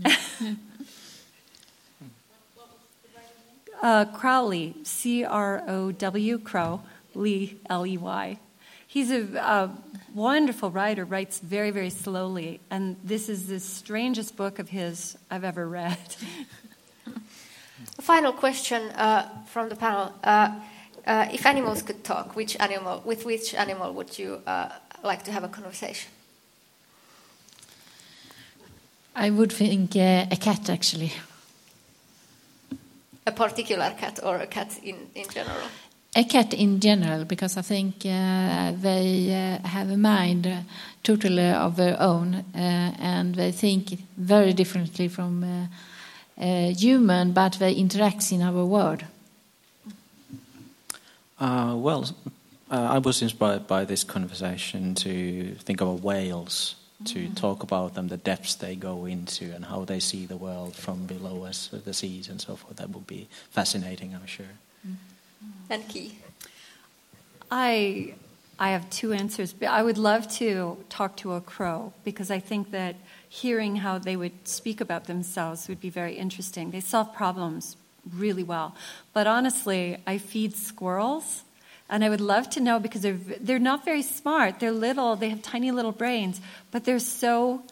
uh, 3.82 4.06
Crowley, 4.06 4.74
C-R-O-W, 4.84 6.40
Crow, 6.40 6.82
Lee, 7.14 7.60
L-E-Y. 7.70 8.40
He's 8.88 9.12
a, 9.12 9.22
a 9.38 9.70
wonderful 10.16 10.72
writer, 10.72 11.06
writes 11.06 11.38
very, 11.40 11.70
very 11.70 11.92
slowly, 11.92 12.60
and 12.72 12.96
this 13.04 13.30
is 13.30 13.46
the 13.46 13.60
strangest 13.60 14.36
book 14.36 14.58
of 14.58 14.70
his 14.70 15.16
I've 15.30 15.44
ever 15.44 15.70
read. 15.70 16.00
A 17.98 18.02
final 18.02 18.34
question 18.34 18.82
uh, 18.92 19.28
from 19.46 19.70
the 19.70 19.76
panel: 19.76 20.14
uh, 20.24 20.52
uh, 21.08 21.28
If 21.32 21.46
animals 21.46 21.82
could 21.82 22.04
talk, 22.04 22.36
which 22.36 22.56
animal, 22.60 23.02
with 23.06 23.26
which 23.26 23.54
animal 23.54 23.94
would 23.94 24.20
you 24.20 24.42
uh, 24.48 24.70
like 25.04 25.24
to 25.24 25.32
have 25.32 25.44
a 25.44 25.50
conversation? 25.50 26.12
I 29.16 29.30
would 29.30 29.52
think 29.52 29.96
uh, 29.96 30.26
a 30.32 30.38
cat 30.38 30.70
actually. 30.70 31.12
A 33.26 33.32
particular 33.32 33.94
cat 34.00 34.20
or 34.24 34.38
a 34.38 34.48
cat 34.48 34.80
in, 34.84 34.96
in 35.14 35.28
general? 35.30 35.68
A 36.16 36.24
cat 36.24 36.54
in 36.54 36.80
general, 36.80 37.26
because 37.26 37.58
I 37.58 37.62
think 37.62 38.06
uh, 38.06 38.72
they 38.82 39.30
uh, 39.30 39.68
have 39.68 39.92
a 39.92 39.98
mind 39.98 40.48
uh, 40.48 40.62
totally 41.04 41.50
of 41.52 41.76
their 41.76 42.02
own, 42.02 42.44
and 42.54 43.36
they 43.36 43.52
think 43.52 44.00
very 44.18 44.54
differently 44.54 45.08
from 45.08 45.70
uh, 46.40 46.44
uh, 46.44 46.74
human, 46.74 47.32
but 47.32 47.54
they 47.54 47.74
interact 47.74 48.32
in 48.32 48.42
our 48.42 48.66
world. 48.66 49.04
Uh, 51.40 51.76
well, 51.78 52.06
uh, 52.72 52.96
I 52.96 52.98
was 52.98 53.22
inspired 53.22 53.68
by 53.68 53.86
this 53.86 54.04
conversation 54.04 54.96
to 54.96 55.56
think 55.56 55.82
about 55.82 56.02
whales, 56.02 56.76
to 57.06 57.30
talk 57.30 57.64
about 57.64 57.94
them, 57.94 58.10
the 58.10 58.18
depths 58.18 58.56
they 58.56 58.76
go 58.76 59.06
into, 59.06 59.54
and 59.56 59.66
how 59.66 59.86
they 59.86 60.00
see 60.00 60.26
the 60.26 60.36
world 60.36 60.76
from 60.76 61.06
below 61.06 61.46
us, 61.46 61.70
the 61.72 61.94
seas, 61.94 62.28
and 62.28 62.42
so 62.42 62.56
forth. 62.56 62.76
That 62.76 62.90
would 62.90 63.08
be 63.08 63.28
fascinating, 63.52 64.14
I'm 64.14 64.26
sure. 64.26 64.46
And 65.70 65.88
Key? 65.88 66.18
I, 67.50 68.16
I 68.60 68.72
have 68.72 68.90
two 68.90 69.14
answers. 69.14 69.54
But 69.54 69.70
I 69.70 69.82
would 69.82 69.98
love 69.98 70.28
to 70.38 70.78
talk 70.90 71.16
to 71.18 71.34
a 71.34 71.42
crow 71.42 71.94
because 72.04 72.30
I 72.30 72.40
think 72.40 72.72
that 72.72 72.96
hearing 73.30 73.78
how 73.78 74.00
they 74.00 74.18
would 74.18 74.48
speak 74.48 74.82
about 74.82 75.06
themselves 75.06 75.70
would 75.70 75.80
be 75.80 75.90
very 75.90 76.16
interesting. 76.16 76.72
They 76.72 76.82
solve 76.82 77.14
problems 77.14 77.78
really 78.12 78.44
well. 78.44 78.76
But 79.14 79.28
honestly, 79.28 79.98
I 80.08 80.18
feed 80.18 80.56
squirrels. 80.56 81.44
And 81.92 82.04
I 82.04 82.10
would 82.10 82.22
love 82.22 82.50
to 82.52 82.60
know 82.60 82.80
because 82.80 83.02
they're, 83.02 83.18
they're 83.40 83.58
not 83.58 83.84
very 83.84 84.04
smart. 84.04 84.60
They're 84.60 84.72
little, 84.72 85.16
they 85.16 85.30
have 85.30 85.42
tiny 85.42 85.72
little 85.72 85.92
brains, 85.92 86.40
but 86.70 86.86
they're 86.86 87.00
so, 87.00 87.64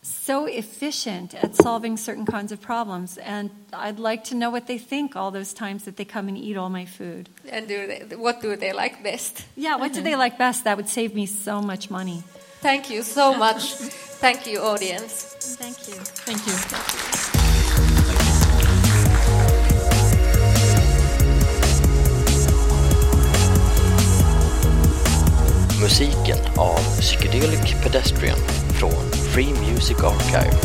so 0.00 0.46
efficient 0.46 1.34
at 1.34 1.54
solving 1.54 1.98
certain 1.98 2.24
kinds 2.24 2.50
of 2.50 2.62
problems. 2.62 3.18
And 3.18 3.50
I'd 3.74 3.98
like 3.98 4.24
to 4.24 4.34
know 4.34 4.48
what 4.48 4.68
they 4.68 4.78
think 4.78 5.16
all 5.16 5.30
those 5.30 5.52
times 5.52 5.84
that 5.84 5.98
they 5.98 6.06
come 6.06 6.28
and 6.28 6.38
eat 6.38 6.56
all 6.56 6.70
my 6.70 6.86
food. 6.86 7.28
And 7.50 7.68
do 7.68 7.86
they, 7.86 8.16
what 8.16 8.40
do 8.40 8.56
they 8.56 8.72
like 8.72 9.02
best? 9.02 9.44
Yeah, 9.54 9.76
what 9.76 9.92
do 9.92 10.00
they 10.08 10.16
like 10.16 10.38
best? 10.38 10.64
That 10.64 10.78
would 10.78 10.88
save 10.88 11.14
me 11.14 11.26
so 11.26 11.60
much 11.60 11.90
money. 11.90 12.24
Thank 12.60 12.90
you 12.90 13.02
so 13.02 13.34
much. 13.34 13.74
Thank 14.20 14.46
you, 14.46 14.60
audience. 14.60 15.36
Thank 15.58 15.88
you. 15.88 15.94
Thank 16.26 16.46
you. 16.46 16.54
Musiken 25.80 26.38
av 26.56 26.78
Psychedelic 27.00 27.74
Pedestrian 27.82 28.38
från 28.78 29.12
Free 29.32 29.52
Music 29.52 29.96
Archive. 30.02 30.56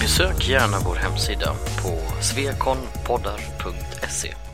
Besök 0.00 0.48
gärna 0.48 0.78
vår 0.84 0.94
hemsida 0.94 1.54
på 1.82 2.05
svekonpoddar.se 2.26 4.45